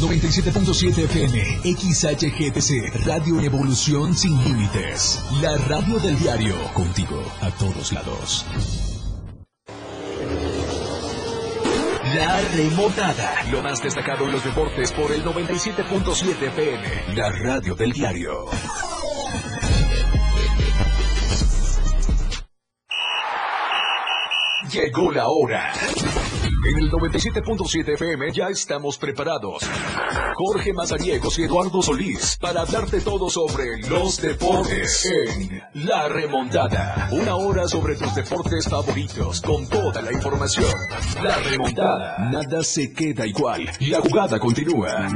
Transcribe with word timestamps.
97.7 0.00 1.04
FM, 1.04 1.60
XHGTC, 1.64 3.04
Radio 3.04 3.40
Evolución 3.40 4.14
Sin 4.14 4.38
Límites. 4.44 5.20
La 5.42 5.56
radio 5.56 5.98
del 5.98 6.16
diario, 6.16 6.54
contigo 6.72 7.20
a 7.40 7.50
todos 7.50 7.92
lados. 7.92 8.46
La 12.14 12.40
remontada. 12.54 13.42
Lo 13.50 13.60
más 13.60 13.82
destacado 13.82 14.26
en 14.26 14.32
los 14.32 14.44
deportes 14.44 14.92
por 14.92 15.10
el 15.10 15.24
97.7 15.24 16.42
FM. 16.42 17.16
La 17.16 17.30
radio 17.30 17.74
del 17.74 17.92
diario. 17.92 18.46
Llegó 24.70 25.10
la 25.10 25.26
hora. 25.26 25.72
En 26.68 26.76
el 26.76 26.90
97.7 26.90 27.94
FM 27.94 28.30
ya 28.30 28.48
estamos 28.48 28.98
preparados. 28.98 29.62
Jorge 30.34 30.74
Mazariegos 30.74 31.38
y 31.38 31.44
Eduardo 31.44 31.80
Solís 31.80 32.36
para 32.38 32.66
darte 32.66 33.00
todo 33.00 33.30
sobre 33.30 33.78
los 33.88 34.20
deportes 34.20 35.06
en 35.06 35.62
La 35.86 36.10
Remontada. 36.10 37.08
Una 37.10 37.36
hora 37.36 37.66
sobre 37.66 37.96
tus 37.96 38.14
deportes 38.14 38.68
favoritos 38.68 39.40
con 39.40 39.66
toda 39.66 40.02
la 40.02 40.12
información. 40.12 40.74
La 41.22 41.38
Remontada. 41.38 42.18
Nada 42.30 42.62
se 42.62 42.92
queda 42.92 43.26
igual. 43.26 43.66
La 43.80 44.00
jugada 44.00 44.38
continúa. 44.38 45.08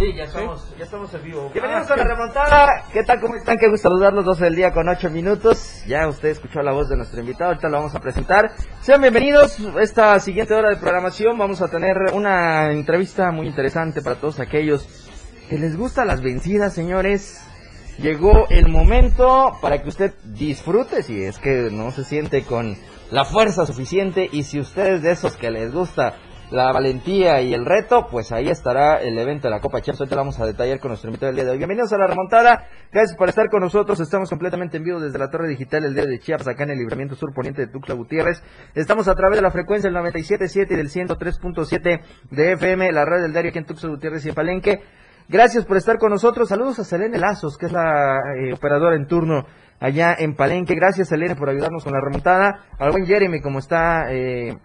Sí, 0.00 0.14
ya 0.14 0.24
estamos, 0.24 0.74
ya 0.78 0.84
estamos 0.84 1.12
en 1.12 1.22
vivo. 1.22 1.50
Bienvenidos 1.52 1.90
a 1.90 1.96
la 1.96 2.04
remontada. 2.04 2.68
¿Qué 2.90 3.04
tal? 3.04 3.20
¿Cómo 3.20 3.36
están? 3.36 3.58
Qué 3.58 3.68
gusto 3.68 3.90
saludarlos. 3.90 4.24
12 4.24 4.44
del 4.44 4.56
día 4.56 4.72
con 4.72 4.88
8 4.88 5.10
minutos. 5.10 5.84
Ya 5.86 6.08
usted 6.08 6.30
escuchó 6.30 6.62
la 6.62 6.72
voz 6.72 6.88
de 6.88 6.96
nuestro 6.96 7.20
invitado. 7.20 7.50
Ahorita 7.50 7.68
lo 7.68 7.76
vamos 7.76 7.94
a 7.94 8.00
presentar. 8.00 8.50
Sean 8.80 9.02
bienvenidos. 9.02 9.58
Esta 9.78 10.18
siguiente 10.18 10.54
hora 10.54 10.70
de 10.70 10.76
programación 10.76 11.36
vamos 11.36 11.60
a 11.60 11.68
tener 11.68 11.98
una 12.14 12.72
entrevista 12.72 13.30
muy 13.30 13.46
interesante 13.46 14.00
para 14.00 14.16
todos 14.16 14.40
aquellos 14.40 14.88
que 15.50 15.58
les 15.58 15.76
gustan 15.76 16.06
las 16.06 16.22
vencidas, 16.22 16.72
señores. 16.72 17.38
Llegó 17.98 18.48
el 18.48 18.70
momento 18.70 19.58
para 19.60 19.82
que 19.82 19.90
usted 19.90 20.14
disfrute 20.24 21.02
si 21.02 21.24
es 21.24 21.38
que 21.38 21.68
no 21.70 21.90
se 21.90 22.04
siente 22.04 22.44
con 22.44 22.74
la 23.10 23.26
fuerza 23.26 23.66
suficiente 23.66 24.30
y 24.32 24.44
si 24.44 24.60
usted 24.60 24.94
es 24.94 25.02
de 25.02 25.10
esos 25.10 25.36
que 25.36 25.50
les 25.50 25.70
gusta 25.70 26.14
la 26.50 26.72
valentía 26.72 27.40
y 27.42 27.54
el 27.54 27.64
reto, 27.64 28.08
pues 28.10 28.32
ahí 28.32 28.48
estará 28.48 29.00
el 29.00 29.16
evento 29.18 29.46
de 29.46 29.50
la 29.50 29.60
Copa 29.60 29.78
Champions. 29.78 30.00
Hoy 30.00 30.08
te 30.08 30.16
vamos 30.16 30.40
a 30.40 30.46
detallar 30.46 30.80
con 30.80 30.88
nuestro 30.88 31.08
invitado 31.08 31.28
del 31.28 31.36
día 31.36 31.44
de 31.44 31.50
hoy. 31.52 31.58
Bienvenidos 31.58 31.92
a 31.92 31.98
la 31.98 32.08
remontada. 32.08 32.66
Gracias 32.92 33.16
por 33.16 33.28
estar 33.28 33.48
con 33.48 33.60
nosotros. 33.60 34.00
Estamos 34.00 34.28
completamente 34.28 34.76
en 34.76 34.82
vivo 34.82 34.98
desde 34.98 35.18
la 35.18 35.30
Torre 35.30 35.46
Digital 35.46 35.84
el 35.84 35.94
día 35.94 36.04
de 36.04 36.18
Chiapas, 36.18 36.48
acá 36.48 36.64
en 36.64 36.70
el 36.70 36.78
libramiento 36.78 37.14
sur 37.14 37.32
poniente 37.32 37.66
de 37.66 37.72
Tuxtla 37.72 37.94
Gutiérrez. 37.94 38.42
Estamos 38.74 39.06
a 39.06 39.14
través 39.14 39.38
de 39.38 39.42
la 39.42 39.52
frecuencia 39.52 39.90
del 39.90 40.00
97.7 40.00 40.66
y 40.70 40.76
del 40.76 40.90
103.7 40.90 42.00
de 42.30 42.52
FM, 42.52 42.92
la 42.92 43.04
red 43.04 43.22
del 43.22 43.32
diario 43.32 43.50
aquí 43.50 43.58
en 43.58 43.66
Tuxtla 43.66 43.90
Gutiérrez 43.90 44.26
y 44.26 44.30
en 44.30 44.34
Palenque. 44.34 44.82
Gracias 45.28 45.64
por 45.64 45.76
estar 45.76 45.98
con 45.98 46.10
nosotros. 46.10 46.48
Saludos 46.48 46.80
a 46.80 46.84
Selene 46.84 47.18
Lazos, 47.18 47.56
que 47.56 47.66
es 47.66 47.72
la 47.72 48.18
eh, 48.36 48.52
operadora 48.52 48.96
en 48.96 49.06
turno 49.06 49.46
allá 49.78 50.16
en 50.18 50.34
Palenque. 50.34 50.74
Gracias, 50.74 51.10
Selene, 51.10 51.36
por 51.36 51.48
ayudarnos 51.48 51.84
con 51.84 51.92
la 51.92 52.00
remontada. 52.00 52.64
Al 52.76 52.90
buen 52.90 53.06
Jeremy, 53.06 53.40
como 53.40 53.60
está... 53.60 54.12
Eh, 54.12 54.58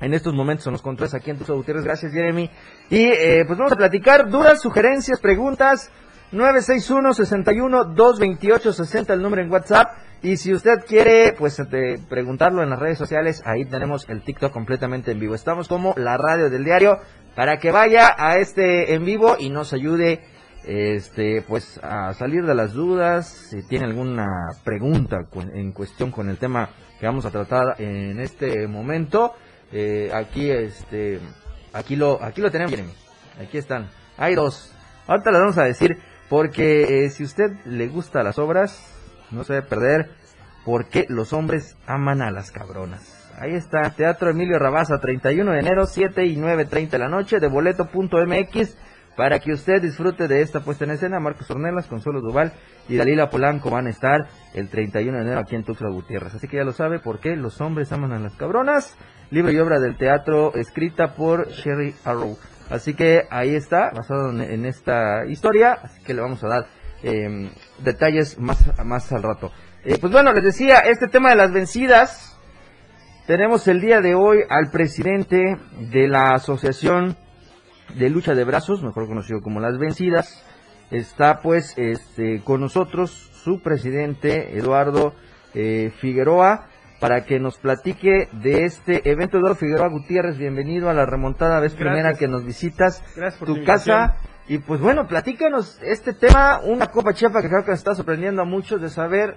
en 0.00 0.14
estos 0.14 0.34
momentos 0.34 0.66
en 0.66 0.72
los 0.72 0.82
controles 0.82 1.14
aquí 1.14 1.30
en 1.30 1.38
Tuxtla 1.38 1.54
Gutiérrez. 1.56 1.84
Gracias, 1.84 2.12
Jeremy. 2.12 2.50
Y 2.90 3.04
eh, 3.04 3.44
pues 3.46 3.56
vamos 3.58 3.72
a 3.72 3.76
platicar 3.76 4.28
dudas, 4.28 4.60
sugerencias, 4.60 5.20
preguntas. 5.20 5.90
961-61-228-60 6.32 9.10
el 9.10 9.22
número 9.22 9.42
en 9.42 9.50
WhatsApp. 9.50 9.92
Y 10.22 10.38
si 10.38 10.52
usted 10.52 10.84
quiere, 10.86 11.34
pues 11.38 11.56
de 11.56 12.00
preguntarlo 12.08 12.62
en 12.62 12.70
las 12.70 12.80
redes 12.80 12.98
sociales, 12.98 13.42
ahí 13.44 13.64
tenemos 13.64 14.08
el 14.08 14.22
TikTok 14.22 14.52
completamente 14.52 15.12
en 15.12 15.20
vivo. 15.20 15.34
Estamos 15.34 15.68
como 15.68 15.94
la 15.96 16.16
radio 16.16 16.50
del 16.50 16.64
diario 16.64 16.98
para 17.36 17.58
que 17.58 17.70
vaya 17.70 18.12
a 18.16 18.38
este 18.38 18.94
en 18.94 19.04
vivo 19.04 19.36
y 19.38 19.50
nos 19.50 19.72
ayude 19.72 20.20
este 20.64 21.44
pues 21.46 21.78
a 21.82 22.12
salir 22.14 22.44
de 22.44 22.54
las 22.54 22.72
dudas 22.72 23.28
si 23.28 23.62
tiene 23.68 23.84
alguna 23.84 24.26
pregunta 24.64 25.18
en 25.54 25.70
cuestión 25.70 26.10
con 26.10 26.28
el 26.28 26.38
tema 26.38 26.70
que 26.98 27.06
vamos 27.06 27.24
a 27.24 27.30
tratar 27.30 27.80
en 27.80 28.18
este 28.18 28.66
momento 28.66 29.34
eh, 29.72 30.10
aquí 30.14 30.50
este 30.50 31.20
aquí 31.72 31.96
lo 31.96 32.22
aquí 32.22 32.40
lo 32.40 32.50
tenemos 32.50 32.74
aquí 33.40 33.58
están. 33.58 33.88
Hay 34.16 34.34
dos. 34.34 34.72
Ahorita 35.06 35.30
les 35.30 35.40
vamos 35.40 35.58
a 35.58 35.64
decir 35.64 35.98
porque 36.28 37.04
eh, 37.04 37.10
si 37.10 37.24
usted 37.24 37.50
le 37.64 37.88
gusta 37.88 38.22
las 38.22 38.38
obras 38.38 38.92
no 39.30 39.44
se 39.44 39.54
debe 39.54 39.66
perder 39.66 40.10
porque 40.64 41.04
los 41.08 41.32
hombres 41.32 41.76
aman 41.86 42.22
a 42.22 42.30
las 42.30 42.50
cabronas. 42.50 43.30
Ahí 43.38 43.54
está, 43.54 43.90
Teatro 43.90 44.30
Emilio 44.30 44.58
Rabaza, 44.58 44.98
31 44.98 45.52
de 45.52 45.58
enero, 45.60 45.86
7 45.86 46.24
y 46.24 46.36
9.30 46.36 46.88
de 46.88 46.98
la 46.98 47.08
noche, 47.08 47.38
de 47.38 47.48
boleto.mx, 47.48 48.76
para 49.16 49.38
que 49.40 49.52
usted 49.52 49.80
disfrute 49.80 50.28
de 50.28 50.42
esta 50.42 50.60
puesta 50.60 50.84
en 50.84 50.92
escena. 50.92 51.18
Marcos 51.18 51.50
Ornelas, 51.50 51.86
Consuelo 51.86 52.20
Duval 52.20 52.52
y 52.88 52.96
Dalila 52.96 53.30
Polanco 53.30 53.70
van 53.70 53.86
a 53.86 53.90
estar 53.90 54.28
el 54.54 54.68
31 54.68 55.16
de 55.16 55.24
enero 55.24 55.40
aquí 55.40 55.56
en 55.56 55.64
Tuxtla 55.64 55.90
Gutiérrez. 55.90 56.34
Así 56.34 56.46
que 56.46 56.58
ya 56.58 56.64
lo 56.64 56.72
sabe, 56.72 57.00
¿por 57.00 57.18
qué 57.18 57.34
los 57.36 57.60
hombres 57.60 57.90
aman 57.92 58.12
a 58.12 58.18
las 58.18 58.36
cabronas? 58.36 58.96
Libro 59.30 59.50
y 59.50 59.58
obra 59.58 59.80
del 59.80 59.96
teatro 59.96 60.54
escrita 60.54 61.14
por 61.14 61.48
Sherry 61.48 61.94
Arrow. 62.04 62.36
Así 62.70 62.94
que 62.94 63.24
ahí 63.30 63.54
está, 63.54 63.90
basado 63.94 64.30
en, 64.30 64.66
esta 64.66 65.24
historia, 65.26 65.78
así 65.82 66.02
que 66.02 66.14
le 66.14 66.20
vamos 66.20 66.42
a 66.42 66.48
dar 66.48 66.66
eh, 67.02 67.50
detalles 67.78 68.38
más, 68.38 68.58
más 68.84 69.12
al 69.12 69.22
rato. 69.22 69.52
Eh, 69.84 69.98
pues 70.00 70.12
bueno, 70.12 70.32
les 70.32 70.42
decía, 70.42 70.80
este 70.80 71.06
tema 71.06 71.30
de 71.30 71.36
las 71.36 71.52
vencidas, 71.52 72.36
tenemos 73.26 73.68
el 73.68 73.80
día 73.80 74.00
de 74.00 74.16
hoy 74.16 74.38
al 74.48 74.70
presidente 74.72 75.58
de 75.78 76.08
la 76.08 76.34
Asociación 76.34 77.16
de 77.94 78.10
Lucha 78.10 78.34
de 78.34 78.44
Brazos, 78.44 78.82
mejor 78.82 79.06
conocido 79.06 79.40
como 79.40 79.60
Las 79.60 79.78
Vencidas. 79.78 80.44
Está 80.90 81.40
pues 81.40 81.76
este, 81.76 82.40
con 82.42 82.60
nosotros 82.60 83.10
su 83.10 83.60
presidente 83.60 84.56
Eduardo 84.58 85.14
eh, 85.54 85.92
Figueroa 85.98 86.66
para 87.00 87.24
que 87.24 87.38
nos 87.38 87.58
platique 87.58 88.28
de 88.32 88.64
este 88.64 89.08
evento. 89.10 89.38
Eduardo 89.38 89.56
Figueroa 89.56 89.88
Gutiérrez, 89.88 90.38
bienvenido 90.38 90.88
a 90.88 90.94
la 90.94 91.06
remontada 91.06 91.60
vez 91.60 91.74
primera 91.74 92.14
que 92.14 92.28
nos 92.28 92.44
visitas 92.44 93.02
tu 93.44 93.64
casa. 93.64 94.16
Y 94.48 94.58
pues 94.58 94.80
bueno, 94.80 95.06
platícanos 95.08 95.80
este 95.82 96.12
tema, 96.14 96.60
una 96.62 96.86
Copa 96.86 97.12
Chiapa 97.12 97.42
que 97.42 97.48
creo 97.48 97.64
que 97.64 97.72
nos 97.72 97.80
está 97.80 97.94
sorprendiendo 97.94 98.42
a 98.42 98.44
muchos 98.44 98.80
de 98.80 98.90
saber 98.90 99.36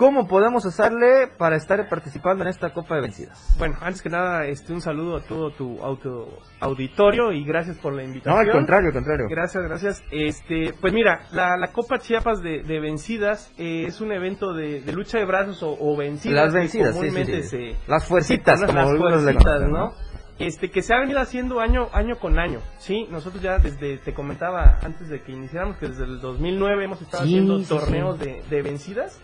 ¿Cómo 0.00 0.26
podemos 0.26 0.64
hacerle 0.64 1.28
para 1.36 1.56
estar 1.56 1.86
participando 1.90 2.42
en 2.42 2.48
esta 2.48 2.72
Copa 2.72 2.94
de 2.94 3.02
Vencidas? 3.02 3.54
Bueno, 3.58 3.76
antes 3.82 4.00
que 4.00 4.08
nada, 4.08 4.46
este, 4.46 4.72
un 4.72 4.80
saludo 4.80 5.18
a 5.18 5.20
todo 5.20 5.50
tu 5.50 5.78
auto, 5.82 6.38
auditorio 6.58 7.32
y 7.32 7.44
gracias 7.44 7.76
por 7.76 7.92
la 7.92 8.04
invitación. 8.04 8.34
No, 8.34 8.40
al 8.40 8.50
contrario, 8.50 8.86
al 8.86 8.94
contrario. 8.94 9.26
Gracias, 9.28 9.62
gracias. 9.62 10.02
Este, 10.10 10.72
pues 10.80 10.94
mira, 10.94 11.26
la, 11.32 11.70
Copa 11.74 11.98
Chiapas 11.98 12.40
de, 12.40 12.80
Vencidas 12.80 13.52
eh, 13.58 13.84
es 13.86 14.00
un 14.00 14.12
evento 14.12 14.54
de, 14.54 14.80
lucha 14.90 15.18
de 15.18 15.26
brazos 15.26 15.58
o, 15.62 15.96
vencidas. 15.98 16.46
Las 16.46 16.54
vencidas, 16.54 16.98
sí, 16.98 17.42
sí, 17.42 17.76
Las 17.86 18.06
fuercitas, 18.06 18.58
como 18.58 18.72
las 18.72 18.96
fuercitas, 18.96 19.68
¿no? 19.68 19.92
Este, 20.38 20.70
que 20.70 20.80
se 20.80 20.94
ha 20.94 21.00
venido 21.00 21.20
haciendo 21.20 21.60
año, 21.60 21.88
año 21.92 22.16
con 22.18 22.38
año, 22.38 22.60
¿sí? 22.78 23.06
Nosotros 23.10 23.42
ya 23.42 23.58
desde, 23.58 23.98
te 23.98 24.14
comentaba 24.14 24.78
antes 24.82 25.10
de 25.10 25.20
que 25.20 25.32
iniciáramos, 25.32 25.76
que 25.76 25.88
desde 25.88 26.04
el 26.04 26.22
2009 26.22 26.84
hemos 26.84 27.02
estado 27.02 27.24
haciendo 27.24 27.62
torneos 27.64 28.18
de, 28.18 28.42
de 28.48 28.62
vencidas 28.62 29.20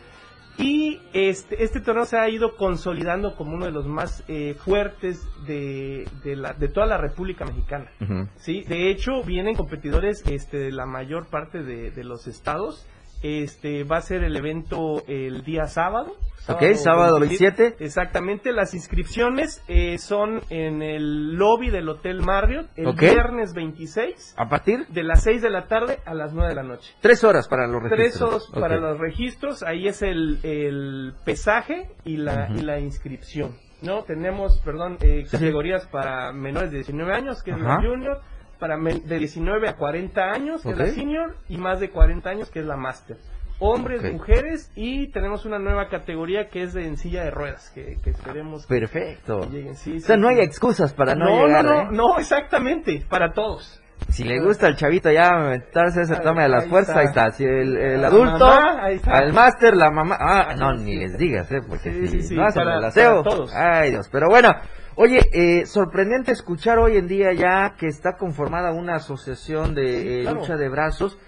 y 0.59 1.01
este, 1.13 1.63
este 1.63 1.81
torneo 1.81 2.07
se 2.07 2.19
ha 2.19 2.29
ido 2.29 2.57
consolidando 2.57 3.35
como 3.37 3.55
uno 3.55 3.67
de 3.67 3.73
los 3.73 3.87
más 3.87 4.25
eh, 4.29 4.55
fuertes 4.55 5.27
de, 5.47 6.09
de, 6.25 6.37
la, 6.37 6.55
de 6.55 6.69
toda 6.69 6.87
la 6.87 6.97
República 6.97 7.45
Mexicana. 7.45 7.91
¿sí? 8.37 8.63
De 8.63 8.91
hecho, 8.91 9.23
vienen 9.23 9.55
competidores 9.55 10.23
este, 10.27 10.59
de 10.59 10.73
la 10.73 10.87
mayor 10.87 11.27
parte 11.29 11.63
de, 11.63 11.91
de 11.91 12.05
los 12.05 12.27
estados. 12.27 12.87
Este 13.23 13.85
va 13.85 13.99
a 13.99 14.03
ser 14.03 14.23
el 14.25 14.37
evento 14.37 15.03
el 15.09 15.43
día 15.43 15.67
sábado. 15.67 16.15
ok, 16.49 16.63
sábado 16.75 17.19
27. 17.19 17.77
Exactamente, 17.81 18.53
las 18.53 18.75
inscripciones 18.75 19.63
eh, 19.69 19.99
son 19.99 20.41
en 20.51 20.83
el 20.83 21.35
lobby 21.35 21.71
del 21.71 21.89
Hotel 21.89 22.21
Marriott 22.23 22.69
el 22.77 22.93
viernes 22.95 23.53
26. 23.55 24.35
¿A 24.37 24.49
partir? 24.49 24.87
De 24.89 25.03
las 25.03 25.23
6 25.23 25.43
de 25.43 25.51
la 25.51 25.67
tarde 25.67 25.99
a 26.05 26.15
las 26.15 26.33
9 26.33 26.51
de 26.51 26.55
la 26.55 26.63
noche. 26.63 26.93
Tres 27.01 27.25
horas 27.25 27.49
para 27.49 27.67
los 27.67 27.83
registros. 27.83 28.09
Tres 28.11 28.23
horas 28.23 28.49
para 28.53 28.77
los 28.77 28.99
registros, 28.99 29.63
ahí 29.63 29.89
es 29.89 30.03
el, 30.03 30.39
el 30.43 31.15
pesaje 31.25 31.91
y 32.05 32.17
la, 32.19 32.49
y 32.51 32.61
la 32.61 32.79
inscripción. 32.79 33.57
¿no? 33.83 34.05
Tenemos, 34.05 34.61
perdón, 34.65 34.99
eh, 35.01 35.27
categorías 35.31 35.87
para 35.87 36.33
menores 36.33 36.71
de 36.71 36.79
19 36.79 37.13
años, 37.13 37.43
que 37.43 37.51
es 37.51 37.61
la 37.61 37.77
junior 37.77 38.21
para 38.59 38.77
de 38.77 39.19
19 39.19 39.69
a 39.69 39.77
40 39.77 40.21
años, 40.31 40.63
que 40.63 40.71
es 40.71 40.79
la 40.79 40.87
senior, 40.87 41.37
y 41.49 41.59
más 41.59 41.81
de 41.81 41.91
40 41.91 42.29
años, 42.31 42.51
que 42.51 42.61
es 42.61 42.67
la 42.67 42.77
master. 42.77 43.17
Hombres, 43.59 44.03
mujeres, 44.13 44.71
y 44.75 45.11
tenemos 45.13 45.47
una 45.47 45.59
nueva 45.59 45.89
categoría 45.89 46.49
que 46.51 46.63
es 46.63 46.75
de 46.75 46.87
en 46.87 46.99
silla 46.99 47.25
de 47.25 47.31
ruedas, 47.31 47.71
que, 47.75 47.97
esperemos 48.05 48.67
Perfecto. 48.67 49.41
Que 49.41 49.47
lleguen. 49.47 49.73
o 49.73 50.01
sea, 50.01 50.17
no 50.19 50.29
hay 50.29 50.41
excusas 50.41 50.93
para 50.93 51.15
no, 51.15 51.47
llegar. 51.47 51.65
No, 51.65 51.81
¿eh? 51.81 51.89
no, 51.91 52.19
exactamente, 52.19 53.03
para 53.09 53.33
todos. 53.33 53.81
Si 54.11 54.25
le 54.25 54.41
gusta 54.41 54.67
al 54.67 54.77
chavito 54.77 55.11
ya 55.11 55.31
meterse 55.39 56.03
ese 56.03 56.17
tome 56.17 56.43
de 56.43 56.51
las 56.51 56.67
fuerzas, 56.67 56.97
está. 56.97 57.01
ahí 57.01 57.07
está. 57.07 57.31
Si 57.31 57.45
el, 57.45 57.79
el 57.79 58.05
adulto, 58.05 58.45
mamá, 58.47 58.89
al 59.07 59.33
máster, 59.33 59.75
la 59.75 59.91
mamá. 59.91 60.19
Ah, 60.21 60.55
no, 60.55 60.77
sí. 60.77 60.85
ni 60.85 60.97
les 60.99 61.17
digas, 61.17 61.51
¿eh? 61.51 61.63
Porque 61.67 61.91
Sí, 61.93 62.07
si 62.09 62.21
sí, 62.21 62.23
sí, 62.29 62.35
no 62.37 62.45
hacen 62.45 62.63
para- 62.63 62.77
el 62.77 62.85
aseo. 62.85 63.25
Ay, 63.55 63.93
Dios. 63.93 64.07
Pero 64.13 64.29
bueno, 64.29 64.55
oye, 64.97 65.21
eh, 65.33 65.67
sorprendente 65.67 66.33
escuchar 66.33 66.79
hoy 66.79 66.97
en 66.97 67.07
día 67.09 67.33
ya 67.33 67.75
que 67.79 67.87
está 67.87 68.17
conformada 68.17 68.73
una 68.73 68.97
asociación 68.97 69.75
de 69.75 69.87
Sí, 70.03 70.09
eh, 70.09 70.23
claro. 70.23 70.41
lucha 70.41 70.57
de 70.57 70.69
brazos 70.69 71.19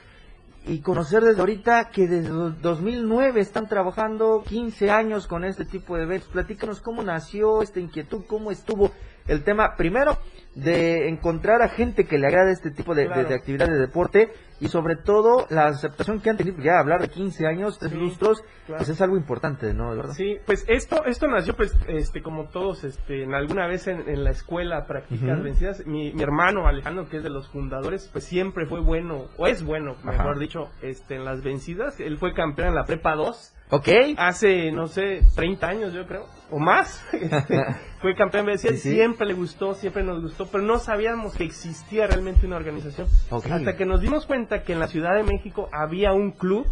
y 0.66 0.80
conocer 0.80 1.22
desde 1.22 1.40
ahorita 1.40 1.88
que 1.90 2.06
desde 2.06 2.28
do- 2.28 2.50
2009 2.50 3.40
están 3.40 3.68
trabajando 3.68 4.42
15 4.46 4.90
años 4.90 5.26
con 5.26 5.44
este 5.44 5.64
tipo 5.64 5.96
de 5.96 6.02
eventos. 6.02 6.28
Platícanos 6.28 6.80
cómo 6.80 7.02
nació 7.02 7.62
esta 7.62 7.80
inquietud, 7.80 8.24
cómo 8.26 8.50
estuvo 8.50 8.90
el 9.26 9.44
tema, 9.44 9.76
primero, 9.76 10.18
de 10.54 11.08
encontrar 11.08 11.62
a 11.62 11.68
gente 11.68 12.04
que 12.04 12.18
le 12.18 12.26
agrade 12.26 12.52
este 12.52 12.70
tipo 12.70 12.94
de, 12.94 13.08
de 13.08 13.34
actividad 13.34 13.66
de 13.68 13.78
deporte 13.78 14.30
y 14.60 14.68
sobre 14.68 14.96
todo 14.96 15.46
la 15.50 15.66
aceptación 15.66 16.20
que 16.20 16.30
han 16.30 16.36
tenido, 16.36 16.58
ya 16.62 16.78
hablar 16.78 17.00
de 17.00 17.08
15 17.08 17.46
años, 17.46 17.78
tres 17.78 17.92
Sí, 17.92 17.98
lustros, 17.98 18.42
claro. 18.66 18.78
pues 18.78 18.88
es 18.88 19.00
algo 19.00 19.16
importante, 19.16 19.72
¿no? 19.74 19.94
¿Verdad? 19.96 20.14
Sí, 20.14 20.36
pues 20.46 20.64
esto 20.68 21.04
esto 21.04 21.28
nació 21.28 21.54
pues 21.54 21.76
este 21.86 22.22
como 22.22 22.48
todos 22.48 22.84
este 22.84 23.22
en 23.22 23.34
alguna 23.34 23.66
vez 23.66 23.86
en, 23.86 24.08
en 24.08 24.24
la 24.24 24.30
escuela 24.30 24.86
practicar 24.86 25.34
Ujú. 25.36 25.44
vencidas. 25.44 25.86
Mi, 25.86 26.12
mi 26.12 26.22
hermano 26.22 26.66
Alejandro 26.66 27.08
que 27.08 27.18
es 27.18 27.22
de 27.22 27.30
los 27.30 27.48
fundadores 27.48 28.08
pues 28.12 28.24
siempre 28.24 28.66
fue 28.66 28.80
bueno 28.80 29.26
o 29.36 29.46
es 29.46 29.62
bueno 29.62 29.94
mejor 30.04 30.32
Ajá. 30.32 30.38
dicho 30.40 30.68
este 30.82 31.16
en 31.16 31.24
las 31.24 31.42
vencidas. 31.42 32.00
Él 32.00 32.18
fue 32.18 32.32
campeón 32.34 32.68
en 32.68 32.74
la 32.74 32.84
prepa 32.84 33.14
2 33.14 33.54
Ok. 33.70 33.88
hace 34.16 34.72
no 34.72 34.86
sé 34.86 35.22
30 35.36 35.68
años 35.68 35.92
yo 35.92 36.06
creo 36.06 36.26
o 36.50 36.58
más. 36.58 37.04
Fue 38.00 38.14
campeón 38.14 38.46
de. 38.46 38.58
Sí, 38.58 38.68
sí. 38.76 38.92
Siempre 38.92 39.26
le 39.26 39.34
gustó, 39.34 39.74
siempre 39.74 40.02
nos 40.04 40.22
gustó, 40.22 40.46
pero 40.46 40.62
no 40.64 40.78
sabíamos 40.78 41.34
que 41.34 41.44
existía 41.44 42.06
realmente 42.06 42.46
una 42.46 42.56
organización. 42.56 43.06
Ok. 43.30 43.46
Hasta 43.50 43.76
que 43.76 43.84
nos 43.84 44.00
dimos 44.00 44.24
cuenta 44.24 44.62
que 44.62 44.72
en 44.72 44.78
la 44.78 44.86
Ciudad 44.88 45.14
de 45.14 45.24
México 45.24 45.68
había 45.72 46.12
un 46.12 46.30
club 46.30 46.66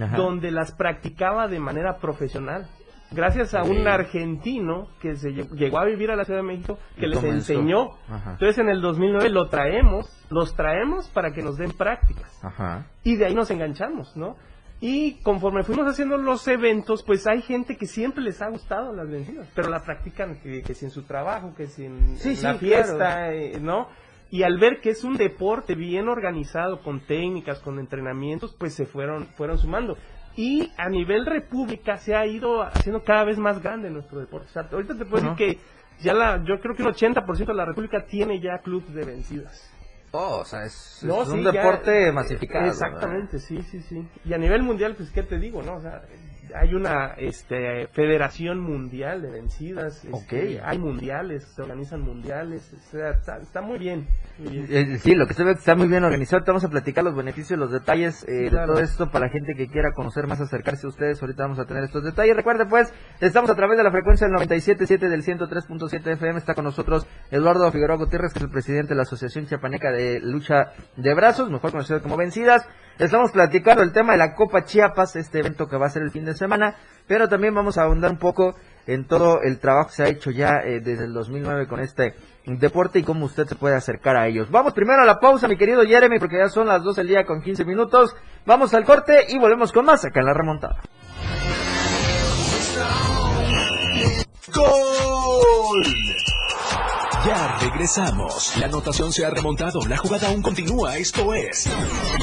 Ajá. 0.00 0.16
donde 0.16 0.50
las 0.52 0.72
practicaba 0.72 1.48
de 1.48 1.58
manera 1.58 1.96
profesional. 1.98 2.68
Gracias 3.10 3.54
a 3.54 3.62
un 3.64 3.88
argentino 3.88 4.88
que 5.00 5.16
se 5.16 5.30
lle- 5.30 5.50
llegó 5.56 5.78
a 5.78 5.84
vivir 5.86 6.10
a 6.10 6.16
la 6.16 6.26
Ciudad 6.26 6.40
de 6.40 6.46
México, 6.46 6.78
que 7.00 7.06
Y 7.06 7.08
les 7.08 7.18
comenzó. 7.18 7.52
enseñó. 7.54 7.92
Ajá. 8.08 8.32
Entonces 8.32 8.58
en 8.58 8.68
el 8.68 8.82
2009 8.82 9.30
lo 9.30 9.48
traemos, 9.48 10.06
los 10.28 10.54
traemos 10.54 11.08
para 11.08 11.32
que 11.32 11.42
nos 11.42 11.56
den 11.56 11.72
prácticas. 11.72 12.30
Ajá. 12.44 12.84
Y 13.04 13.16
de 13.16 13.24
ahí 13.26 13.34
nos 13.34 13.50
enganchamos, 13.50 14.14
¿no? 14.14 14.36
Y 14.80 15.14
conforme 15.22 15.64
fuimos 15.64 15.88
haciendo 15.88 16.16
los 16.18 16.46
eventos, 16.46 17.02
pues 17.02 17.26
hay 17.26 17.42
gente 17.42 17.76
que 17.76 17.86
siempre 17.86 18.22
les 18.22 18.40
ha 18.40 18.48
gustado 18.48 18.92
las 18.92 19.08
vencidas, 19.10 19.48
pero 19.54 19.68
la 19.70 19.82
practican 19.82 20.36
que, 20.40 20.62
que 20.62 20.74
si 20.74 20.84
en 20.84 20.92
su 20.92 21.02
trabajo, 21.02 21.52
que 21.56 21.66
si 21.66 21.84
en, 21.84 22.16
Sí, 22.16 22.30
en 22.30 22.36
sí, 22.36 22.42
la 22.42 22.56
claro. 22.56 22.58
fiesta, 22.58 23.34
eh, 23.34 23.58
¿no? 23.60 23.88
Y 24.30 24.44
al 24.44 24.58
ver 24.58 24.80
que 24.80 24.90
es 24.90 25.02
un 25.02 25.16
deporte 25.16 25.74
bien 25.74 26.08
organizado, 26.08 26.80
con 26.82 27.00
técnicas, 27.00 27.58
con 27.60 27.78
entrenamientos, 27.80 28.54
pues 28.56 28.74
se 28.74 28.86
fueron, 28.86 29.26
fueron 29.36 29.58
sumando. 29.58 29.96
Y 30.36 30.70
a 30.76 30.88
nivel 30.88 31.26
república 31.26 31.96
se 31.96 32.14
ha 32.14 32.24
ido 32.26 32.62
haciendo 32.62 33.02
cada 33.02 33.24
vez 33.24 33.38
más 33.38 33.60
grande 33.60 33.90
nuestro 33.90 34.20
deporte. 34.20 34.46
O 34.48 34.52
sea, 34.52 34.68
ahorita 34.70 34.96
te 34.96 35.04
puedo 35.06 35.24
decir 35.24 35.36
que 35.36 35.58
ya 36.04 36.14
la, 36.14 36.44
yo 36.44 36.60
creo 36.60 36.76
que 36.76 36.84
un 36.84 36.90
80% 36.92 37.46
de 37.46 37.54
la 37.54 37.64
república 37.64 38.04
tiene 38.06 38.38
ya 38.38 38.58
clubes 38.58 38.94
de 38.94 39.04
vencidas. 39.04 39.74
Oh, 40.12 40.38
o 40.38 40.44
sea, 40.44 40.64
es, 40.64 41.00
No, 41.02 41.22
es 41.22 41.28
un 41.28 41.42
ya- 41.42 41.52
deporte 41.52 42.10
masificado. 42.12 42.66
Exactamente, 42.66 43.38
sí, 43.40 43.62
sí, 43.70 43.80
sí. 43.82 44.08
Y 44.24 44.32
a 44.32 44.38
nivel 44.38 44.62
mundial, 44.62 44.94
pues, 44.96 45.10
¿qué 45.10 45.22
te 45.22 45.38
digo, 45.38 45.62
no? 45.62 45.74
O 45.76 45.80
sea, 45.82 46.02
hay 46.54 46.74
una 46.74 47.14
este, 47.16 47.88
federación 47.88 48.60
mundial 48.60 49.22
de 49.22 49.30
vencidas. 49.30 50.04
este, 50.04 50.58
Ok. 50.58 50.62
Hay 50.64 50.78
mundiales, 50.78 51.44
se 51.54 51.62
organizan 51.62 52.00
mundiales. 52.00 52.72
O 52.72 52.90
sea, 52.90 53.10
está, 53.10 53.38
está 53.38 53.60
muy 53.60 53.78
bien. 53.78 54.08
muy 54.38 54.58
bien. 54.58 54.92
Eh, 54.92 54.98
Sí, 54.98 55.14
lo 55.14 55.26
que 55.26 55.34
se 55.34 55.44
ve 55.44 55.52
está 55.52 55.74
muy 55.74 55.88
bien 55.88 56.04
organizado. 56.04 56.42
Te 56.44 56.50
vamos 56.50 56.64
a 56.64 56.68
platicar 56.68 57.04
los 57.04 57.14
beneficios, 57.14 57.58
los 57.58 57.70
detalles 57.70 58.24
eh, 58.28 58.50
de 58.50 58.50
todo 58.50 58.78
esto 58.80 59.10
para 59.10 59.26
la 59.26 59.32
gente 59.32 59.54
que 59.54 59.68
quiera 59.68 59.92
conocer 59.92 60.26
más, 60.26 60.40
acercarse 60.40 60.86
a 60.86 60.90
ustedes. 60.90 61.20
Ahorita 61.22 61.42
vamos 61.42 61.58
a 61.58 61.66
tener 61.66 61.84
estos 61.84 62.04
detalles. 62.04 62.36
Recuerde, 62.36 62.66
pues, 62.66 62.92
estamos 63.20 63.50
a 63.50 63.54
través 63.54 63.76
de 63.78 63.84
la 63.84 63.90
frecuencia 63.90 64.26
del 64.26 64.36
97.7 64.36 65.08
del 65.08 65.22
103.7 65.22 66.12
FM. 66.12 66.38
Está 66.38 66.54
con 66.54 66.64
nosotros 66.64 67.06
Eduardo 67.30 67.70
Figueroa 67.70 67.96
Gutiérrez, 67.96 68.32
que 68.32 68.38
es 68.38 68.44
el 68.44 68.50
presidente 68.50 68.90
de 68.90 68.96
la 68.96 69.02
Asociación 69.02 69.46
Chiapaneca 69.46 69.90
de 69.90 70.20
Lucha 70.20 70.72
de 70.96 71.14
Brazos, 71.14 71.50
mejor 71.50 71.70
conocido 71.70 72.02
como 72.02 72.16
Vencidas. 72.16 72.66
Estamos 72.98 73.30
platicando 73.30 73.84
el 73.84 73.92
tema 73.92 74.12
de 74.12 74.18
la 74.18 74.34
Copa 74.34 74.64
Chiapas, 74.64 75.14
este 75.14 75.38
evento 75.38 75.68
que 75.68 75.76
va 75.76 75.86
a 75.86 75.90
ser 75.90 76.02
el 76.02 76.10
fin 76.10 76.24
de 76.24 76.34
semana, 76.38 76.76
pero 77.06 77.28
también 77.28 77.54
vamos 77.54 77.76
a 77.76 77.82
ahondar 77.82 78.10
un 78.10 78.18
poco 78.18 78.54
en 78.86 79.06
todo 79.06 79.42
el 79.42 79.58
trabajo 79.58 79.90
que 79.90 79.96
se 79.96 80.02
ha 80.04 80.08
hecho 80.08 80.30
ya 80.30 80.60
eh, 80.64 80.80
desde 80.80 81.04
el 81.04 81.12
2009 81.12 81.66
con 81.66 81.80
este 81.80 82.14
deporte 82.46 82.98
y 82.98 83.02
cómo 83.02 83.26
usted 83.26 83.46
se 83.46 83.54
puede 83.54 83.76
acercar 83.76 84.16
a 84.16 84.26
ellos. 84.26 84.50
Vamos 84.50 84.72
primero 84.72 85.02
a 85.02 85.04
la 85.04 85.20
pausa, 85.20 85.48
mi 85.48 85.58
querido 85.58 85.82
Jeremy, 85.82 86.18
porque 86.18 86.38
ya 86.38 86.48
son 86.48 86.66
las 86.66 86.82
12 86.82 87.02
del 87.02 87.08
día 87.08 87.24
con 87.26 87.42
15 87.42 87.64
minutos. 87.66 88.16
Vamos 88.46 88.72
al 88.72 88.84
corte 88.84 89.26
y 89.28 89.38
volvemos 89.38 89.72
con 89.72 89.84
más 89.84 90.04
acá 90.04 90.20
en 90.20 90.26
la 90.26 90.34
remontada. 90.34 90.80
¡Gol! 94.54 95.84
Ya 97.26 97.58
regresamos. 97.60 98.56
La 98.56 98.66
anotación 98.66 99.12
se 99.12 99.26
ha 99.26 99.30
remontado. 99.30 99.80
La 99.86 99.98
jugada 99.98 100.28
aún 100.28 100.40
continúa. 100.40 100.96
Esto 100.96 101.34
es 101.34 101.68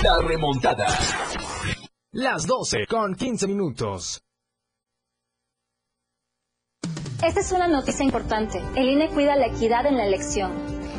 La 0.02 0.18
Remontada. 0.26 0.88
Las 2.18 2.48
12 2.48 2.86
con 2.88 3.14
15 3.14 3.46
minutos. 3.46 4.22
Esta 7.22 7.42
es 7.42 7.52
una 7.52 7.68
noticia 7.68 8.06
importante. 8.06 8.62
El 8.78 8.88
INE 8.88 9.10
cuida 9.10 9.36
la 9.36 9.48
equidad 9.48 9.86
en 9.86 9.98
la 9.98 10.06
elección. 10.06 10.54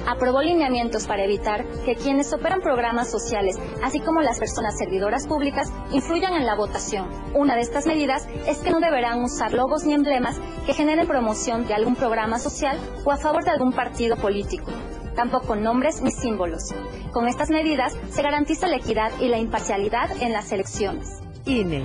Aprobó 0.06 0.42
lineamientos 0.42 1.06
para 1.06 1.24
evitar 1.24 1.66
que 1.86 1.94
quienes 1.94 2.34
operan 2.34 2.60
programas 2.60 3.10
sociales, 3.10 3.56
así 3.82 4.00
como 4.00 4.20
las 4.20 4.38
personas 4.38 4.76
servidoras 4.76 5.26
públicas, 5.26 5.72
influyan 5.90 6.34
en 6.34 6.44
la 6.44 6.54
votación. 6.54 7.08
Una 7.34 7.54
de 7.54 7.62
estas 7.62 7.86
medidas 7.86 8.28
es 8.46 8.58
que 8.58 8.70
no 8.70 8.80
deberán 8.80 9.22
usar 9.22 9.54
logos 9.54 9.86
ni 9.86 9.94
emblemas 9.94 10.38
que 10.66 10.74
generen 10.74 11.08
promoción 11.08 11.66
de 11.66 11.72
algún 11.72 11.96
programa 11.96 12.38
social 12.38 12.78
o 13.06 13.10
a 13.10 13.16
favor 13.16 13.42
de 13.42 13.52
algún 13.52 13.72
partido 13.72 14.16
político. 14.16 14.70
Tampoco 15.16 15.56
nombres 15.56 16.02
ni 16.02 16.10
símbolos. 16.10 16.74
Con 17.12 17.26
estas 17.26 17.50
medidas 17.50 17.96
se 18.10 18.22
garantiza 18.22 18.68
la 18.68 18.76
equidad 18.76 19.10
y 19.20 19.28
la 19.28 19.38
imparcialidad 19.38 20.10
en 20.22 20.32
las 20.32 20.52
elecciones. 20.52 21.20
INE. 21.46 21.84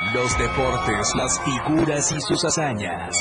Los 0.00 0.38
deportes, 0.38 1.14
las 1.14 1.38
figuras 1.42 2.10
y 2.10 2.20
sus 2.22 2.42
hazañas. 2.46 3.14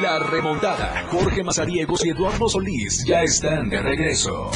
La 0.00 0.20
remontada. 0.20 1.08
Jorge 1.10 1.42
Mazariegos 1.42 2.06
y 2.06 2.10
Eduardo 2.10 2.48
Solís 2.48 3.04
ya 3.04 3.22
están 3.22 3.68
de 3.68 3.82
regreso. 3.82 4.48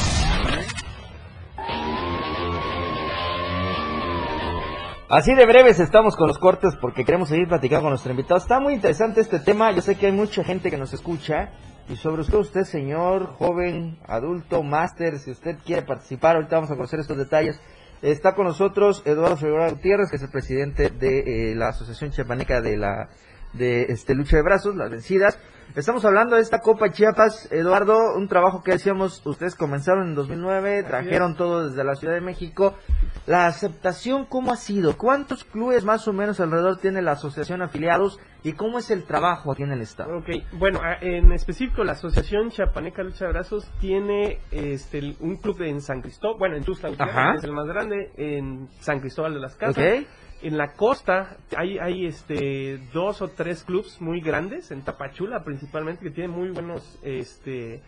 Así 5.09 5.35
de 5.35 5.47
breves 5.47 5.81
estamos 5.81 6.15
con 6.15 6.29
los 6.29 6.39
cortes 6.39 6.77
porque 6.81 7.05
queremos 7.05 7.29
seguir 7.29 7.49
platicando 7.49 7.83
con 7.83 7.91
nuestro 7.91 8.13
invitado. 8.13 8.39
Está 8.39 8.61
muy 8.61 8.75
interesante 8.75 9.21
este 9.21 9.41
tema. 9.41 9.73
Yo 9.73 9.83
sé 9.83 9.97
que 9.97 10.07
hay 10.07 10.13
mucha 10.13 10.45
gente 10.45 10.71
que 10.71 10.79
nos 10.79 10.95
escucha. 10.95 11.51
Y 11.89 11.97
sobre 11.97 12.23
usted, 12.23 12.39
usted, 12.39 12.63
señor, 12.63 13.35
joven, 13.37 13.99
adulto, 14.07 14.63
máster, 14.63 15.19
si 15.19 15.33
usted 15.33 15.59
quiere 15.65 15.83
participar, 15.83 16.37
ahorita 16.37 16.55
vamos 16.55 16.71
a 16.71 16.77
conocer 16.77 17.01
estos 17.01 17.17
detalles. 17.17 17.61
Está 18.03 18.35
con 18.35 18.47
nosotros 18.47 19.03
Eduardo 19.07 19.37
Figueroa 19.37 19.71
Gutiérrez, 19.71 20.11
que 20.11 20.17
es 20.17 20.23
el 20.23 20.31
presidente 20.31 20.91
de 20.91 21.53
eh, 21.53 21.55
la 21.55 21.69
Asociación 21.69 22.11
Chiapaneca 22.11 22.61
de 22.61 22.77
la 22.77 23.09
de 23.55 23.85
este 23.85 24.15
lucha 24.15 24.37
de 24.37 24.43
brazos, 24.43 24.77
las 24.77 24.91
vencidas. 24.91 25.39
Estamos 25.75 26.05
hablando 26.07 26.37
de 26.37 26.43
esta 26.43 26.61
Copa 26.61 26.91
Chiapas, 26.91 27.53
Eduardo, 27.53 28.15
un 28.17 28.29
trabajo 28.29 28.63
que 28.63 28.73
decíamos, 28.73 29.21
ustedes 29.27 29.55
comenzaron 29.55 30.09
en 30.09 30.15
2009, 30.15 30.85
trajeron 30.85 31.37
todo 31.37 31.69
desde 31.69 31.85
la 31.85 31.95
Ciudad 31.97 32.15
de 32.15 32.23
México. 32.23 32.75
La 33.27 33.47
aceptación, 33.47 34.25
¿cómo 34.25 34.53
ha 34.53 34.57
sido? 34.57 34.97
¿Cuántos 34.97 35.45
clubes 35.45 35.85
más 35.85 36.09
o 36.09 36.15
menos 36.15 36.41
alrededor 36.41 36.79
tiene 36.79 37.03
la 37.03 37.13
asociación 37.13 37.61
afiliados? 37.61 38.19
¿Y 38.43 38.53
cómo 38.53 38.79
es 38.79 38.91
el 38.91 39.05
trabajo 39.05 39.53
aquí 39.53 39.65
en 39.65 39.73
el 39.73 39.83
estado? 39.83 40.17
Ok, 40.19 40.31
bueno, 40.53 40.81
en 41.01 41.33
específico 41.33 41.85
la 41.85 41.93
Asociación 41.93 42.51
Chapaneca 42.51 43.03
Lucha 43.03 43.27
de 43.27 43.33
Brazos 43.33 43.71
tiene 43.81 44.39
este 44.53 45.17
un 45.21 45.37
club 45.37 45.61
en 45.63 45.81
San 45.81 46.01
Cristóbal, 46.01 46.39
bueno, 46.39 46.57
en 46.57 46.65
Tuxtla 46.65 46.91
es 47.37 47.45
el 47.45 47.53
más 47.53 47.67
grande, 47.67 48.13
en 48.17 48.69
San 48.81 49.01
Cristóbal 49.01 49.35
de 49.35 49.41
las 49.41 49.57
Casas. 49.57 49.77
Ok. 49.77 50.07
En 50.47 50.57
la 50.59 50.73
costa 50.75 51.37
hay, 51.57 51.79
hay 51.79 52.07
este 52.07 52.79
dos 52.93 53.21
o 53.21 53.29
tres 53.29 53.65
clubs 53.65 54.01
muy 54.01 54.21
grandes, 54.21 54.71
en 54.71 54.83
Tapachula 54.83 55.43
principalmente, 55.43 56.05
que 56.05 56.11
tienen 56.11 56.31
muy 56.31 56.51
buenos 56.51 56.99
este 57.03 57.83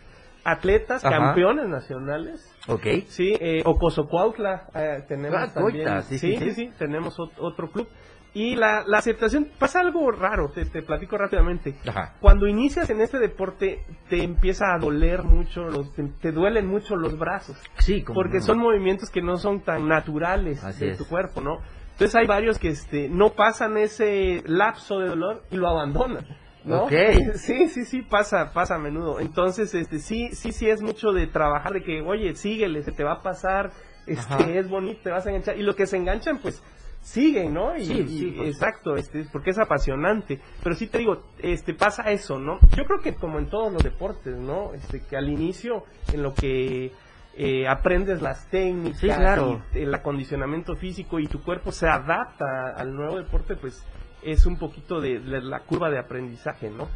atletas, 0.44 1.04
Ajá. 1.04 1.16
campeones 1.18 1.68
nacionales. 1.68 2.52
Ok. 2.68 2.86
Sí, 3.08 3.34
eh, 3.38 3.62
Ocosocuautla 3.64 4.68
eh, 4.74 5.04
tenemos 5.06 5.38
Ah, 5.40 5.52
también. 5.52 5.84
Coita, 5.84 6.02
sí, 6.02 6.18
sí, 6.18 6.36
sí. 6.36 6.44
sí, 6.46 6.50
sí, 6.52 6.72
tenemos 6.78 7.16
ot- 7.18 7.32
otro 7.38 7.70
club. 7.70 7.86
Y 8.34 8.56
la, 8.56 8.84
la 8.86 8.98
aceptación, 8.98 9.48
pasa 9.58 9.80
algo 9.80 10.10
raro, 10.10 10.50
te, 10.50 10.64
te 10.66 10.82
platico 10.82 11.16
rápidamente. 11.16 11.74
Ajá. 11.88 12.14
Cuando 12.20 12.46
inicias 12.46 12.88
en 12.90 13.00
este 13.00 13.18
deporte, 13.18 13.84
te 14.08 14.22
empieza 14.22 14.74
a 14.74 14.78
doler 14.78 15.22
mucho, 15.22 15.62
los, 15.64 15.92
te, 15.94 16.04
te 16.20 16.30
duelen 16.32 16.66
mucho 16.66 16.94
los 16.94 17.18
brazos. 17.18 17.56
Sí, 17.78 18.02
como 18.02 18.14
Porque 18.20 18.38
no. 18.38 18.42
son 18.44 18.58
movimientos 18.58 19.10
que 19.10 19.22
no 19.22 19.38
son 19.38 19.60
tan 19.62 19.88
naturales 19.88 20.62
Así 20.62 20.84
de 20.84 20.92
es. 20.92 20.98
tu 20.98 21.06
cuerpo, 21.06 21.40
¿no? 21.40 21.58
Entonces 21.98 22.14
hay 22.14 22.28
varios 22.28 22.60
que 22.60 22.68
este, 22.68 23.08
no 23.08 23.30
pasan 23.30 23.76
ese 23.76 24.44
lapso 24.46 25.00
de 25.00 25.08
dolor 25.08 25.42
y 25.50 25.56
lo 25.56 25.66
abandonan. 25.68 26.24
¿no? 26.64 26.84
Ok. 26.84 26.92
Sí, 27.34 27.66
sí, 27.66 27.84
sí, 27.84 28.02
pasa, 28.02 28.52
pasa 28.52 28.76
a 28.76 28.78
menudo. 28.78 29.18
Entonces, 29.18 29.74
este, 29.74 29.98
sí, 29.98 30.28
sí, 30.32 30.52
sí 30.52 30.68
es 30.70 30.80
mucho 30.80 31.10
de 31.12 31.26
trabajar, 31.26 31.72
de 31.72 31.82
que, 31.82 32.00
oye, 32.02 32.36
síguele, 32.36 32.82
se 32.84 32.92
te 32.92 33.02
va 33.02 33.14
a 33.14 33.22
pasar, 33.22 33.72
este, 34.06 34.32
Ajá. 34.32 34.48
es 34.48 34.68
bonito, 34.68 35.00
te 35.02 35.10
vas 35.10 35.26
a 35.26 35.30
enganchar. 35.30 35.58
Y 35.58 35.62
lo 35.64 35.74
que 35.74 35.86
se 35.86 35.96
enganchan, 35.96 36.38
pues, 36.38 36.62
siguen, 37.00 37.54
¿no? 37.54 37.76
Y, 37.76 37.84
Sí, 37.86 38.06
sí, 38.06 38.34
y- 38.36 38.46
exacto, 38.46 38.94
este, 38.94 39.26
porque 39.32 39.50
es 39.50 39.58
apasionante. 39.58 40.40
Pero 40.62 40.76
sí 40.76 40.86
te 40.86 40.98
digo, 40.98 41.24
este, 41.40 41.74
pasa 41.74 42.12
eso, 42.12 42.38
¿no? 42.38 42.60
Yo 42.76 42.84
creo 42.84 43.00
que 43.02 43.16
como 43.16 43.40
en 43.40 43.48
todos 43.50 43.72
los 43.72 43.82
deportes, 43.82 44.36
¿no? 44.36 44.72
Este, 44.72 45.00
que 45.00 45.16
al 45.16 45.28
inicio, 45.28 45.82
en 46.12 46.22
lo 46.22 46.32
que 46.32 46.92
eh, 47.38 47.66
aprendes 47.68 48.21
las 48.21 48.47
técnicas, 48.50 49.00
Sí, 49.00 49.07
claro. 49.07 49.62
y 49.73 49.78
el 49.78 49.95
acondicionamiento 49.95 50.75
físico 50.76 51.18
y 51.21 51.26
tu 51.28 51.42
cuerpo 51.42 51.73
se 51.73 51.88
adapta 51.88 52.75
al 52.76 52.95
nuevo 52.95 53.16
deporte, 53.16 53.54
pues 53.57 53.85
es 54.23 54.45
un 54.45 54.59
poquito 54.59 55.00
de, 55.00 55.21
de 55.21 55.40
la 55.40 55.61
curva 55.61 55.88
de 55.88 55.99
aprendizaje, 55.99 56.68
¿no? 56.71 56.88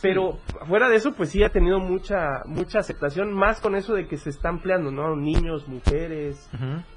Pero 0.00 0.38
fuera 0.68 0.88
de 0.88 0.94
eso, 0.94 1.12
pues 1.14 1.30
sí 1.30 1.42
ha 1.42 1.48
tenido 1.48 1.80
mucha 1.80 2.42
mucha 2.44 2.78
aceptación, 2.78 3.32
más 3.32 3.60
con 3.60 3.74
eso 3.74 3.94
de 3.94 4.06
que 4.06 4.16
se 4.16 4.30
está 4.30 4.48
ampliando, 4.48 4.92
¿no? 4.92 5.16
Niños, 5.16 5.66
mujeres, 5.66 6.48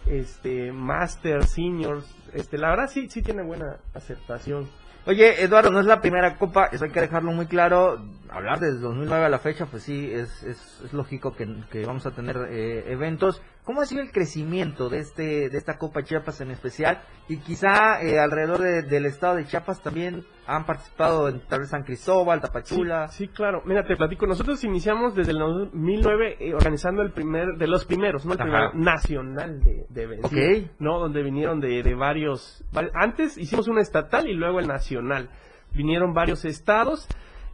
este, 0.05 0.71
master, 0.71 1.43
seniors, 1.45 2.05
este, 2.33 2.59
la 2.59 2.69
verdad 2.69 2.87
sí 2.87 3.09
sí 3.09 3.23
tiene 3.23 3.41
buena 3.41 3.77
aceptación. 3.95 4.69
Oye, 5.07 5.41
Eduardo, 5.43 5.71
no 5.71 5.79
es 5.79 5.87
la 5.87 5.99
primera 5.99 6.37
copa, 6.37 6.67
eso 6.71 6.85
hay 6.85 6.91
que 6.91 7.01
dejarlo 7.01 7.31
muy 7.31 7.47
claro. 7.47 7.99
Hablar 8.33 8.59
desde 8.61 8.79
2009 8.79 9.25
a 9.25 9.29
la 9.29 9.39
fecha, 9.39 9.65
pues 9.65 9.83
sí, 9.83 10.09
es, 10.11 10.41
es, 10.43 10.81
es 10.85 10.93
lógico 10.93 11.35
que, 11.35 11.45
que 11.69 11.85
vamos 11.85 12.05
a 12.05 12.11
tener 12.11 12.37
eh, 12.49 12.91
eventos. 12.91 13.41
¿Cómo 13.65 13.81
ha 13.81 13.85
sido 13.85 14.01
el 14.01 14.11
crecimiento 14.11 14.89
de 14.89 14.99
este 14.99 15.49
de 15.49 15.57
esta 15.57 15.77
Copa 15.77 16.01
Chiapas 16.03 16.39
en 16.41 16.49
especial? 16.49 17.01
Y 17.27 17.37
quizá 17.37 18.01
eh, 18.01 18.19
alrededor 18.19 18.59
de- 18.61 18.83
del 18.83 19.05
estado 19.05 19.35
de 19.35 19.45
Chiapas 19.45 19.81
también 19.83 20.25
han 20.47 20.65
participado 20.65 21.27
en 21.27 21.41
tal 21.47 21.59
vez 21.59 21.69
San 21.69 21.83
Cristóbal, 21.83 22.39
Tapachula. 22.41 23.09
Sí, 23.09 23.25
sí, 23.25 23.27
claro. 23.33 23.61
Mira, 23.65 23.85
te 23.85 23.95
platico. 23.97 24.25
Nosotros 24.25 24.63
iniciamos 24.63 25.13
desde 25.13 25.33
el 25.33 25.37
2009 25.39 26.37
eh, 26.39 26.53
organizando 26.53 27.01
el 27.01 27.11
primer, 27.11 27.57
de 27.57 27.67
los 27.67 27.83
primeros, 27.85 28.25
¿no? 28.25 28.33
El 28.33 28.41
Ajá. 28.41 28.49
primero 28.49 28.71
nacional 28.75 29.61
de, 29.61 29.85
de 29.89 30.19
Ok. 30.23 30.71
¿no? 30.79 30.99
Donde 30.99 31.21
vinieron 31.21 31.59
de, 31.59 31.83
de 31.83 31.95
varios, 31.95 32.63
vari- 32.73 32.91
Antes 32.95 33.37
hicimos 33.37 33.67
un 33.67 33.77
estatal 33.77 34.27
y 34.27 34.33
luego 34.33 34.59
el 34.59 34.67
nacional. 34.67 35.29
Vinieron 35.73 36.13
varios 36.13 36.45
estados 36.45 37.07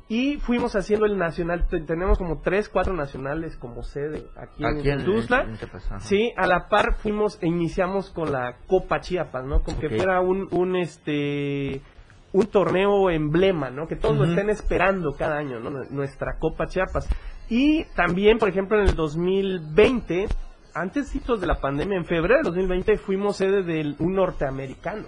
y 0.09 0.37
fuimos 0.37 0.75
haciendo 0.75 1.05
el 1.05 1.17
nacional. 1.17 1.67
Te- 1.67 1.81
tenemos 1.81 2.17
como 2.17 2.39
tres, 2.41 2.69
cuatro 2.69 2.93
nacionales 2.93 3.57
como 3.57 3.83
sede 3.83 4.25
aquí, 4.37 4.63
Aquí 4.63 4.89
en, 4.89 5.03
Tuzla. 5.03 5.43
Sí, 5.99 6.31
a 6.37 6.47
la 6.47 6.69
par 6.69 6.95
fuimos 6.97 7.37
e 7.41 7.47
iniciamos 7.47 8.09
con 8.11 8.31
la 8.31 8.57
Copa 8.67 8.99
Chiapas, 9.01 9.45
¿no? 9.45 9.63
Como 9.63 9.79
que 9.79 9.89
fuera 9.89 10.21
un, 10.21 10.47
un 10.51 10.75
este 10.75 11.81
un 12.33 12.45
torneo 12.47 13.09
emblema, 13.09 13.69
¿no? 13.69 13.87
Que 13.87 13.95
todos 13.95 14.15
lo 14.17 14.25
estén 14.25 14.49
esperando 14.49 15.13
cada 15.17 15.37
año, 15.37 15.59
¿no? 15.59 15.71
Nuestra 15.89 16.37
Copa 16.39 16.67
Chiapas. 16.67 17.07
Y 17.49 17.85
también, 17.95 18.37
por 18.37 18.49
ejemplo, 18.49 18.77
en 18.79 18.87
el 18.87 18.95
2020, 18.95 20.27
antes 20.73 21.11
de 21.13 21.47
la 21.47 21.55
pandemia, 21.55 21.97
en 21.97 22.05
febrero 22.05 22.35
del 22.35 22.43
2020 22.45 22.97
fuimos 22.97 23.37
sede 23.37 23.63
de 23.63 23.95
un 23.99 24.13
norteamericano 24.15 25.05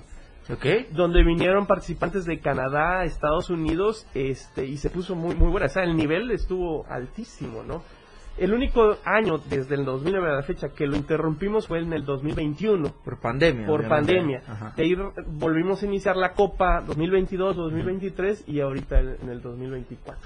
Ok. 0.51 0.65
donde 0.91 1.23
vinieron 1.23 1.67
participantes 1.67 2.25
de 2.25 2.39
Canadá, 2.39 3.03
Estados 3.03 3.49
Unidos, 3.49 4.07
este, 4.13 4.65
y 4.65 4.77
se 4.77 4.89
puso 4.89 5.15
muy, 5.15 5.35
muy 5.35 5.49
buena. 5.51 5.67
O 5.67 5.69
sea, 5.69 5.83
el 5.83 5.95
nivel 5.95 6.31
estuvo 6.31 6.85
altísimo, 6.87 7.63
¿no? 7.63 7.83
El 8.37 8.53
único 8.53 8.97
año 9.03 9.37
desde 9.37 9.75
el 9.75 9.83
2009 9.83 10.29
a 10.29 10.35
la 10.35 10.43
fecha 10.43 10.69
que 10.69 10.87
lo 10.87 10.95
interrumpimos 10.95 11.67
fue 11.67 11.79
en 11.79 11.91
el 11.91 12.05
2021 12.05 12.93
Por 13.03 13.19
pandemia. 13.19 13.67
por 13.67 13.85
pandemia. 13.87 14.41
Ajá. 14.47 14.73
De 14.77 14.83
ahí 14.83 14.95
volvimos 15.27 15.83
a 15.83 15.85
iniciar 15.85 16.15
la 16.15 16.31
Copa 16.31 16.81
2022, 16.87 17.57
2023 17.57 18.45
y 18.47 18.61
ahorita 18.61 19.01
en 19.01 19.29
el 19.29 19.41
2024. 19.41 20.17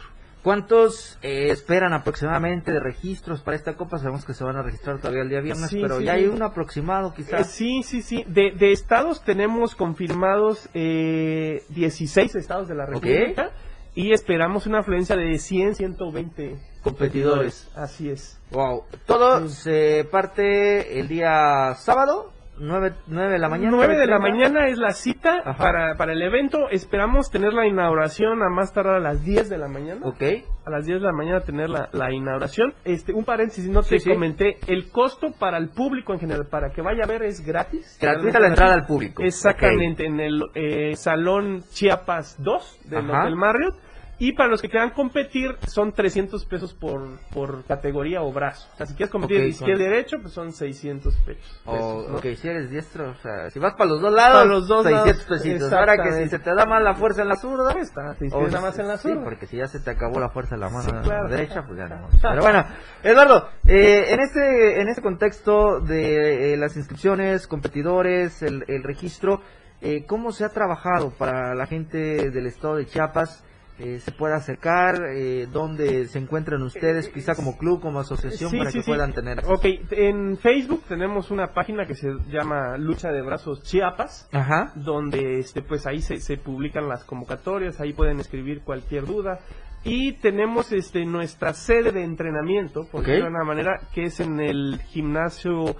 ¿Cuántos 0.44 1.18
eh, 1.22 1.48
esperan 1.52 1.94
aproximadamente 1.94 2.74
de 2.74 2.80
registros 2.82 3.42
para 3.42 3.56
esta 3.56 3.76
copa? 3.76 3.98
Sabemos 3.98 4.26
que 4.26 4.34
se 4.34 4.44
van 4.44 4.58
a 4.58 4.62
registrar 4.62 5.00
todavía 5.00 5.22
el 5.22 5.30
día 5.30 5.40
viernes, 5.40 5.70
Sí, 5.70 5.80
pero 5.82 6.00
sí, 6.00 6.04
ya 6.04 6.16
sí. 6.16 6.20
hay 6.20 6.28
un 6.28 6.44
aproximado 6.44 7.10
Eh, 7.10 7.14
quizás. 7.16 7.48
sí, 7.50 7.82
sí, 7.84 8.02
sí. 8.02 8.26
De, 8.28 8.52
de 8.52 8.74
estados 8.74 9.24
tenemos 9.24 9.74
confirmados 9.76 10.68
eh, 10.74 11.64
16 11.70 12.36
estados 12.36 12.68
de 12.68 12.76
la. 12.76 12.86
República 12.86 13.52
y 13.96 14.12
esperamos 14.12 14.68
una 14.68 14.80
afluencia 14.80 15.16
de 15.16 15.38
100, 15.38 15.76
120 15.76 16.58
competidores. 16.82 17.70
Así 17.76 18.10
es. 18.10 18.38
Wow. 18.52 18.84
Todo 19.06 19.48
se 19.48 20.04
parte 20.12 21.00
el 21.00 21.08
día 21.08 21.74
sábado, 21.78 22.33
9, 22.58 22.94
de 23.08 23.40
la 23.40 23.50
mañana. 23.50 23.72
9 23.76 23.98
de 23.98 24.06
la 24.08 24.18
9:30. 24.18 24.22
mañana 24.22 24.68
es 24.68 24.78
la 24.78 24.92
cita 24.92 25.40
Ajá. 25.44 25.58
para, 25.58 25.96
para 25.96 26.14
el 26.14 26.22
evento. 26.22 26.70
Esperamos 26.70 27.32
tener 27.32 27.54
la 27.54 27.66
inauguración 27.66 28.44
a 28.44 28.50
más 28.50 28.72
tardar 28.74 28.96
a 28.96 29.00
las 29.00 29.24
10 29.24 29.50
de 29.50 29.58
la 29.58 29.68
mañana. 29.68 30.02
Ok. 30.04 30.22
A 30.66 30.70
las 30.70 30.86
10 30.86 31.00
de 31.02 31.06
la 31.08 31.12
mañana 31.14 31.42
tener 31.42 31.70
la, 31.70 31.90
la 31.92 32.12
inauguración. 32.14 32.74
Este, 32.86 33.12
un 33.14 33.26
paréntesis, 33.26 33.68
no 33.70 33.82
te 33.82 33.90
Sí, 33.98 34.00
sí. 34.00 34.10
comenté. 34.12 34.58
El 34.68 34.90
costo 34.92 35.32
para 35.38 35.58
el 35.58 35.70
público 35.70 36.14
en 36.14 36.20
general, 36.20 36.46
para 36.50 36.70
que 36.72 36.82
vaya 36.82 37.04
a 37.04 37.08
ver, 37.08 37.24
es 37.24 37.46
gratis. 37.46 37.98
Gratuita 38.00 38.40
la 38.40 38.48
entrada 38.48 38.74
al 38.76 38.86
público. 38.86 39.24
Exactamente, 39.24 40.06
en 40.06 40.20
el 40.20 40.42
eh, 40.56 40.96
Salón 40.96 41.64
Chiapas 41.72 42.42
2 42.42 42.80
del. 42.86 43.10
Hotel 43.10 43.36
Marriott. 43.36 43.76
Y 44.20 44.34
para 44.34 44.48
los 44.48 44.62
que 44.62 44.70
quieran 44.70 44.92
competir, 44.92 45.58
son 45.68 45.92
300 45.92 46.46
pesos 46.46 46.74
por, 46.74 47.20
por 47.34 47.66
categoría 47.66 48.22
o 48.22 48.32
brazo. 48.32 48.70
O 48.74 48.78
sea, 48.78 48.86
si 48.86 48.94
quieres 48.94 49.12
competir 49.12 49.42
Ok, 49.42 49.48
izquierda 49.48 49.82
y 49.84 49.86
derecho, 49.86 50.18
pues 50.22 50.34
son 50.34 50.54
600 50.54 51.16
pesos. 51.26 51.62
O, 51.66 51.72
pesos, 51.74 52.10
¿no? 52.10 52.18
ok, 52.18 52.26
si 52.38 52.48
eres 52.48 52.70
diestro, 52.70 53.10
o 53.10 53.16
sea, 53.16 53.50
si 53.50 53.60
vas 53.60 53.74
para 53.74 53.90
los 53.90 54.02
dos 54.02 54.14
lados, 54.14 54.34
Para 54.38 54.46
los 54.46 54.68
dos 54.68 54.84
600 54.86 55.06
lados, 55.18 55.26
pesitos. 55.28 55.74
Ahora 55.74 55.98
que 56.04 56.12
si 56.24 56.30
se 56.30 56.40
te 56.40 56.54
da 56.56 56.66
más 56.66 56.82
la 56.84 56.94
fuerza 56.94 57.24
en 57.24 57.30
la 57.30 57.36
zurda, 57.36 57.74
Pues 57.74 57.88
está, 57.90 58.14
te 58.14 58.26
o 58.26 58.28
izquierda 58.28 58.62
más 58.62 58.78
en 58.80 58.88
la 58.88 58.98
Sí, 58.98 59.10
zurda. 59.10 59.24
porque 59.24 59.48
si 59.48 59.58
ya 59.58 59.68
se 59.68 59.80
te 59.80 59.90
acabó 59.92 60.20
la 60.20 60.30
fuerza 60.30 60.56
en 60.56 60.62
la 60.62 60.70
mano 60.70 60.84
Sí, 60.84 60.92
claro. 61.04 61.28
derecha, 61.28 61.64
pues 61.66 61.80
ya 61.80 61.88
no. 61.88 62.08
Pero 62.22 62.42
bueno, 62.42 62.66
Eduardo, 63.02 63.50
eh, 63.68 64.06
en 64.14 64.20
este 64.20 64.80
en 64.82 64.88
este 64.90 65.02
contexto 65.02 65.80
de 65.82 66.54
eh, 66.54 66.58
las 66.58 66.78
inscripciones, 66.78 67.48
competidores, 67.48 68.42
el, 68.44 68.64
el 68.68 68.84
registro, 68.84 69.42
eh, 69.82 70.06
¿cómo 70.06 70.32
se 70.32 70.46
ha 70.46 70.50
trabajado 70.50 71.10
para 71.18 71.56
la 71.56 71.66
gente 71.66 72.30
del 72.30 72.46
estado 72.46 72.76
de 72.78 72.86
Chiapas? 72.86 73.44
Eh, 73.80 74.00
se 74.00 74.12
pueda 74.12 74.36
acercar, 74.36 75.02
eh, 75.16 75.48
dónde 75.52 76.06
se 76.06 76.20
encuentran 76.20 76.62
ustedes, 76.62 77.10
quizá 77.10 77.34
como 77.34 77.58
club, 77.58 77.82
como 77.82 78.00
asociación, 78.00 78.52
Sí, 78.52 78.58
para 78.60 78.70
sí, 78.70 78.78
que 78.78 78.84
sí. 78.84 78.90
puedan 78.92 79.14
tener. 79.14 79.40
acceso? 79.40 79.54
Ok, 79.54 79.66
en 79.92 80.38
Facebook 80.38 80.84
tenemos 80.88 81.32
una 81.32 81.54
página 81.54 81.88
que 81.88 81.96
se 81.96 82.10
llama 82.30 82.78
Lucha 82.78 83.12
de 83.12 83.22
Brazos 83.24 83.64
Chiapas. 83.64 84.30
Ajá. 84.32 84.72
donde 84.76 85.40
este 85.40 85.62
pues 85.64 85.88
ahí 85.88 86.02
se, 86.02 86.18
se 86.20 86.38
publican 86.38 86.88
las 86.88 87.04
convocatorias, 87.04 87.82
ahí 87.82 87.94
pueden 87.94 88.20
escribir 88.20 88.62
cualquier 88.64 89.06
duda 89.06 89.40
y 89.84 90.14
tenemos 90.20 90.72
este 90.72 91.06
nuestra 91.06 91.54
sede 91.54 91.92
de 91.92 92.04
entrenamiento, 92.04 92.86
por 92.92 93.04
de 93.04 93.22
una 93.24 93.44
manera, 93.44 93.80
que 93.94 94.04
es 94.04 94.20
en 94.20 94.40
el 94.40 94.80
gimnasio 94.88 95.76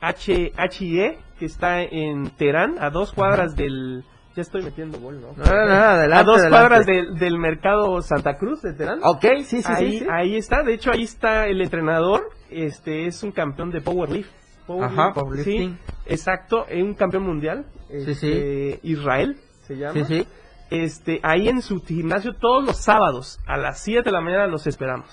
H 0.00 0.52
HIE, 0.78 1.18
que 1.38 1.46
está 1.46 1.80
en 1.82 2.30
Terán, 2.36 2.76
a 2.80 2.90
dos 2.90 3.12
cuadras 3.12 3.56
del 3.56 4.04
ya 4.36 4.42
estoy 4.42 4.62
metiendo 4.62 4.98
gol, 5.00 5.20
¿no? 5.20 5.28
No, 5.36 5.44
no, 5.44 5.66
no, 5.66 5.72
adelante, 5.74 6.14
a 6.14 6.22
dos 6.24 6.36
adelante. 6.40 6.50
cuadras 6.50 6.86
del, 6.86 7.14
del 7.18 7.38
mercado 7.38 8.00
Santa 8.02 8.36
Cruz 8.36 8.62
de 8.62 8.74
Terán. 8.74 9.00
Ok, 9.02 9.24
sí, 9.44 9.62
sí, 9.62 9.64
ahí, 9.66 9.92
sí. 9.92 9.98
sí. 10.00 10.06
ahí 10.10 10.36
está, 10.36 10.62
de 10.62 10.74
hecho 10.74 10.92
ahí 10.92 11.02
está 11.04 11.46
el 11.46 11.60
entrenador, 11.62 12.28
este 12.50 13.06
es 13.06 13.22
un 13.22 13.32
campeón 13.32 13.70
de 13.70 13.80
powerlift. 13.80 14.30
Ajá, 14.68 15.12
Powerlift, 15.12 15.14
powerlifting. 15.14 15.78
Sí, 15.78 15.94
exacto, 16.06 16.66
es 16.68 16.82
un 16.82 16.94
campeón 16.94 17.22
mundial. 17.24 17.66
Sí, 17.88 18.10
este, 18.10 18.80
Israel 18.82 19.36
se 19.62 19.76
llama. 19.76 19.92
Sí, 19.94 20.04
sí. 20.04 20.26
Este, 20.70 21.20
ahí 21.22 21.48
en 21.48 21.62
su 21.62 21.80
gimnasio 21.82 22.34
todos 22.34 22.64
los 22.64 22.76
sábados 22.82 23.38
a 23.46 23.56
las 23.56 23.78
7 23.80 24.02
de 24.04 24.10
la 24.12 24.20
mañana 24.20 24.46
los 24.48 24.66
esperamos. 24.66 25.06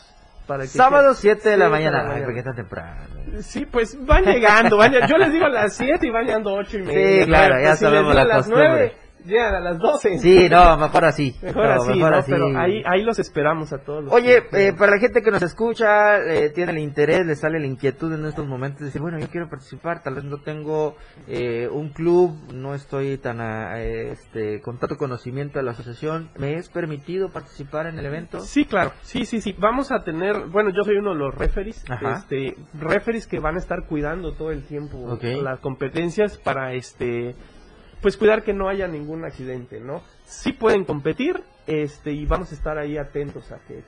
Para 0.47 0.63
que 0.63 0.69
Sábado 0.69 1.13
7 1.13 1.47
de 1.49 1.57
la 1.57 1.69
mañana. 1.69 2.11
Ay, 2.13 2.23
porque 2.25 2.39
está 2.39 2.53
temprano. 2.53 3.01
Sí, 3.41 3.65
pues 3.65 3.95
van 4.05 4.25
llegando, 4.25 4.75
van 4.77 4.91
lleg- 4.91 5.07
yo 5.07 5.17
les 5.17 5.31
digo 5.31 5.45
a 5.45 5.49
las 5.49 5.75
7 5.75 6.05
y 6.05 6.09
van 6.09 6.25
llegando 6.25 6.53
8 6.53 6.79
y 6.79 6.81
media. 6.81 7.21
Sí, 7.21 7.25
claro, 7.27 7.53
Pues, 7.55 7.63
ya 7.65 7.75
sabemos 7.77 8.13
la 8.15 8.25
las 8.25 8.37
costumbre. 8.37 8.67
9, 8.69 8.93
llegan 9.25 9.55
a 9.55 9.59
las 9.59 9.79
12. 9.79 10.19
Sí, 10.19 10.47
no, 10.49 10.77
mejor 10.77 11.05
así. 11.05 11.35
Mejor 11.41 11.65
No, 11.65 11.71
así, 11.73 11.89
mejor 11.93 12.11
¿no? 12.11 12.17
así. 12.17 12.31
Pero 12.31 12.57
ahí, 12.59 12.83
ahí 12.85 13.03
los 13.03 13.19
esperamos 13.19 13.73
a 13.73 13.79
todos. 13.79 14.03
los 14.05 14.13
Oye, 14.13 14.43
eh, 14.51 14.73
para 14.77 14.91
la 14.93 14.99
gente 14.99 15.21
que 15.21 15.31
nos 15.31 15.41
escucha, 15.41 16.19
eh, 16.19 16.49
tiene 16.49 16.71
el 16.73 16.77
interés, 16.79 17.25
le 17.25 17.35
sale 17.35 17.59
la 17.59 17.67
inquietud 17.67 18.13
en 18.13 18.25
estos 18.25 18.47
momentos 18.47 18.79
de 18.81 18.85
decir, 18.87 19.01
bueno, 19.01 19.19
yo 19.19 19.27
quiero 19.29 19.49
participar, 19.49 20.03
tal 20.03 20.15
vez 20.15 20.23
no 20.23 20.37
tengo 20.41 20.95
eh, 21.27 21.67
un 21.71 21.89
club, 21.89 22.35
no 22.53 22.73
estoy 22.75 23.17
tan 23.17 23.41
a, 23.41 23.81
eh, 23.81 24.11
este, 24.11 24.61
con 24.61 24.77
tanto 24.79 24.97
conocimiento 24.97 25.59
de 25.59 25.63
la 25.65 25.71
asociación, 25.71 26.29
¿me 26.37 26.55
es 26.55 26.69
permitido 26.69 27.29
participar 27.31 27.87
en 27.87 27.99
el 27.99 28.05
evento? 28.05 28.39
Sí, 28.41 28.65
claro, 28.65 28.91
sí, 29.01 29.25
sí, 29.25 29.41
sí. 29.41 29.55
Vamos 29.59 29.91
a 29.91 30.03
tener, 30.03 30.47
bueno, 30.47 30.69
yo 30.69 30.83
soy 30.83 30.97
uno 30.97 31.11
de 31.11 31.17
los 31.19 31.33
referees, 31.35 31.83
Ajá. 31.89 32.13
este, 32.19 32.55
referees 32.73 33.27
que 33.27 33.39
van 33.39 33.55
a 33.55 33.59
estar 33.59 33.85
cuidando 33.87 34.33
todo 34.33 34.51
el 34.51 34.63
tiempo 34.63 35.17
las 35.21 35.59
competencias 35.59 36.37
para, 36.37 36.73
este, 36.73 37.35
pues 38.03 38.17
cuidar 38.17 38.43
que 38.43 38.53
no 38.53 38.69
haya 38.69 38.87
ningún 38.87 39.25
accidente, 39.25 39.79
¿no? 39.79 40.03
Sí 40.25 40.53
pueden 40.53 40.85
competir, 40.85 41.41
este, 41.65 42.11
y 42.11 42.25
vamos 42.27 42.51
a 42.51 42.55
estar 42.55 42.77
ahí 42.77 42.97
atentos 42.97 43.51
a 43.51 43.57
que, 43.67 43.83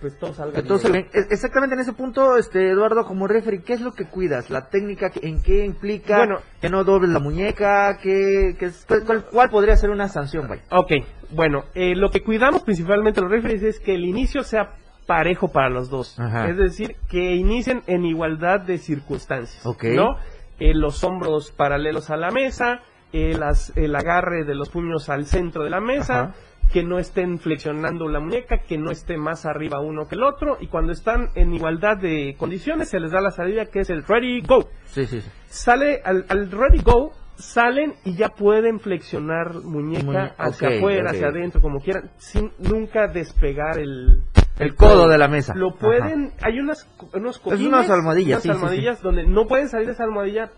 pues 0.00 0.16
todo 0.18 0.32
salga 0.32 0.60
Entonces, 0.60 0.90
bien. 0.92 1.08
e- 1.12 1.26
exactamente 1.30 1.74
en 1.74 1.80
ese 1.80 1.92
punto, 1.92 2.36
este 2.36 2.70
Eduardo, 2.70 3.04
como 3.04 3.26
referee, 3.26 3.62
¿qué 3.62 3.72
es 3.74 3.80
lo 3.80 3.92
que 3.92 4.04
cuidas? 4.06 4.48
¿La 4.48 4.68
técnica 4.70 5.10
que- 5.10 5.26
en 5.28 5.42
qué 5.42 5.64
implica? 5.64 6.18
Bueno. 6.18 6.38
que 6.60 6.70
no 6.70 6.84
dobles 6.84 7.10
la 7.10 7.18
muñeca, 7.18 7.98
¿qué, 8.00 8.54
qué 8.58 8.66
es- 8.66 8.84
cuál, 8.86 9.04
cuál- 9.04 9.24
cuál 9.26 9.50
podría 9.50 9.76
ser 9.76 9.90
una 9.90 10.08
sanción, 10.08 10.46
güey? 10.46 10.60
Ok, 10.70 10.92
bueno, 11.32 11.64
eh, 11.74 11.94
lo 11.96 12.10
que 12.10 12.22
cuidamos 12.22 12.62
principalmente 12.62 13.20
los 13.20 13.30
referees 13.30 13.62
es 13.64 13.80
que 13.80 13.94
el 13.96 14.04
inicio 14.04 14.44
sea 14.44 14.74
parejo 15.06 15.48
para 15.48 15.68
los 15.70 15.90
dos. 15.90 16.18
Ajá. 16.20 16.48
Es 16.48 16.56
decir, 16.58 16.94
que 17.08 17.34
inicien 17.34 17.82
en 17.86 18.04
igualdad 18.04 18.60
de 18.60 18.78
circunstancias. 18.78 19.64
Ok. 19.66 19.84
¿No? 19.94 20.16
Eh, 20.60 20.74
los 20.74 21.02
hombros 21.02 21.50
paralelos 21.52 22.10
a 22.10 22.16
la 22.16 22.30
mesa, 22.30 22.80
eh, 23.12 23.34
las- 23.38 23.72
el 23.76 23.94
agarre 23.96 24.44
de 24.44 24.54
los 24.54 24.68
puños 24.70 25.08
al 25.08 25.26
centro 25.26 25.64
de 25.64 25.70
la 25.70 25.80
mesa, 25.80 26.20
Ajá. 26.20 26.34
que 26.72 26.82
no 26.84 26.98
estén 26.98 27.38
flexionando 27.38 28.08
la 28.08 28.20
muñeca, 28.20 28.58
que 28.58 28.76
no 28.76 28.90
esté 28.90 29.16
más 29.16 29.46
arriba 29.46 29.80
uno 29.80 30.06
que 30.06 30.16
el 30.16 30.22
otro, 30.22 30.58
y 30.60 30.66
cuando 30.66 30.92
están 30.92 31.30
en 31.34 31.54
igualdad 31.54 31.96
de 31.96 32.34
condiciones 32.38 32.90
se 32.90 33.00
les 33.00 33.10
da 33.10 33.20
la 33.22 33.30
salida 33.30 33.66
que 33.66 33.80
es 33.80 33.90
el 33.90 34.04
ready, 34.04 34.42
go. 34.42 34.68
Sí, 34.86 35.06
sí, 35.06 35.20
sí. 35.22 35.30
Sale 35.46 36.02
al, 36.04 36.26
al 36.28 36.50
ready 36.50 36.82
go, 36.82 37.12
salen 37.36 37.94
y 38.04 38.16
ya 38.16 38.28
pueden 38.30 38.80
flexionar 38.80 39.54
muñeca 39.62 40.04
Muñe- 40.04 40.32
hacia 40.36 40.68
afuera, 40.76 41.10
hacia 41.12 41.28
adentro, 41.28 41.60
como 41.62 41.80
quieran, 41.80 42.10
sin 42.18 42.52
nunca 42.58 43.06
despegar 43.08 43.78
el, 43.78 44.22
El 44.58 44.74
codo 44.74 45.08
de 45.08 45.16
la 45.18 45.28
mesa. 45.28 45.54
Lo 45.54 45.68
Ajá. 45.68 45.78
pueden, 45.78 46.32
hay 46.42 46.58
unas, 46.58 46.86
unos 47.14 47.38
cojines, 47.38 47.66
unas 47.68 47.88
almohadillas, 47.88 48.32
unas 48.32 48.42
sí, 48.42 48.48
sí, 48.48 48.52
sí. 48.52 48.56
almohadillas 48.58 49.00
donde 49.02 49.24
no 49.24 49.46
pueden 49.46 49.68
salir 49.68 49.86
de 49.86 49.92
esa 49.94 50.04
almohadilla, 50.04 50.50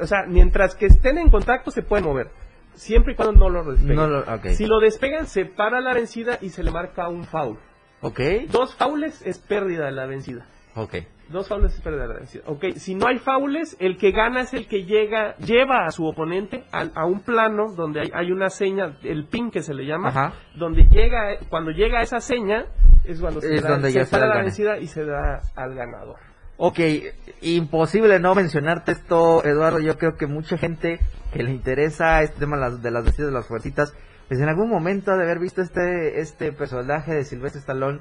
o 0.00 0.06
sea, 0.06 0.24
mientras 0.26 0.74
que 0.74 0.86
estén 0.86 1.18
en 1.18 1.30
contacto 1.30 1.70
se 1.70 1.82
pueden 1.82 2.04
mover, 2.04 2.28
siempre 2.74 3.12
y 3.14 3.16
cuando 3.16 3.32
no 3.34 3.48
lo 3.48 3.72
despeguen. 3.72 3.96
No 3.96 4.06
lo- 4.06 4.20
ok. 4.20 4.46
Si 4.48 4.66
lo 4.66 4.80
despegan, 4.80 5.26
se 5.26 5.44
para 5.46 5.80
la 5.80 5.94
vencida 5.94 6.38
y 6.40 6.50
se 6.50 6.62
le 6.62 6.70
marca 6.70 7.08
un 7.08 7.24
foul. 7.24 7.58
Ok, 8.02 8.20
Dos 8.50 8.74
faules 8.74 9.22
es 9.22 9.38
pérdida 9.38 9.86
de 9.86 9.92
la 9.92 10.06
vencida. 10.06 10.46
ok. 10.74 10.94
Dos 11.28 11.48
faules 11.48 11.74
es 11.74 11.80
pérdida 11.80 12.02
de 12.02 12.08
la 12.08 12.14
vencida. 12.20 12.42
Ok, 12.46 12.64
si 12.76 12.94
no 12.94 13.08
hay 13.08 13.18
faules, 13.18 13.76
el 13.80 13.96
que 13.96 14.12
gana 14.12 14.42
es 14.42 14.54
el 14.54 14.68
que 14.68 14.84
llega, 14.84 15.34
lleva 15.38 15.84
a 15.86 15.90
su 15.90 16.06
oponente 16.06 16.62
a, 16.70 16.86
a 16.94 17.04
un 17.04 17.18
plano 17.20 17.72
donde 17.74 18.00
hay, 18.02 18.10
hay 18.14 18.30
una 18.30 18.48
seña, 18.48 18.96
el 19.02 19.24
pin 19.26 19.50
que 19.50 19.60
se 19.62 19.74
le 19.74 19.86
llama, 19.86 20.10
Ajá. 20.10 20.34
donde 20.54 20.84
llega, 20.88 21.36
cuando 21.48 21.72
llega 21.72 21.98
a 21.98 22.02
esa 22.02 22.20
seña, 22.20 22.66
es 23.04 23.20
cuando 23.20 23.40
se, 23.40 23.56
Es 23.56 23.62
da- 23.64 23.70
donde 23.70 23.90
se 23.90 24.04
ya 24.04 24.06
para 24.08 24.26
la 24.28 24.36
vencida 24.42 24.78
y 24.78 24.86
se 24.86 25.04
da 25.04 25.40
al 25.56 25.74
ganador. 25.74 26.16
Ok, 26.58 26.80
imposible 27.42 28.18
no 28.18 28.34
mencionarte 28.34 28.92
esto, 28.92 29.44
Eduardo. 29.44 29.78
Yo 29.78 29.98
creo 29.98 30.16
que 30.16 30.26
mucha 30.26 30.56
gente 30.56 31.00
que 31.32 31.42
le 31.42 31.50
interesa 31.50 32.22
este 32.22 32.40
tema 32.40 32.56
de 32.56 32.90
las, 32.90 33.04
vestidas 33.04 33.30
de 33.30 33.36
las 33.36 33.46
fuercitas, 33.46 33.92
pues 34.28 34.40
en 34.40 34.48
algún 34.48 34.70
momento 34.70 35.12
ha 35.12 35.16
de 35.16 35.24
haber 35.24 35.38
visto 35.38 35.60
este 35.60 36.20
este 36.20 36.52
personaje 36.52 37.12
de 37.12 37.24
Silvestre 37.24 37.60
Stallone. 37.60 38.00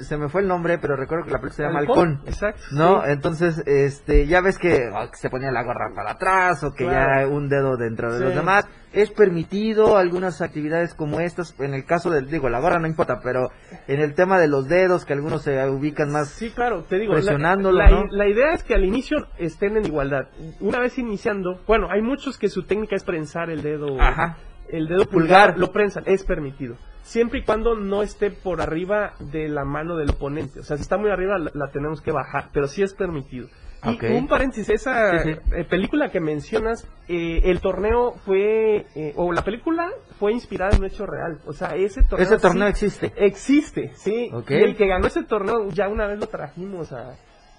Se 0.00 0.16
me 0.16 0.28
fue 0.28 0.40
el 0.42 0.48
nombre, 0.48 0.78
pero 0.78 0.96
recuerdo 0.96 1.24
que 1.26 1.30
la 1.30 1.38
película 1.38 1.56
se 1.56 1.62
llama 1.62 1.78
Halcón. 1.80 2.20
Exacto. 2.26 2.60
¿No? 2.72 3.02
sí. 3.04 3.10
Entonces, 3.12 3.62
este, 3.66 4.26
ya 4.26 4.40
ves 4.40 4.58
que, 4.58 4.88
oh, 4.92 5.08
que 5.10 5.16
se 5.16 5.30
ponía 5.30 5.52
la 5.52 5.62
gorra 5.62 5.92
para 5.94 6.12
atrás 6.12 6.64
o 6.64 6.72
que 6.74 6.84
Claro. 6.84 7.28
ya 7.28 7.32
un 7.34 7.48
dedo 7.48 7.76
dentro 7.76 8.12
de 8.12 8.18
Sí. 8.18 8.24
los 8.24 8.34
demás. 8.34 8.66
¿Es 8.92 9.10
permitido 9.10 9.96
algunas 9.96 10.40
actividades 10.40 10.94
como 10.94 11.18
estas? 11.20 11.54
En 11.60 11.74
el 11.74 11.84
caso 11.84 12.10
del, 12.10 12.28
digo, 12.30 12.48
la 12.48 12.60
gorra 12.60 12.78
no 12.78 12.86
importa, 12.86 13.20
pero 13.22 13.50
en 13.88 14.00
el 14.00 14.14
tema 14.14 14.38
de 14.38 14.46
los 14.48 14.68
dedos, 14.68 15.04
que 15.04 15.12
algunos 15.12 15.42
se 15.42 15.68
ubican 15.68 16.10
más 16.12 16.28
Sí, 16.30 16.50
claro, 16.50 16.84
te 16.84 16.98
digo, 16.98 17.12
la- 17.12 17.20
presionándolo, 17.20 17.78
la, 17.78 17.90
¿no? 17.90 18.04
la 18.10 18.28
idea 18.28 18.52
es 18.54 18.62
que 18.62 18.74
al 18.74 18.84
inicio 18.84 19.18
estén 19.38 19.76
en 19.76 19.86
igualdad. 19.86 20.28
Una 20.60 20.78
vez 20.78 20.96
iniciando, 20.98 21.60
bueno, 21.66 21.88
hay 21.90 22.02
muchos 22.02 22.38
que 22.38 22.48
su 22.48 22.64
técnica 22.64 22.94
es 22.94 23.02
prensar 23.04 23.50
el 23.50 23.62
dedo, 23.62 24.00
Ajá. 24.00 24.36
El 24.68 24.86
dedo 24.88 25.06
Pulgar. 25.06 25.58
lo 25.58 25.72
prensan, 25.72 26.04
es 26.06 26.24
permitido. 26.24 26.76
Siempre 27.02 27.40
y 27.40 27.44
cuando 27.44 27.74
no 27.76 28.02
esté 28.02 28.30
por 28.30 28.60
arriba 28.62 29.12
de 29.20 29.48
la 29.48 29.64
mano 29.64 29.96
del 29.96 30.10
oponente. 30.10 30.60
O 30.60 30.62
sea, 30.62 30.76
si 30.76 30.82
está 30.82 30.96
muy 30.96 31.10
arriba 31.10 31.38
la, 31.38 31.50
la 31.54 31.70
tenemos 31.70 32.00
que 32.00 32.12
bajar, 32.12 32.48
pero 32.52 32.66
sí 32.66 32.82
es 32.82 32.94
permitido. 32.94 33.48
Y 33.86 34.06
un 34.14 34.26
paréntesis, 34.28 34.70
esa 34.70 35.22
Sí, 35.22 35.34
sí. 35.34 35.40
eh, 35.54 35.64
película 35.64 36.10
que 36.10 36.18
mencionas, 36.18 36.88
eh, 37.06 37.42
el 37.44 37.60
torneo 37.60 38.12
fue, 38.24 38.86
eh, 38.94 39.12
o 39.16 39.30
la 39.30 39.44
película 39.44 39.90
fue 40.18 40.32
inspirada 40.32 40.70
en 40.74 40.78
un 40.80 40.86
hecho 40.86 41.04
real. 41.04 41.38
O 41.44 41.52
sea, 41.52 41.74
ese 41.76 42.02
torneo... 42.02 42.24
Ese 42.26 42.38
torneo 42.38 42.66
sí- 42.68 42.86
existe. 42.86 43.12
Existe, 43.16 43.92
sí. 43.96 44.30
Y 44.48 44.54
el 44.54 44.74
que 44.76 44.86
ganó 44.86 45.06
ese 45.06 45.22
torneo 45.24 45.68
ya 45.68 45.88
una 45.90 46.06
vez 46.06 46.18
lo 46.18 46.26
trajimos 46.28 46.92
a, 46.94 47.16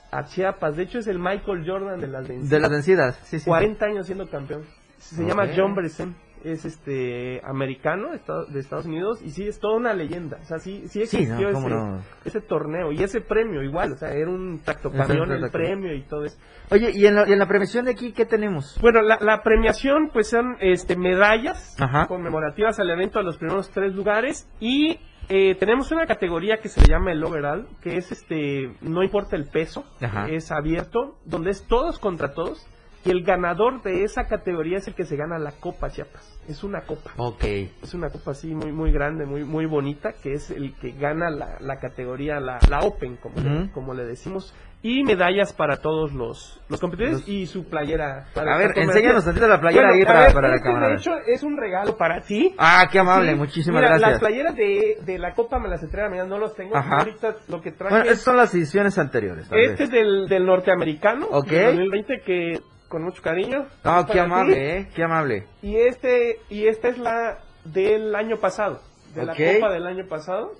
a 0.09 0.25
Chiapas. 0.25 0.75
De 0.75 0.81
hecho 0.83 0.97
es 0.97 1.05
el 1.05 1.19
Michael 1.19 1.63
Jordan 1.63 2.01
de 2.01 2.07
las 2.07 2.27
vencidas. 2.27 2.49
De 2.49 2.59
las 2.59 2.71
vencidas, 2.71 3.19
sí, 3.25 3.37
sí. 3.39 3.45
40 3.45 3.85
años 3.85 4.07
siendo 4.07 4.27
campeón. 4.27 4.63
Se 4.97 5.23
llama 5.23 5.47
John 5.55 5.75
Bresson. 5.75 6.15
Es 6.43 6.65
este 6.65 7.41
americano 7.43 8.09
de 8.11 8.59
Estados, 8.59 8.85
Unidos 8.85 9.21
y 9.23 9.31
sí 9.31 9.47
es 9.47 9.59
toda 9.59 9.77
una 9.77 9.93
leyenda. 9.93 10.37
O 10.41 10.45
sea, 10.45 10.59
sí, 10.59 10.83
sí 10.87 11.05
Sí, 11.05 11.17
existió 11.17 11.47
¿no? 11.51 11.53
¿Cómo 11.53 11.67
ese, 11.67 11.75
no? 11.75 12.01
ese 12.25 12.41
torneo 12.41 12.91
y 12.91 13.01
ese 13.03 13.21
premio 13.21 13.63
igual. 13.63 13.93
O 13.93 13.97
sea, 13.97 14.13
era 14.13 14.29
un 14.29 14.59
tractocamión 14.63 15.29
el 15.31 15.37
Exacto. 15.37 15.57
premio 15.57 15.93
y 15.93 16.03
todo 16.03 16.25
eso. 16.25 16.37
Oye, 16.71 16.91
¿y 16.93 17.05
en, 17.05 17.15
la, 17.15 17.27
y 17.27 17.33
en 17.33 17.39
la 17.39 17.47
premiación 17.47 17.85
de 17.85 17.91
aquí 17.91 18.11
qué 18.11 18.25
tenemos? 18.25 18.77
Bueno, 18.81 19.01
la, 19.01 19.17
la 19.21 19.41
premiación 19.43 20.09
pues 20.13 20.29
son 20.29 20.57
este 20.59 20.95
medallas 20.95 21.75
Ajá. 21.79 22.07
conmemorativas 22.07 22.79
al 22.79 22.89
evento 22.89 23.19
a 23.19 23.23
los 23.23 23.37
primeros 23.37 23.69
tres 23.71 23.93
lugares 23.95 24.47
y 24.59 24.99
eh, 25.29 25.55
tenemos 25.55 25.91
una 25.91 26.05
categoría 26.05 26.57
que 26.57 26.69
se 26.69 26.79
le 26.81 26.87
llama 26.87 27.11
el 27.11 27.23
overall, 27.23 27.67
que 27.81 27.97
es 27.97 28.11
este, 28.11 28.75
no 28.81 29.01
importa 29.03 29.35
el 29.35 29.45
peso, 29.45 29.83
Ajá. 29.99 30.27
es 30.29 30.51
abierto, 30.51 31.17
donde 31.25 31.49
es 31.49 31.65
todos 31.65 31.97
contra 31.97 32.33
todos 32.33 32.67
y 33.05 33.11
el 33.11 33.23
ganador 33.23 33.81
de 33.83 34.03
esa 34.03 34.25
categoría 34.25 34.77
es 34.79 34.87
el 34.87 34.95
que 34.95 35.05
se 35.05 35.15
gana 35.15 35.37
la 35.39 35.51
Copa 35.53 35.89
Chiapas. 35.89 36.39
Es 36.47 36.63
una 36.63 36.81
copa. 36.81 37.11
Ok. 37.17 37.43
Es 37.83 37.93
una 37.93 38.09
copa 38.09 38.31
así 38.31 38.53
muy 38.53 38.71
muy 38.71 38.91
grande, 38.91 39.25
muy 39.25 39.43
muy 39.43 39.65
bonita, 39.65 40.13
que 40.21 40.33
es 40.33 40.51
el 40.51 40.75
que 40.75 40.91
gana 40.91 41.29
la, 41.29 41.57
la 41.59 41.77
categoría, 41.79 42.39
la, 42.39 42.59
la 42.69 42.79
Open, 42.79 43.17
como, 43.17 43.35
le, 43.41 43.71
como 43.71 43.93
le 43.93 44.05
decimos. 44.05 44.53
Y 44.81 45.03
medallas 45.03 45.51
para 45.51 45.77
todos 45.77 46.13
los, 46.13 46.61
los 46.69 46.79
competidores 46.79 47.21
Los- 47.21 47.27
y 47.29 47.47
su 47.47 47.67
playera. 47.67 48.25
para 48.35 48.53
A 48.53 48.57
ver, 48.59 48.77
enséñanos 48.77 49.25
tantito 49.25 49.47
la 49.47 49.59
playera 49.59 49.87
Bueno, 49.87 49.99
ahí 49.99 50.05
para, 50.05 50.19
ver, 50.25 50.33
para 50.33 50.47
la 50.49 50.59
cámara. 50.59 50.87
De 50.89 50.95
hecho, 50.97 51.11
es 51.25 51.41
un 51.41 51.57
regalo 51.57 51.97
para 51.97 52.21
ti. 52.21 52.53
Ah, 52.59 52.87
qué 52.91 52.99
amable, 52.99 53.31
Sí. 53.31 53.35
muchísimas 53.35 53.81
Mira, 53.81 53.97
gracias. 53.97 54.11
Las 54.11 54.19
playeras 54.19 54.55
de, 54.55 54.97
de 55.03 55.17
la 55.17 55.33
copa 55.33 55.57
me 55.57 55.69
las 55.69 55.81
entrega, 55.81 56.07
mira, 56.09 56.25
no 56.25 56.37
los 56.37 56.53
tengo. 56.53 56.75
Ajá. 56.77 56.99
Ahorita 56.99 57.35
lo 57.47 57.61
que 57.61 57.71
traje 57.71 57.95
Bueno, 57.95 58.15
son 58.15 58.37
las 58.37 58.53
ediciones 58.53 58.99
anteriores. 58.99 59.45
este 59.45 59.55
vez. 59.55 59.79
es 59.79 59.89
del, 59.89 60.27
del 60.27 60.45
norteamericano. 60.45 61.29
Ok. 61.31 61.47
del 61.47 61.65
2020 61.77 62.21
que 62.23 62.59
con 62.89 63.03
mucho 63.03 63.21
cariño. 63.21 63.59
No, 63.63 63.67
para 63.83 64.05
qué 64.05 64.13
ti. 64.13 64.19
amable, 64.19 64.77
eh, 64.77 64.89
qué 64.95 65.03
amable. 65.03 65.43
Y 65.61 65.75
este 65.77 66.39
y 66.49 66.67
esta 66.67 66.89
es 66.89 66.97
la 66.97 67.39
del 67.65 68.15
año 68.15 68.37
pasado, 68.39 68.81
de 69.13 69.21
Ok. 69.21 69.27
la 69.27 69.35
copa 69.55 69.71
del 69.73 69.87
año 69.87 70.07
pasado. 70.07 70.51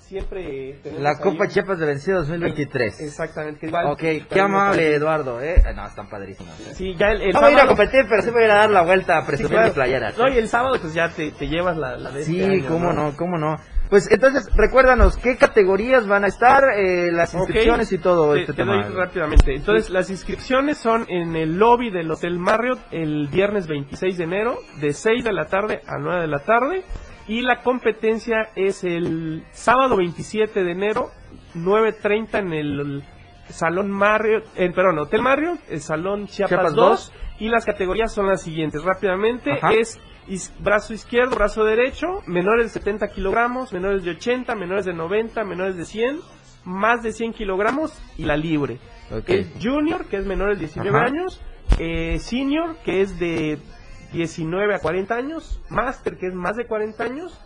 Siempre 0.00 0.72
tenemos 0.82 1.02
La 1.04 1.10
ahí 1.10 1.16
Copa 1.22 1.44
un- 1.44 1.48
Chiapas 1.50 1.78
de 1.78 1.86
Vencido 1.86 2.18
2023. 2.18 3.00
Exactamente. 3.00 3.68
igual- 3.68 3.86
Ok, 3.86 4.00
qué 4.28 4.40
amable, 4.40 4.92
Eduardo, 4.96 5.40
eh. 5.40 5.62
No, 5.76 5.86
están 5.86 6.08
padrísimos. 6.08 6.58
eh. 6.60 6.74
Sí, 6.74 6.96
ya 6.98 7.12
el, 7.12 7.22
el 7.22 7.32
No 7.32 7.38
voy 7.40 7.50
a 7.50 7.52
ir 7.52 7.56
a 7.58 7.60
sábado- 7.60 7.76
competir, 7.76 8.06
pero 8.08 8.22
sí 8.22 8.30
voy 8.30 8.42
a 8.42 8.44
ir 8.46 8.50
a 8.50 8.54
dar 8.56 8.70
la 8.70 8.82
vuelta 8.82 9.18
a 9.18 9.20
sí, 9.20 9.26
presumir 9.28 9.52
claro. 9.52 9.68
mi 9.68 9.74
playera. 9.74 10.12
No, 10.18 10.28
y 10.28 10.36
el 10.38 10.48
sábado 10.48 10.78
pues 10.80 10.94
ya 10.94 11.10
te, 11.10 11.30
te 11.30 11.46
llevas 11.46 11.76
la, 11.76 11.96
la 11.96 12.10
de 12.10 12.20
este 12.22 12.32
Sí, 12.32 12.42
año, 12.42 12.68
cómo 12.68 12.92
no, 12.92 13.16
cómo 13.16 13.38
no. 13.38 13.56
Pues 13.90 14.08
entonces, 14.10 14.48
recuérdanos, 14.54 15.16
¿qué 15.16 15.36
categorías 15.36 16.06
van 16.06 16.22
a 16.22 16.28
estar? 16.28 16.62
Eh, 16.78 17.10
las 17.10 17.34
inscripciones 17.34 17.90
y 17.90 17.98
todo 17.98 18.34
te, 18.34 18.42
este 18.42 18.52
te 18.52 18.62
tema. 18.62 18.86
doy 18.86 18.94
rápidamente. 18.94 19.52
Entonces, 19.56 19.90
las 19.90 20.10
inscripciones 20.10 20.78
son 20.78 21.06
en 21.08 21.34
el 21.34 21.58
lobby 21.58 21.90
del 21.90 22.08
Hotel 22.08 22.38
Marriott 22.38 22.78
el 22.92 23.26
viernes 23.26 23.66
26 23.66 24.16
de 24.16 24.24
enero, 24.24 24.58
de 24.80 24.92
6 24.92 25.24
de 25.24 25.32
la 25.32 25.46
tarde 25.46 25.80
a 25.88 25.98
9 25.98 26.20
de 26.20 26.28
la 26.28 26.38
tarde. 26.38 26.84
Y 27.26 27.42
la 27.42 27.62
competencia 27.62 28.48
es 28.54 28.84
el 28.84 29.44
sábado 29.50 29.96
27 29.96 30.62
de 30.62 30.70
enero, 30.70 31.10
9.30 31.56 32.38
en 32.38 32.52
el 32.52 33.04
Salón 33.48 33.90
Marriott, 33.90 34.44
en, 34.54 34.72
perdón, 34.72 35.00
Hotel 35.00 35.22
Marriott, 35.22 35.58
el 35.68 35.80
Salón 35.80 36.26
Chiapas, 36.28 36.50
Chiapas 36.50 36.74
2. 36.74 37.12
Y 37.40 37.48
las 37.48 37.64
categorías 37.64 38.12
son 38.12 38.28
las 38.28 38.42
siguientes. 38.42 38.82
Rápidamente, 38.84 39.52
Ajá. 39.52 39.72
es 39.72 39.98
is- 40.30 40.52
brazo 40.60 40.94
izquierdo, 40.94 41.36
brazo 41.36 41.64
derecho, 41.64 42.22
menores 42.26 42.66
de 42.66 42.70
70 42.80 43.08
kilogramos, 43.08 43.72
menores 43.72 44.04
de 44.04 44.12
80, 44.12 44.54
menores 44.54 44.84
de 44.86 44.94
90, 44.94 45.44
menores 45.44 45.76
de 45.76 45.84
100, 45.84 46.20
más 46.64 47.02
de 47.02 47.12
100 47.12 47.32
kilogramos 47.34 47.92
y 48.16 48.24
la 48.24 48.36
libre. 48.36 48.78
Ok. 49.10 49.28
El 49.28 49.46
junior, 49.60 50.06
que 50.06 50.16
es 50.18 50.26
menores 50.26 50.58
de 50.58 50.66
19 50.66 50.96
Ajá. 50.98 51.06
años, 51.06 51.40
eh, 51.78 52.18
senior, 52.20 52.76
que 52.84 53.00
es 53.02 53.18
de 53.18 53.58
19 54.12 54.74
a 54.74 54.78
40 54.80 55.14
años, 55.14 55.60
máster 55.68 56.16
que 56.16 56.26
es 56.28 56.34
más 56.34 56.56
de 56.56 56.66
40 56.66 57.04
años, 57.04 57.38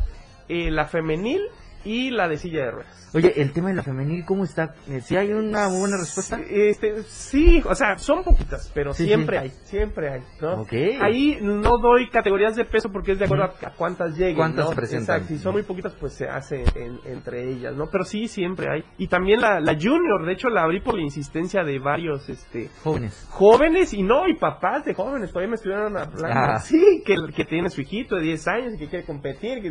eh, 0.48 0.70
la 0.70 0.86
femenil 0.86 1.40
y 1.84 2.10
la 2.10 2.28
de 2.28 2.36
silla 2.38 2.64
de 2.66 2.70
ruedas. 2.70 3.10
Oye, 3.14 3.32
el 3.40 3.52
tema 3.52 3.68
de 3.68 3.74
la 3.76 3.82
femenil, 3.84 4.24
¿cómo 4.26 4.42
está? 4.42 4.74
Eh, 4.88 5.00
¿Sí 5.00 5.16
hay 5.16 5.32
una 5.32 5.68
buena 5.68 5.96
respuesta? 5.96 6.40
Este, 6.50 7.04
sí, 7.04 7.62
o 7.64 7.72
sea, 7.76 7.96
son 7.96 8.24
poquitas, 8.24 8.72
pero 8.74 8.92
Sí, 8.92 9.04
siempre 9.06 9.38
sí. 9.38 9.42
hay, 9.44 9.50
siempre 9.66 10.10
hay, 10.10 10.20
¿no? 10.40 10.62
Ok. 10.62 10.72
Ahí 11.00 11.38
no 11.40 11.78
doy 11.78 12.08
categorías 12.10 12.56
de 12.56 12.64
peso 12.64 12.88
porque 12.90 13.12
es 13.12 13.20
de 13.20 13.26
acuerdo 13.26 13.44
a, 13.44 13.70
cuántas 13.76 14.16
lleguen, 14.16 14.34
¿Cuántas 14.34 14.64
¿no? 14.64 14.70
se 14.70 14.76
presentan? 14.76 15.16
Exacto, 15.18 15.34
si 15.36 15.40
son 15.40 15.52
muy 15.52 15.62
poquitas, 15.62 15.94
pues 15.94 16.12
se 16.14 16.26
hace 16.28 16.64
en- 16.74 16.98
entre 17.04 17.48
ellas, 17.52 17.72
¿no? 17.76 17.86
Pero 17.88 18.04
sí, 18.04 18.26
siempre 18.26 18.66
hay. 18.68 18.84
Y 18.98 19.06
también 19.06 19.40
la, 19.40 19.60
la 19.60 19.74
junior, 19.80 20.26
de 20.26 20.32
hecho 20.32 20.48
la 20.48 20.62
abrí 20.62 20.80
por 20.80 20.96
la 20.96 21.02
insistencia 21.02 21.62
de 21.62 21.78
varios, 21.78 22.28
este, 22.28 22.68
Jóvenes. 22.82 23.28
jóvenes 23.30 23.94
y 23.94 24.02
no, 24.02 24.26
y 24.26 24.34
papás 24.34 24.84
de 24.86 24.92
jóvenes, 24.94 25.30
todavía 25.30 25.50
me 25.50 25.54
estuvieron 25.56 25.96
hablando. 25.96 26.26
Ah. 26.28 26.58
Sí, 26.58 27.02
que, 27.06 27.14
que 27.32 27.44
tiene 27.44 27.70
su 27.70 27.80
hijito 27.82 28.16
de 28.16 28.22
10 28.22 28.48
años 28.48 28.74
y 28.74 28.78
que 28.78 28.88
quiere 28.88 29.04
competir. 29.04 29.62
que- 29.62 29.70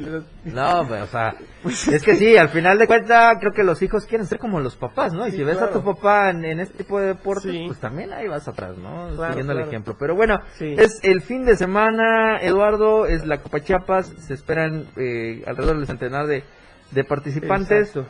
No, 0.49 0.85
pues, 0.87 1.01
o 1.01 1.07
sea, 1.07 1.35
es 1.93 2.02
que 2.03 2.15
sí, 2.15 2.37
al 2.37 2.49
final 2.49 2.77
de 2.77 2.87
cuentas, 2.87 3.37
creo 3.39 3.53
que 3.53 3.63
los 3.63 3.81
hijos 3.81 4.05
quieren 4.05 4.27
ser 4.27 4.39
como 4.39 4.59
los 4.59 4.75
papás, 4.75 5.13
¿no? 5.13 5.27
Y 5.27 5.31
Sí, 5.31 5.37
si 5.37 5.43
ves 5.43 5.61
a 5.61 5.71
tu 5.71 5.83
papá 5.83 6.29
en, 6.29 6.43
en 6.45 6.59
este 6.59 6.77
tipo 6.79 6.99
de 6.99 7.07
deportes, 7.07 7.51
Sí. 7.51 7.63
pues 7.67 7.79
también 7.79 8.13
ahí 8.13 8.27
vas 8.27 8.47
atrás, 8.47 8.77
¿no? 8.77 9.09
Claro, 9.15 9.33
Siguiendo 9.33 9.53
el 9.53 9.59
ejemplo. 9.67 9.95
Pero 9.97 10.15
bueno, 10.15 10.41
Sí. 10.57 10.75
es 10.77 10.99
el 11.03 11.21
fin 11.21 11.45
de 11.45 11.55
semana, 11.57 12.37
Eduardo, 12.41 13.05
es 13.05 13.25
la 13.25 13.39
Copa 13.41 13.59
Chiapas, 13.61 14.07
se 14.19 14.33
esperan 14.33 14.85
eh, 14.97 15.43
alrededor 15.47 15.77
del 15.77 15.87
centenar 15.87 16.27
de, 16.27 16.43
de 16.91 17.03
participantes. 17.03 17.89
Exacto. 17.95 18.05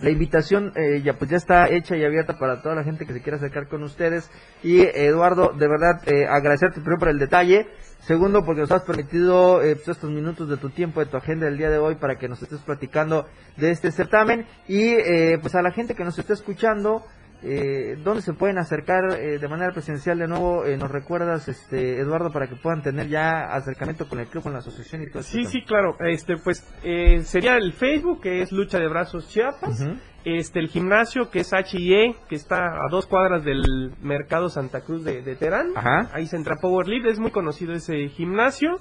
La 0.00 0.10
invitación 0.10 0.72
eh, 0.76 1.00
ya 1.02 1.14
pues 1.14 1.30
ya 1.30 1.38
está 1.38 1.68
hecha 1.70 1.96
y 1.96 2.04
abierta 2.04 2.38
para 2.38 2.60
toda 2.60 2.74
la 2.74 2.84
gente 2.84 3.06
que 3.06 3.14
se 3.14 3.22
quiera 3.22 3.38
acercar 3.38 3.66
con 3.68 3.82
ustedes. 3.82 4.30
Y 4.62 4.80
Eduardo, 4.80 5.52
de 5.52 5.68
verdad, 5.68 6.02
eh, 6.06 6.26
agradecerte 6.26 6.80
primero 6.80 6.98
por 6.98 7.08
el 7.08 7.18
detalle. 7.18 7.66
Segundo, 8.00 8.44
porque 8.44 8.60
nos 8.60 8.70
has 8.70 8.82
permitido 8.82 9.62
eh, 9.62 9.74
pues, 9.74 9.88
estos 9.88 10.10
minutos 10.10 10.48
de 10.48 10.58
tu 10.58 10.70
tiempo, 10.70 11.00
de 11.00 11.06
tu 11.06 11.16
agenda 11.16 11.46
del 11.46 11.58
día 11.58 11.70
de 11.70 11.78
hoy, 11.78 11.96
para 11.96 12.16
que 12.16 12.28
nos 12.28 12.40
estés 12.40 12.60
platicando 12.60 13.26
de 13.56 13.70
este 13.70 13.90
certamen. 13.90 14.46
Y 14.68 14.90
eh, 14.90 15.38
pues 15.40 15.54
a 15.54 15.62
la 15.62 15.72
gente 15.72 15.94
que 15.94 16.04
nos 16.04 16.18
esté 16.18 16.34
escuchando, 16.34 17.04
eh, 17.48 17.96
¿dónde 18.02 18.22
se 18.22 18.32
pueden 18.32 18.58
acercar 18.58 19.04
eh, 19.18 19.38
de 19.38 19.48
manera 19.48 19.72
presencial 19.72 20.18
de 20.18 20.26
nuevo? 20.26 20.64
Eh, 20.64 20.76
¿Nos 20.76 20.90
recuerdas, 20.90 21.48
este 21.48 22.00
Eduardo, 22.00 22.30
para 22.32 22.48
que 22.48 22.56
puedan 22.56 22.82
tener 22.82 23.08
ya 23.08 23.44
acercamiento 23.54 24.08
con 24.08 24.18
el 24.20 24.26
club, 24.26 24.42
con 24.42 24.52
la 24.52 24.58
asociación 24.58 25.02
y 25.02 25.10
todo 25.10 25.22
Sí, 25.22 25.40
esto? 25.40 25.50
sí, 25.52 25.62
claro. 25.64 25.96
Este, 26.00 26.36
pues 26.36 26.66
eh, 26.82 27.22
sería 27.24 27.56
el 27.56 27.72
Facebook 27.72 28.20
que 28.22 28.42
es 28.42 28.52
Lucha 28.52 28.78
de 28.78 28.88
Brazos 28.88 29.28
Chiapas. 29.28 29.86
Este, 30.24 30.58
el 30.58 30.68
gimnasio 30.68 31.30
que 31.30 31.40
es 31.40 31.52
HIE, 31.52 32.16
que 32.28 32.34
está 32.34 32.66
a 32.84 32.88
dos 32.90 33.06
cuadras 33.06 33.44
del 33.44 33.92
Mercado 34.02 34.48
Santa 34.48 34.80
Cruz 34.80 35.04
de, 35.04 35.22
de 35.22 35.36
Terán. 35.36 35.68
Ajá. 35.76 36.10
Ahí 36.12 36.26
se 36.26 36.34
entra 36.36 36.56
Power 36.60 36.88
Lead, 36.88 37.06
es 37.06 37.20
muy 37.20 37.30
conocido 37.30 37.72
ese 37.74 38.08
gimnasio. 38.08 38.78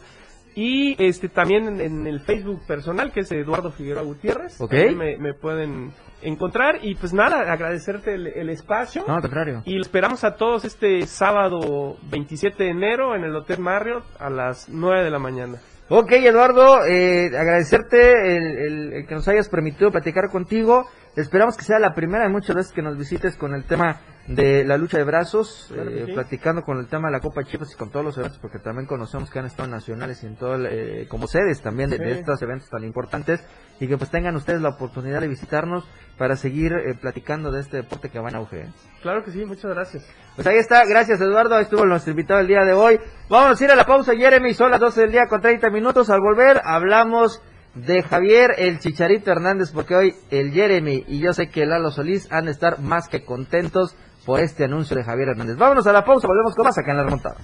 Y 0.57 0.95
este 1.03 1.27
también 1.27 1.67
en, 1.67 1.81
en 1.81 2.07
el 2.07 2.21
Facebook 2.21 2.65
personal, 2.65 3.11
que 3.11 3.19
es 3.19 3.31
Eduardo 3.33 3.71
Figueroa 3.71 4.03
Gutiérrez. 4.03 4.59
Ok. 4.61 4.71
Ahí 4.73 4.95
Me, 4.95 5.17
me 5.17 5.33
pueden 5.33 5.91
encontrar. 6.27 6.79
Y 6.83 6.95
pues 6.95 7.13
nada, 7.13 7.51
agradecerte 7.51 8.13
el, 8.15 8.27
el 8.27 8.49
espacio. 8.49 9.03
No, 9.07 9.15
al 9.15 9.21
contrario. 9.21 9.61
Y 9.65 9.79
esperamos 9.79 10.23
a 10.23 10.35
todos 10.35 10.65
este 10.65 11.05
sábado 11.07 11.97
27 12.09 12.63
de 12.63 12.69
enero 12.69 13.15
en 13.15 13.23
el 13.23 13.35
Hotel 13.35 13.59
Marriott 13.59 14.03
a 14.19 14.29
las 14.29 14.67
9 14.69 15.03
de 15.03 15.09
la 15.11 15.19
mañana. 15.19 15.57
Ok, 15.87 16.11
Eduardo, 16.13 16.83
eh, 16.85 17.27
agradecerte 17.37 18.35
el, 18.37 18.43
el- 18.57 18.93
el 18.93 19.07
que 19.07 19.13
nos 19.15 19.27
hayas 19.27 19.49
permitido 19.49 19.91
platicar 19.91 20.29
contigo. 20.31 20.85
Esperamos 21.15 21.55
que 21.55 21.63
sea 21.63 21.79
la 21.79 21.93
primera 21.93 22.25
de 22.25 22.29
muchas 22.29 22.55
veces 22.55 22.73
que 22.73 22.81
nos 22.81 22.97
visites 22.97 23.37
con 23.37 23.55
el 23.55 23.63
tema 23.63 24.01
de 24.27 24.65
la 24.65 24.77
lucha 24.77 24.97
de 24.97 25.03
brazos, 25.03 25.71
Claro 25.71 25.89
eh, 25.89 26.03
sí. 26.07 26.13
platicando 26.13 26.63
con 26.63 26.79
el 26.79 26.87
tema 26.87 27.07
de 27.07 27.13
la 27.13 27.19
Copa 27.21 27.43
Chivas 27.43 27.71
y 27.71 27.77
con 27.77 27.89
todos 27.89 28.03
los 28.03 28.17
eventos, 28.17 28.39
porque 28.39 28.59
también 28.59 28.85
conocemos 28.85 29.29
que 29.29 29.39
han 29.39 29.45
estado 29.45 29.69
nacionales 29.69 30.23
y 30.23 30.27
en 30.27 30.35
todo, 30.35 30.55
el, 30.55 30.65
eh, 30.65 31.07
como 31.07 31.27
sedes 31.27 31.61
también 31.61 31.89
de, 31.89 32.11
estos 32.11 32.41
eventos 32.41 32.69
tan 32.69 32.83
importantes 32.83 33.41
y 33.79 33.87
que 33.87 33.97
pues 33.97 34.09
tengan 34.09 34.35
ustedes 34.35 34.61
la 34.61 34.69
oportunidad 34.69 35.21
de 35.21 35.27
visitarnos 35.27 35.87
para 36.17 36.35
seguir 36.35 36.73
eh, 36.73 36.95
platicando 36.99 37.51
de 37.51 37.61
este 37.61 37.77
deporte 37.77 38.09
que 38.09 38.19
va 38.19 38.29
en 38.29 38.35
auge. 38.35 38.61
¿eh? 38.61 38.69
Claro 39.01 39.23
que 39.23 39.31
sí, 39.31 39.45
muchas 39.45 39.73
gracias. 39.73 40.05
Pues 40.35 40.47
ahí 40.47 40.57
está, 40.57 40.83
gracias 40.85 41.21
Eduardo, 41.21 41.55
ahí 41.55 41.63
estuvo 41.63 41.85
nuestro 41.85 42.11
invitado 42.11 42.39
el 42.41 42.47
día 42.47 42.65
de 42.65 42.73
hoy. 42.73 42.99
Vamos 43.29 43.61
a 43.61 43.63
ir 43.63 43.71
a 43.71 43.75
la 43.75 43.85
pausa, 43.85 44.13
Jeremy, 44.15 44.53
son 44.53 44.71
las 44.71 44.79
12 44.81 45.01
del 45.01 45.11
día 45.11 45.27
con 45.27 45.39
30 45.39 45.69
minutos. 45.69 46.09
Al 46.09 46.19
volver 46.19 46.59
hablamos 46.63 47.41
de 47.75 48.03
Javier 48.03 48.55
el 48.57 48.79
Chicharito 48.79 49.31
Hernández, 49.31 49.71
porque 49.71 49.95
hoy 49.95 50.15
el 50.31 50.51
Jeremy 50.51 51.03
y 51.07 51.19
yo 51.19 51.33
sé 51.33 51.49
que 51.49 51.65
Lalo 51.65 51.91
Solís 51.91 52.31
han 52.31 52.45
de 52.45 52.51
estar 52.51 52.79
más 52.79 53.07
que 53.07 53.23
contentos 53.23 53.95
por 54.25 54.39
este 54.39 54.65
anuncio 54.65 54.95
de 54.95 55.03
Javier 55.03 55.29
Hernández. 55.29 55.57
Vámonos 55.57 55.85
a 55.87 55.93
la 55.93 56.03
pausa, 56.03 56.27
volvemos 56.27 56.55
con 56.55 56.65
más 56.65 56.77
acá 56.77 56.91
en 56.91 56.97
la 56.97 57.03
remontada. 57.03 57.35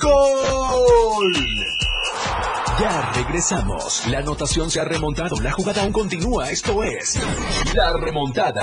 ¡Gol! 0.00 1.34
Ya 2.80 3.12
regresamos. 3.14 4.06
La 4.08 4.18
anotación 4.18 4.70
se 4.70 4.80
ha 4.80 4.84
remontado. 4.84 5.36
La 5.40 5.52
jugada 5.52 5.82
aún 5.82 5.92
continúa. 5.92 6.50
Esto 6.50 6.82
es 6.82 7.20
La 7.74 7.92
Remontada. 7.96 8.62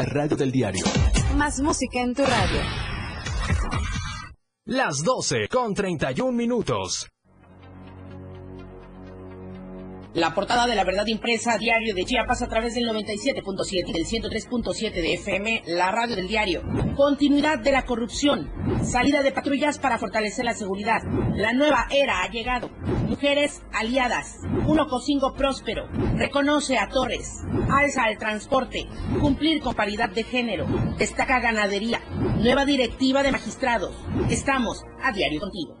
La 0.01 0.07
radio 0.07 0.35
del 0.35 0.51
diario. 0.51 0.83
Más 1.35 1.59
música 1.59 2.01
en 2.01 2.15
tu 2.15 2.23
radio. 2.23 2.59
Las 4.65 5.03
12 5.03 5.47
con 5.47 5.75
31 5.75 6.31
minutos. 6.31 7.10
La 10.13 10.33
portada 10.33 10.67
de 10.67 10.75
la 10.75 10.83
verdad 10.83 11.07
impresa 11.07 11.57
diario 11.57 11.95
de 11.95 12.03
Chiapas 12.03 12.41
a 12.41 12.49
través 12.49 12.75
del 12.75 12.83
97.7 12.83 13.83
y 13.87 13.93
del 13.93 14.05
103.7 14.05 14.91
de 14.91 15.13
FM, 15.13 15.63
la 15.67 15.89
radio 15.89 16.17
del 16.17 16.27
diario. 16.27 16.63
Continuidad 16.97 17.59
de 17.59 17.71
la 17.71 17.85
corrupción. 17.85 18.51
Salida 18.83 19.23
de 19.23 19.31
patrullas 19.31 19.79
para 19.79 19.97
fortalecer 19.97 20.43
la 20.43 20.53
seguridad. 20.53 21.01
La 21.33 21.53
nueva 21.53 21.87
era 21.91 22.23
ha 22.23 22.29
llegado. 22.29 22.69
Mujeres 23.07 23.61
aliadas. 23.71 24.39
Un 24.67 24.81
Ocosingo 24.81 25.33
próspero. 25.33 25.87
Reconoce 26.17 26.77
a 26.77 26.89
Torres. 26.89 27.39
Alza 27.69 28.03
al 28.03 28.17
transporte. 28.17 28.87
Cumplir 29.21 29.61
con 29.61 29.75
paridad 29.75 30.09
de 30.09 30.23
género. 30.23 30.65
Destaca 30.97 31.39
ganadería. 31.39 32.01
Nueva 32.37 32.65
directiva 32.65 33.23
de 33.23 33.31
magistrados. 33.31 33.95
Estamos 34.29 34.83
a 35.01 35.13
diario 35.13 35.39
contigo. 35.39 35.80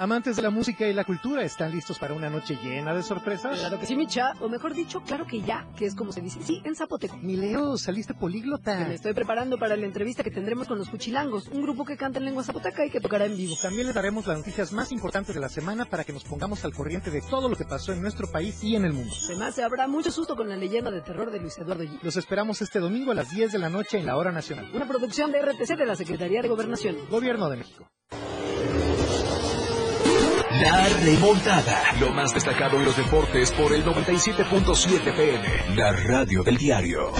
Amantes 0.00 0.36
de 0.36 0.42
la 0.42 0.50
música 0.50 0.86
y 0.86 0.92
la 0.92 1.02
cultura, 1.02 1.42
¿están 1.42 1.72
listos 1.72 1.98
para 1.98 2.14
una 2.14 2.30
noche 2.30 2.56
llena 2.62 2.94
de 2.94 3.02
sorpresas? 3.02 3.58
Claro 3.58 3.80
que 3.80 3.86
sí, 3.86 3.96
Micha, 3.96 4.32
o 4.38 4.48
mejor 4.48 4.72
dicho, 4.72 5.00
claro 5.00 5.26
que 5.26 5.40
ya, 5.42 5.66
que 5.76 5.86
es 5.86 5.96
como 5.96 6.12
se 6.12 6.20
dice, 6.20 6.40
sí, 6.40 6.62
en 6.64 6.76
zapoteco. 6.76 7.16
Mi 7.16 7.34
Leo, 7.34 7.76
saliste 7.76 8.14
políglota. 8.14 8.86
Me 8.86 8.94
estoy 8.94 9.12
preparando 9.12 9.58
para 9.58 9.76
la 9.76 9.86
entrevista 9.86 10.22
que 10.22 10.30
tendremos 10.30 10.68
con 10.68 10.78
los 10.78 10.88
Cuchilangos, 10.88 11.48
un 11.48 11.62
grupo 11.62 11.84
que 11.84 11.96
canta 11.96 12.20
en 12.20 12.26
lengua 12.26 12.44
zapoteca 12.44 12.86
y 12.86 12.90
que 12.90 13.00
tocará 13.00 13.24
en 13.24 13.36
vivo. 13.36 13.56
También 13.60 13.88
les 13.88 13.94
daremos 13.96 14.24
las 14.28 14.38
noticias 14.38 14.72
más 14.72 14.92
importantes 14.92 15.34
de 15.34 15.40
la 15.40 15.48
semana 15.48 15.84
para 15.84 16.04
que 16.04 16.12
nos 16.12 16.22
pongamos 16.22 16.64
al 16.64 16.72
corriente 16.72 17.10
de 17.10 17.20
todo 17.20 17.48
lo 17.48 17.56
que 17.56 17.64
pasó 17.64 17.92
en 17.92 18.00
nuestro 18.00 18.30
país 18.30 18.62
y 18.62 18.76
en 18.76 18.84
el 18.84 18.92
mundo. 18.92 19.12
Además, 19.24 19.56
se 19.56 19.64
habrá 19.64 19.88
mucho 19.88 20.12
susto 20.12 20.36
con 20.36 20.48
la 20.48 20.56
leyenda 20.56 20.92
de 20.92 21.00
terror 21.00 21.32
de 21.32 21.40
Luis 21.40 21.58
Eduardo 21.58 21.82
G. 21.82 21.98
Los 22.02 22.16
esperamos 22.16 22.62
este 22.62 22.78
domingo 22.78 23.10
a 23.10 23.16
las 23.16 23.32
10 23.32 23.50
de 23.50 23.58
la 23.58 23.68
noche 23.68 23.98
en 23.98 24.06
la 24.06 24.16
hora 24.16 24.30
nacional. 24.30 24.70
Una 24.72 24.86
producción 24.86 25.32
de 25.32 25.42
RTC 25.42 25.76
de 25.76 25.86
la 25.86 25.96
Secretaría 25.96 26.40
de 26.40 26.46
Gobernación. 26.46 26.96
Gobierno 27.10 27.50
de 27.50 27.56
México. 27.56 27.88
La 30.50 30.88
remontada. 31.04 31.82
Lo 32.00 32.10
más 32.10 32.32
destacado 32.32 32.78
en 32.78 32.86
los 32.86 32.96
deportes 32.96 33.52
por 33.52 33.74
el 33.74 33.84
97.7 33.84 35.14
PM. 35.14 35.76
La 35.76 35.92
radio 35.92 36.42
del 36.42 36.56
diario. 36.56 37.12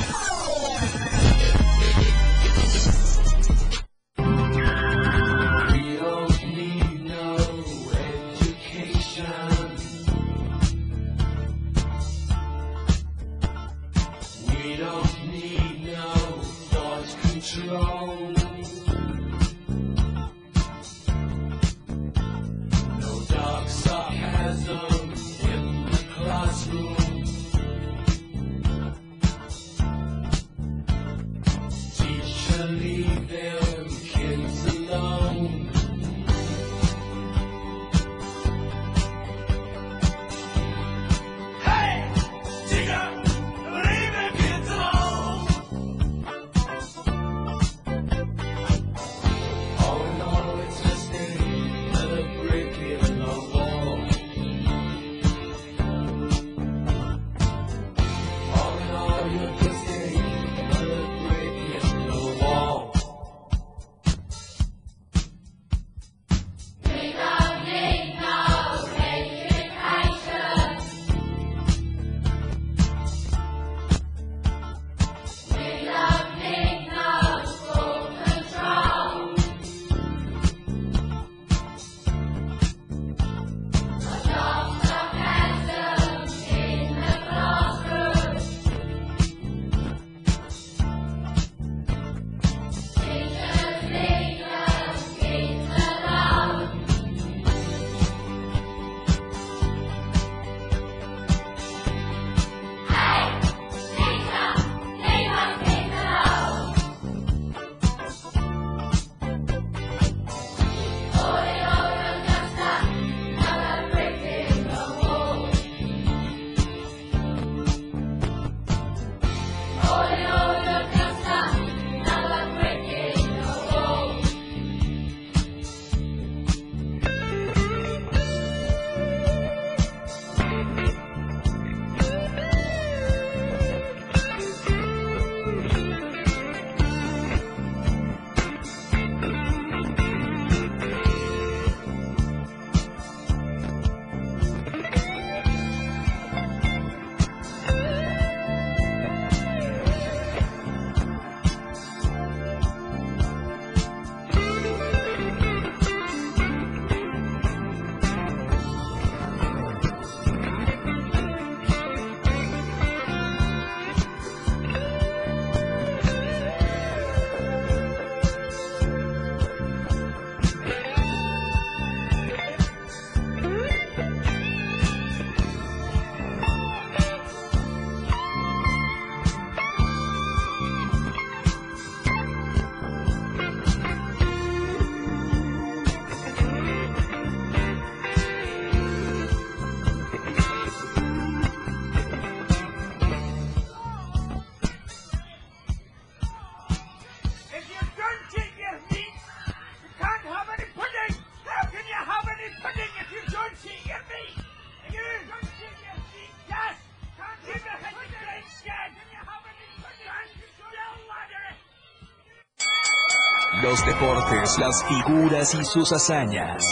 Deportes, 213.99 214.59
las 214.59 214.85
figuras 214.85 215.55
y 215.55 215.65
sus 215.65 215.93
hazañas. 215.93 216.65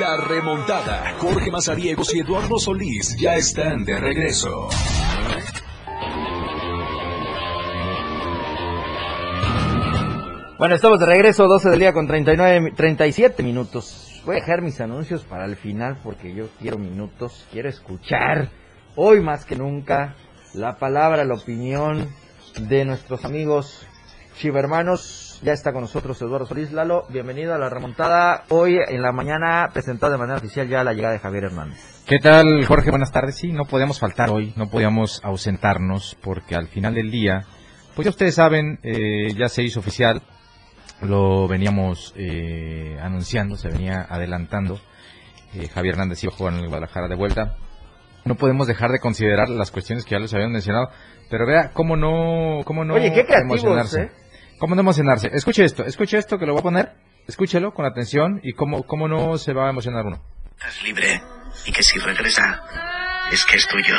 La 0.00 0.16
remontada. 0.16 1.14
Jorge 1.18 1.50
Mazariegos 1.50 2.14
y 2.14 2.20
Eduardo 2.20 2.58
Solís 2.58 3.16
ya 3.20 3.36
están 3.36 3.84
de 3.84 4.00
regreso. 4.00 4.68
Bueno, 10.58 10.74
estamos 10.74 10.98
de 10.98 11.06
regreso, 11.06 11.46
12 11.46 11.70
del 11.70 11.78
día 11.78 11.92
con 11.92 12.06
39, 12.06 12.72
37 12.74 13.42
minutos. 13.42 14.22
Voy 14.24 14.36
a 14.36 14.40
dejar 14.40 14.62
mis 14.62 14.80
anuncios 14.80 15.24
para 15.24 15.44
el 15.44 15.56
final 15.56 15.98
porque 16.02 16.34
yo 16.34 16.48
quiero 16.58 16.78
minutos, 16.78 17.46
quiero 17.52 17.68
escuchar 17.68 18.50
hoy 18.96 19.20
más 19.20 19.44
que 19.44 19.56
nunca 19.56 20.16
la 20.54 20.78
palabra, 20.78 21.24
la 21.24 21.34
opinión 21.34 22.08
de 22.58 22.84
nuestros 22.84 23.24
amigos 23.24 23.86
chivermanos. 24.36 25.23
Ya 25.44 25.52
está 25.52 25.74
con 25.74 25.82
nosotros 25.82 26.22
Eduardo 26.22 26.46
Solís 26.46 26.72
Lalo. 26.72 27.04
Bienvenido 27.10 27.52
a 27.54 27.58
la 27.58 27.68
remontada. 27.68 28.44
Hoy 28.48 28.78
en 28.88 29.02
la 29.02 29.12
mañana 29.12 29.68
presentado 29.74 30.10
de 30.10 30.16
manera 30.16 30.38
oficial 30.38 30.66
ya 30.68 30.82
la 30.82 30.94
llegada 30.94 31.12
de 31.12 31.18
Javier 31.18 31.44
Hernández. 31.44 32.02
¿Qué 32.06 32.18
tal, 32.18 32.64
Jorge? 32.64 32.88
Buenas 32.88 33.12
tardes. 33.12 33.36
Sí, 33.36 33.52
no 33.52 33.66
podíamos 33.66 34.00
faltar 34.00 34.30
hoy, 34.30 34.54
no 34.56 34.70
podíamos 34.70 35.20
ausentarnos 35.22 36.16
porque 36.22 36.54
al 36.54 36.68
final 36.68 36.94
del 36.94 37.10
día, 37.10 37.42
pues 37.94 38.06
ya 38.06 38.10
ustedes 38.10 38.36
saben, 38.36 38.78
eh, 38.82 39.34
ya 39.36 39.50
se 39.50 39.62
hizo 39.62 39.80
oficial, 39.80 40.22
lo 41.02 41.46
veníamos 41.46 42.14
eh, 42.16 42.96
anunciando, 43.02 43.56
se 43.56 43.68
venía 43.68 44.00
adelantando. 44.08 44.80
Eh, 45.52 45.68
Javier 45.68 45.92
Hernández 45.92 46.24
iba 46.24 46.32
a 46.32 46.36
jugar 46.36 46.54
en 46.54 46.60
el 46.60 46.68
Guadalajara 46.68 47.06
de 47.06 47.16
vuelta. 47.16 47.56
No 48.24 48.36
podemos 48.36 48.66
dejar 48.66 48.92
de 48.92 48.98
considerar 48.98 49.50
las 49.50 49.70
cuestiones 49.70 50.06
que 50.06 50.12
ya 50.12 50.20
les 50.20 50.32
habían 50.32 50.52
mencionado, 50.52 50.88
pero 51.28 51.46
vea 51.46 51.70
cómo 51.74 51.98
no, 51.98 52.64
cómo 52.64 52.86
no 52.86 52.94
Oye, 52.94 53.12
qué 53.12 53.26
creativos, 53.26 53.62
emocionarse. 53.62 54.02
¿eh? 54.04 54.23
¿Cómo 54.64 54.76
no 54.76 54.80
emocionarse? 54.80 55.28
Escuche 55.30 55.62
esto, 55.62 55.84
escuche 55.84 56.16
esto 56.16 56.38
que 56.38 56.46
lo 56.46 56.54
voy 56.54 56.60
a 56.60 56.62
poner, 56.62 56.92
escúchelo 57.28 57.74
con 57.74 57.84
atención 57.84 58.40
y 58.42 58.54
cómo, 58.54 58.84
cómo 58.84 59.08
no 59.08 59.36
se 59.36 59.52
va 59.52 59.66
a 59.66 59.68
emocionar 59.68 60.06
uno. 60.06 60.24
Estás 60.56 60.82
libre 60.82 61.20
y 61.66 61.70
que 61.70 61.82
si 61.82 61.98
regresa 61.98 62.62
es 63.30 63.44
que 63.44 63.56
es 63.56 63.68
tuyo. 63.68 63.94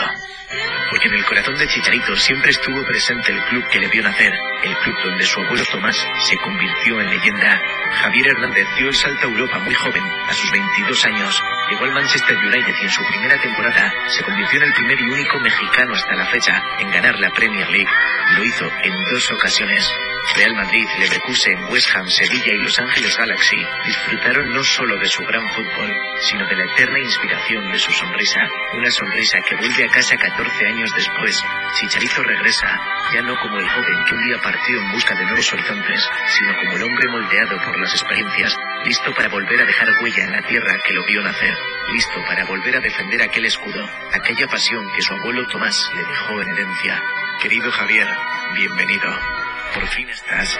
Porque 0.89 1.07
en 1.07 1.13
el 1.13 1.25
corazón 1.25 1.53
de 1.53 1.67
Chicharito 1.67 2.15
siempre 2.15 2.49
estuvo 2.49 2.83
presente 2.83 3.31
el 3.31 3.43
club 3.43 3.63
que 3.71 3.77
le 3.77 3.89
vio 3.89 4.01
nacer, 4.01 4.33
el 4.63 4.75
club 4.77 4.95
donde 5.05 5.23
su 5.23 5.39
abuelo 5.39 5.63
Tomás 5.71 6.03
se 6.17 6.35
convirtió 6.37 6.99
en 6.99 7.11
leyenda. 7.11 7.61
Javier 8.01 8.27
Hernández 8.29 8.65
dio 8.79 8.87
el 8.87 8.95
salto 8.95 9.27
a 9.27 9.29
Europa 9.29 9.59
muy 9.59 9.73
joven, 9.75 10.01
a 10.01 10.33
sus 10.33 10.51
22 10.51 11.05
años. 11.05 11.43
Llegó 11.69 11.85
al 11.85 11.93
Manchester 11.93 12.37
United 12.37 12.73
y 12.81 12.83
en 12.85 12.89
su 12.89 13.03
primera 13.05 13.39
temporada 13.39 13.93
se 14.07 14.23
convirtió 14.23 14.57
en 14.57 14.65
el 14.65 14.73
primer 14.73 14.99
y 14.99 15.11
único 15.11 15.39
mexicano 15.41 15.93
hasta 15.93 16.15
la 16.15 16.25
fecha 16.25 16.59
en 16.79 16.89
ganar 16.89 17.19
la 17.19 17.29
Premier 17.29 17.69
League. 17.69 17.91
Lo 18.35 18.43
hizo 18.43 18.65
en 18.65 18.93
dos 19.11 19.31
ocasiones. 19.31 19.93
Real 20.33 20.55
Madrid, 20.55 20.87
Leverkusen, 20.99 21.65
West 21.69 21.95
Ham, 21.95 22.07
Sevilla 22.07 22.53
y 22.53 22.57
Los 22.57 22.79
Ángeles 22.79 23.15
Galaxy 23.17 23.57
disfrutaron 23.85 24.53
no 24.53 24.63
solo 24.63 24.97
de 24.97 25.07
su 25.07 25.23
gran 25.23 25.47
fútbol, 25.49 25.95
sino 26.21 26.45
de 26.47 26.55
la 26.55 26.65
eterna 26.65 26.99
inspiración 26.99 27.71
de 27.71 27.79
su 27.79 27.91
sonrisa, 27.93 28.41
una 28.73 28.89
sonrisa 28.91 29.39
que 29.47 29.55
vuelve 29.55 29.85
a 29.85 29.89
casa 29.89 30.17
14 30.17 30.67
años 30.67 30.91
después. 30.95 31.41
Chicharito 31.79 32.23
regresa, 32.23 32.67
ya 33.13 33.21
no 33.21 33.39
como 33.39 33.59
el 33.59 33.69
joven 33.69 34.03
que 34.05 34.15
un 34.15 34.25
día 34.25 34.41
partió 34.41 34.81
en 34.81 34.91
busca 34.91 35.15
de 35.15 35.25
nuevos 35.25 35.53
horizontes, 35.53 36.09
sino 36.27 36.57
como 36.57 36.75
el 36.75 36.83
hombre 36.83 37.07
moldeado 37.07 37.57
por 37.63 37.79
las 37.79 37.93
experiencias, 37.93 38.57
listo 38.83 39.13
para 39.13 39.29
volver 39.29 39.61
a 39.61 39.65
dejar 39.65 39.87
huella 40.01 40.23
en 40.23 40.31
la 40.31 40.41
tierra 40.41 40.79
que 40.85 40.93
lo 40.93 41.05
vio 41.05 41.21
nacer, 41.21 41.55
listo 41.93 42.23
para 42.25 42.45
volver 42.45 42.75
a 42.75 42.81
defender 42.81 43.21
aquel 43.21 43.45
escudo, 43.45 43.87
aquella 44.11 44.47
pasión 44.47 44.85
que 44.95 45.01
su 45.01 45.13
abuelo 45.13 45.45
Tomás 45.47 45.89
le 45.93 46.03
dejó 46.03 46.41
en 46.41 46.49
herencia. 46.49 47.01
Querido 47.41 47.71
Javier, 47.71 48.07
bienvenido. 48.55 49.44
Por 49.75 49.87
fin 49.87 50.07
estás 50.09 50.57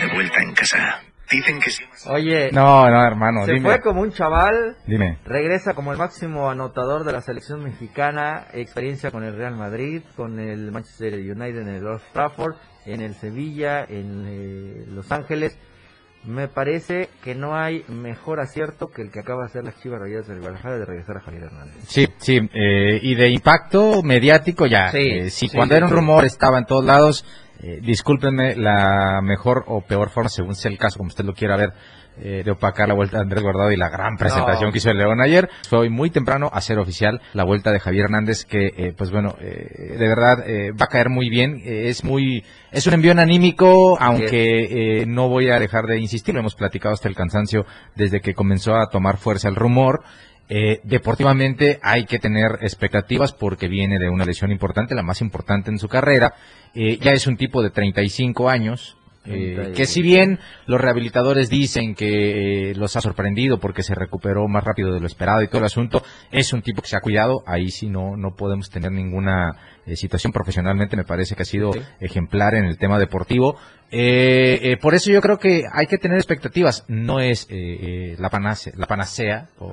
de 0.00 0.14
vuelta 0.14 0.40
en 0.42 0.54
casa. 0.54 1.00
Dicen 1.30 1.60
que 1.60 1.70
sí. 1.70 1.82
Oye, 2.10 2.50
No, 2.52 2.88
no, 2.90 3.04
hermano, 3.06 3.46
se 3.46 3.52
dime. 3.54 3.70
fue 3.70 3.80
como 3.80 4.02
un 4.02 4.12
chaval, 4.12 4.76
Dime. 4.86 5.18
regresa 5.24 5.72
como 5.74 5.90
el 5.92 5.98
máximo 5.98 6.50
anotador 6.50 7.04
de 7.04 7.12
la 7.12 7.22
selección 7.22 7.62
mexicana, 7.64 8.46
experiencia 8.52 9.10
con 9.10 9.24
el 9.24 9.34
Real 9.36 9.56
Madrid, 9.56 10.02
con 10.14 10.38
el 10.38 10.70
Manchester 10.70 11.14
United 11.14 11.62
en 11.62 11.68
el 11.68 11.86
Old 11.86 12.02
Trafford, 12.12 12.54
en 12.84 13.00
el 13.00 13.14
Sevilla, 13.14 13.82
en 13.84 14.24
eh, 14.28 14.84
Los 14.88 15.10
Ángeles. 15.10 15.58
Me 16.24 16.46
parece 16.48 17.08
que 17.24 17.34
no 17.34 17.56
hay 17.56 17.82
mejor 17.88 18.38
acierto 18.38 18.88
que 18.90 19.02
el 19.02 19.10
que 19.10 19.18
acaba 19.20 19.40
de 19.40 19.46
hacer 19.46 19.64
las 19.64 19.80
Chivas 19.80 20.00
Rayadas 20.00 20.28
del 20.28 20.38
Guadalajara 20.38 20.78
de 20.78 20.84
regresar 20.84 21.16
a 21.16 21.20
Javier 21.20 21.44
Hernández. 21.44 21.76
Sí, 21.88 22.06
sí, 22.18 22.36
eh, 22.54 23.00
y 23.02 23.14
de 23.16 23.28
impacto 23.30 24.02
mediático 24.04 24.66
ya. 24.66 24.90
Sí, 24.92 24.98
Eh, 24.98 25.30
si 25.30 25.48
sí, 25.48 25.56
cuando 25.56 25.74
sí, 25.74 25.78
era 25.78 25.86
un 25.86 25.92
rumor 25.92 26.24
estaba 26.24 26.58
en 26.58 26.66
todos 26.66 26.84
lados, 26.84 27.24
eh, 27.62 27.78
discúlpenme 27.82 28.56
la 28.56 29.20
mejor 29.22 29.64
o 29.68 29.80
peor 29.82 30.10
forma, 30.10 30.28
según 30.28 30.54
sea 30.54 30.70
el 30.70 30.78
caso, 30.78 30.98
como 30.98 31.08
usted 31.08 31.24
lo 31.24 31.34
quiera 31.34 31.56
ver, 31.56 31.72
eh, 32.20 32.42
de 32.44 32.50
opacar 32.50 32.86
la 32.88 32.94
vuelta 32.94 33.16
de 33.16 33.22
Andrés 33.22 33.42
Guardado 33.42 33.72
y 33.72 33.76
la 33.76 33.88
gran 33.88 34.18
presentación 34.18 34.66
No. 34.68 34.72
que 34.72 34.78
hizo 34.78 34.90
el 34.90 34.98
León 34.98 35.22
ayer. 35.22 35.48
Fue 35.66 35.78
hoy 35.78 35.88
muy 35.88 36.10
temprano 36.10 36.50
a 36.52 36.60
ser 36.60 36.78
oficial 36.78 37.22
la 37.32 37.44
vuelta 37.44 37.72
de 37.72 37.80
Javier 37.80 38.04
Hernández, 38.04 38.44
que, 38.44 38.66
eh, 38.76 38.92
pues 38.94 39.10
bueno, 39.10 39.34
eh, 39.40 39.96
de 39.98 40.08
verdad 40.08 40.44
eh, 40.46 40.72
va 40.72 40.84
a 40.84 40.88
caer 40.88 41.08
muy 41.08 41.30
bien. 41.30 41.62
Es 41.64 42.04
muy, 42.04 42.44
es 42.70 42.86
un 42.86 42.92
envío 42.94 43.12
anímico, 43.12 43.96
aunque 43.98 45.00
eh, 45.00 45.06
no 45.06 45.30
voy 45.30 45.48
a 45.48 45.58
dejar 45.58 45.86
de 45.86 45.98
insistir, 46.00 46.34
lo 46.34 46.40
hemos 46.40 46.54
platicado 46.54 46.92
hasta 46.92 47.08
el 47.08 47.14
cansancio 47.14 47.64
desde 47.96 48.20
que 48.20 48.34
comenzó 48.34 48.74
a 48.76 48.90
tomar 48.90 49.16
fuerza 49.16 49.48
el 49.48 49.56
rumor. 49.56 50.02
Eh, 50.54 50.80
deportivamente 50.84 51.80
hay 51.82 52.04
que 52.04 52.18
tener 52.18 52.58
expectativas 52.60 53.32
porque 53.32 53.68
viene 53.68 53.98
de 53.98 54.10
una 54.10 54.26
lesión 54.26 54.52
importante, 54.52 54.94
la 54.94 55.02
más 55.02 55.22
importante 55.22 55.70
en 55.70 55.78
su 55.78 55.88
carrera. 55.88 56.34
Eh, 56.74 56.98
ya 57.00 57.12
es 57.12 57.26
un 57.26 57.38
tipo 57.38 57.62
de 57.62 57.70
35 57.70 58.50
años. 58.50 58.98
Eh, 59.24 59.72
que 59.76 59.86
si 59.86 60.02
bien 60.02 60.38
los 60.66 60.80
rehabilitadores 60.80 61.48
dicen 61.48 61.94
que 61.94 62.70
eh, 62.70 62.74
los 62.74 62.96
ha 62.96 63.00
sorprendido 63.00 63.58
porque 63.58 63.82
se 63.82 63.94
recuperó 63.94 64.48
más 64.48 64.64
rápido 64.64 64.92
de 64.92 65.00
lo 65.00 65.06
esperado 65.06 65.42
y 65.42 65.48
todo 65.48 65.58
el 65.58 65.66
asunto, 65.66 66.02
es 66.30 66.52
un 66.52 66.62
tipo 66.62 66.82
que 66.82 66.88
se 66.88 66.96
ha 66.96 67.00
cuidado, 67.00 67.42
ahí 67.46 67.70
sí 67.70 67.88
no, 67.88 68.16
no 68.16 68.34
podemos 68.34 68.68
tener 68.70 68.90
ninguna 68.90 69.52
eh, 69.86 69.96
situación 69.96 70.32
profesionalmente, 70.32 70.96
me 70.96 71.04
parece 71.04 71.34
que 71.34 71.42
ha 71.42 71.46
sido 71.46 71.72
ejemplar 72.00 72.54
en 72.54 72.64
el 72.64 72.78
tema 72.78 72.98
deportivo. 72.98 73.56
Eh, 73.94 74.78
por 74.80 74.94
eso 74.94 75.10
yo 75.10 75.20
creo 75.20 75.38
que 75.38 75.64
hay 75.70 75.86
que 75.86 75.98
tener 75.98 76.16
expectativas, 76.16 76.84
no 76.88 77.20
es 77.20 77.46
eh, 77.50 78.12
eh, 78.12 78.16
la, 78.18 78.30
panacea, 78.30 78.72
la 78.76 78.86
panacea, 78.86 79.48
o, 79.58 79.70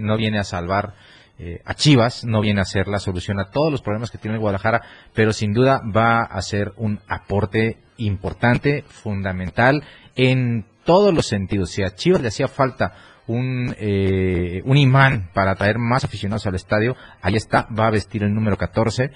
no 0.00 0.16
viene 0.16 0.40
a 0.40 0.44
salvar 0.44 0.94
eh, 1.38 1.60
a 1.64 1.74
Chivas, 1.74 2.24
no 2.24 2.40
viene 2.40 2.60
a 2.60 2.64
ser 2.64 2.86
la 2.86 3.00
solución 3.00 3.40
a 3.40 3.50
todos 3.50 3.72
los 3.72 3.82
problemas 3.82 4.10
que 4.10 4.18
tiene 4.18 4.38
Guadalajara, 4.38 4.82
pero 5.14 5.32
sin 5.32 5.52
duda 5.52 5.80
va 5.84 6.22
a 6.22 6.40
ser 6.42 6.72
un 6.76 7.00
aporte 7.08 7.78
importante, 7.96 8.84
fundamental, 8.88 9.82
en 10.14 10.64
todos 10.84 11.12
los 11.12 11.26
sentidos. 11.26 11.70
Si 11.70 11.82
a 11.82 11.94
Chivas 11.94 12.22
le 12.22 12.28
hacía 12.28 12.48
falta 12.48 12.92
un, 13.26 13.74
eh, 13.78 14.62
un 14.64 14.76
imán 14.76 15.30
para 15.32 15.52
atraer 15.52 15.78
más 15.78 16.04
aficionados 16.04 16.46
al 16.46 16.54
estadio, 16.54 16.96
ahí 17.20 17.36
está, 17.36 17.66
va 17.76 17.88
a 17.88 17.90
vestir 17.90 18.22
el 18.22 18.34
número 18.34 18.56
14. 18.56 19.10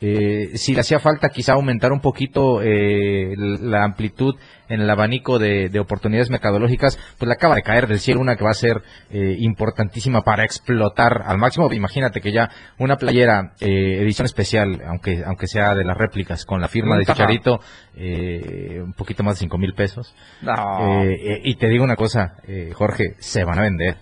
Eh, 0.00 0.50
si 0.56 0.74
le 0.74 0.80
hacía 0.80 0.98
falta 0.98 1.30
quizá 1.30 1.54
aumentar 1.54 1.90
un 1.90 2.00
poquito 2.00 2.60
eh, 2.62 3.34
la 3.36 3.82
amplitud 3.82 4.34
en 4.68 4.80
el 4.80 4.90
abanico 4.90 5.38
de, 5.38 5.68
de 5.68 5.80
oportunidades 5.80 6.28
mercadológicas, 6.28 6.98
pues 7.18 7.28
le 7.28 7.32
acaba 7.32 7.54
de 7.54 7.62
caer 7.62 7.86
del 7.86 8.00
cielo 8.00 8.20
una 8.20 8.36
que 8.36 8.44
va 8.44 8.50
a 8.50 8.54
ser 8.54 8.82
eh, 9.10 9.36
importantísima 9.38 10.22
para 10.22 10.44
explotar 10.44 11.22
al 11.24 11.38
máximo. 11.38 11.72
Imagínate 11.72 12.20
que 12.20 12.32
ya 12.32 12.50
una 12.78 12.96
playera 12.96 13.52
eh, 13.60 14.00
edición 14.02 14.26
especial, 14.26 14.82
aunque 14.86 15.22
aunque 15.24 15.46
sea 15.46 15.74
de 15.74 15.84
las 15.84 15.96
réplicas, 15.96 16.44
con 16.44 16.60
la 16.60 16.68
firma 16.68 16.98
de. 16.98 17.06
Chicharito, 17.06 17.60
eh, 17.96 18.80
un 18.82 18.92
poquito 18.92 19.22
más 19.22 19.36
de 19.36 19.40
cinco 19.40 19.56
mil 19.56 19.72
pesos. 19.72 20.14
No. 20.42 21.04
Eh, 21.04 21.14
eh, 21.14 21.40
y 21.44 21.54
te 21.54 21.68
digo 21.68 21.84
una 21.84 21.96
cosa, 21.96 22.34
eh, 22.46 22.70
Jorge, 22.74 23.14
se 23.18 23.44
van 23.44 23.58
a 23.58 23.62
vender 23.62 23.96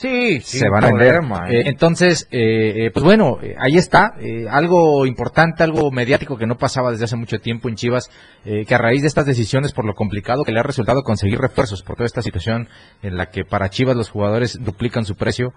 Sí, 0.00 0.40
se 0.40 0.70
van 0.70 0.82
a 0.84 0.86
vender. 0.86 1.20
Eh, 1.50 1.64
entonces, 1.66 2.26
eh, 2.30 2.86
eh, 2.86 2.90
pues 2.90 3.04
bueno, 3.04 3.36
eh, 3.42 3.54
ahí 3.58 3.76
está, 3.76 4.14
eh, 4.18 4.46
algo 4.48 5.04
importante, 5.04 5.62
algo 5.62 5.90
mediático 5.90 6.38
que 6.38 6.46
no 6.46 6.56
pasaba 6.56 6.90
desde 6.90 7.04
hace 7.04 7.16
mucho 7.16 7.38
tiempo 7.38 7.68
en 7.68 7.74
Chivas, 7.74 8.10
eh, 8.46 8.64
que 8.64 8.74
a 8.74 8.78
raíz 8.78 9.02
de 9.02 9.08
estas 9.08 9.26
decisiones, 9.26 9.72
por 9.74 9.84
lo 9.84 9.92
complicado 9.92 10.42
que 10.44 10.52
le 10.52 10.60
ha 10.60 10.62
resultado 10.62 11.02
conseguir 11.02 11.38
refuerzos 11.38 11.82
por 11.82 11.96
toda 11.96 12.06
esta 12.06 12.22
situación 12.22 12.68
en 13.02 13.18
la 13.18 13.26
que 13.26 13.44
para 13.44 13.68
Chivas 13.68 13.94
los 13.94 14.08
jugadores 14.08 14.58
duplican 14.64 15.04
su 15.04 15.16
precio, 15.16 15.52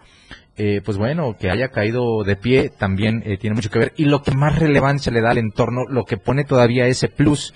eh, 0.57 0.81
pues 0.83 0.97
bueno, 0.97 1.37
que 1.39 1.49
haya 1.49 1.69
caído 1.69 2.25
de 2.25 2.35
pie 2.35 2.69
también 2.69 3.23
eh, 3.25 3.37
tiene 3.37 3.55
mucho 3.55 3.69
que 3.69 3.79
ver. 3.79 3.93
Y 3.95 4.05
lo 4.05 4.23
que 4.23 4.31
más 4.31 4.59
relevancia 4.59 5.09
le 5.13 5.21
da 5.21 5.31
al 5.31 5.37
entorno, 5.37 5.85
lo 5.87 6.03
que 6.03 6.17
pone 6.17 6.43
todavía 6.43 6.85
ese 6.87 7.07
plus, 7.07 7.53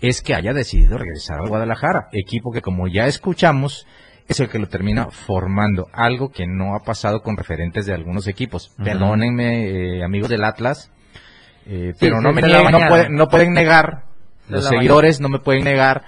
es 0.00 0.22
que 0.22 0.36
haya 0.36 0.52
decidido 0.52 0.98
regresar 0.98 1.40
al 1.40 1.48
Guadalajara, 1.48 2.06
equipo 2.12 2.52
que 2.52 2.60
como 2.62 2.86
ya 2.86 3.06
escuchamos, 3.06 3.88
es 4.28 4.40
el 4.40 4.48
que 4.48 4.58
lo 4.58 4.68
termina 4.68 5.08
formando, 5.10 5.88
algo 5.92 6.30
que 6.30 6.46
no 6.46 6.76
ha 6.76 6.80
pasado 6.84 7.22
con 7.22 7.36
referentes 7.36 7.86
de 7.86 7.94
algunos 7.94 8.28
equipos. 8.28 8.70
Ujú. 8.74 8.84
Perdónenme, 8.84 9.98
eh, 9.98 10.04
amigos 10.04 10.28
del 10.28 10.44
Atlas, 10.44 10.92
eh, 11.66 11.92
Sí, 11.94 11.98
pero 11.98 12.20
no 12.20 12.32
me 12.32 12.42
no, 12.42 12.88
pueden, 12.88 13.14
no 13.14 13.28
pueden 13.28 13.52
negar, 13.52 14.04
los 14.48 14.66
seguidores 14.68 15.20
no 15.20 15.28
me 15.28 15.38
pueden 15.38 15.64
negar 15.64 16.04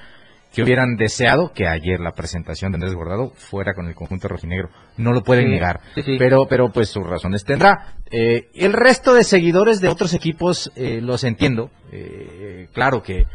que 0.52 0.62
hubieran 0.62 0.96
deseado 0.96 1.52
que 1.52 1.68
ayer 1.68 2.00
la 2.00 2.12
presentación 2.12 2.72
de 2.72 2.76
Andrés 2.76 2.94
Guardado 2.94 3.30
fuera 3.36 3.72
con 3.74 3.86
el 3.86 3.94
conjunto 3.94 4.26
rojinegro. 4.28 4.68
No 4.96 5.12
lo 5.12 5.22
pueden 5.22 5.44
Sí, 5.46 5.50
negar, 5.52 5.80
sí, 5.94 6.16
pero 6.18 6.46
pero 6.48 6.70
pues 6.72 6.88
sus 6.88 7.06
razones 7.06 7.44
tendrá. 7.44 7.94
Eh, 8.10 8.48
el 8.54 8.72
resto 8.72 9.14
de 9.14 9.22
seguidores 9.24 9.80
de 9.80 9.88
otros 9.88 10.12
equipos 10.12 10.72
eh, 10.74 11.00
los 11.00 11.22
entiendo. 11.24 11.70
Eh, 11.92 12.68
claro 12.72 13.02
que 13.02 13.26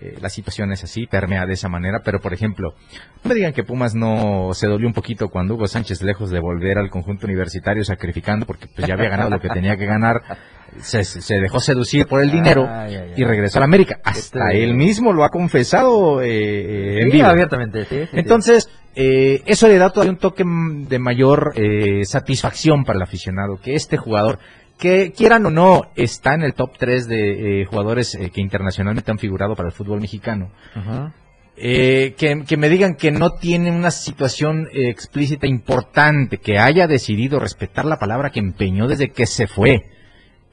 eh, 0.00 0.16
la 0.20 0.28
situación 0.30 0.72
es 0.72 0.82
así, 0.84 1.06
permea 1.06 1.46
de 1.46 1.52
esa 1.52 1.68
manera, 1.68 2.00
pero 2.04 2.20
por 2.20 2.32
ejemplo, 2.32 2.74
no 3.22 3.28
me 3.28 3.34
digan 3.34 3.52
que 3.52 3.64
Pumas 3.64 3.94
no 3.94 4.50
se 4.54 4.66
dolió 4.66 4.86
un 4.86 4.94
poquito 4.94 5.28
cuando 5.28 5.54
Hugo 5.54 5.66
Sánchez, 5.66 6.02
lejos 6.02 6.30
de 6.30 6.40
volver 6.40 6.78
al 6.78 6.90
conjunto 6.90 7.26
universitario 7.26 7.84
sacrificando, 7.84 8.46
porque 8.46 8.66
pues 8.74 8.86
ya 8.88 8.94
había 8.94 9.08
ganado 9.10 9.30
lo 9.30 9.40
que 9.40 9.48
tenía 9.48 9.76
que 9.76 9.86
ganar, 9.86 10.22
se, 10.80 11.04
se 11.04 11.34
dejó 11.40 11.58
seducir 11.60 12.06
por 12.06 12.22
el 12.22 12.30
dinero 12.30 12.66
Ay, 12.68 12.94
ay, 12.94 13.02
ay. 13.08 13.12
y 13.16 13.24
regresó 13.24 13.58
a 13.58 13.60
la 13.60 13.64
América. 13.66 13.98
Hasta 14.04 14.50
Este- 14.50 14.64
él 14.64 14.74
mismo 14.74 15.12
lo 15.12 15.24
ha 15.24 15.28
confesado 15.28 16.22
eh, 16.22 17.00
en 17.02 17.10
Sí, 17.10 17.16
vivo. 17.18 17.26
abiertamente, 17.28 17.84
sí. 17.86 18.02
Entonces, 18.12 18.68
eh, 18.94 19.42
eso 19.46 19.68
le 19.68 19.78
da 19.78 19.90
todavía 19.90 20.12
un 20.12 20.18
toque 20.18 20.44
de 20.44 20.98
mayor 20.98 21.52
eh, 21.56 22.04
satisfacción 22.04 22.84
para 22.84 22.96
el 22.98 23.02
aficionado, 23.02 23.58
que 23.62 23.74
este 23.74 23.96
jugador, 23.96 24.38
que 24.80 25.12
quieran 25.12 25.46
o 25.46 25.50
no, 25.50 25.90
está 25.94 26.34
en 26.34 26.42
el 26.42 26.54
top 26.54 26.76
3 26.78 27.06
de 27.06 27.62
eh, 27.62 27.64
jugadores 27.66 28.14
eh, 28.14 28.30
que 28.30 28.40
internacionalmente 28.40 29.10
han 29.10 29.18
figurado 29.18 29.54
para 29.54 29.68
el 29.68 29.74
fútbol 29.74 30.00
mexicano. 30.00 30.50
Ajá. 30.74 31.12
Eh, 31.62 32.14
que, 32.16 32.44
que 32.48 32.56
me 32.56 32.70
digan 32.70 32.94
que 32.94 33.10
no 33.10 33.32
tiene 33.32 33.70
una 33.70 33.90
situación 33.90 34.68
eh, 34.72 34.88
explícita 34.88 35.46
importante, 35.46 36.38
que 36.38 36.58
haya 36.58 36.86
decidido 36.86 37.38
respetar 37.38 37.84
la 37.84 37.98
palabra 37.98 38.30
que 38.30 38.40
empeñó 38.40 38.88
desde 38.88 39.10
que 39.10 39.26
se 39.26 39.46
fue 39.46 39.84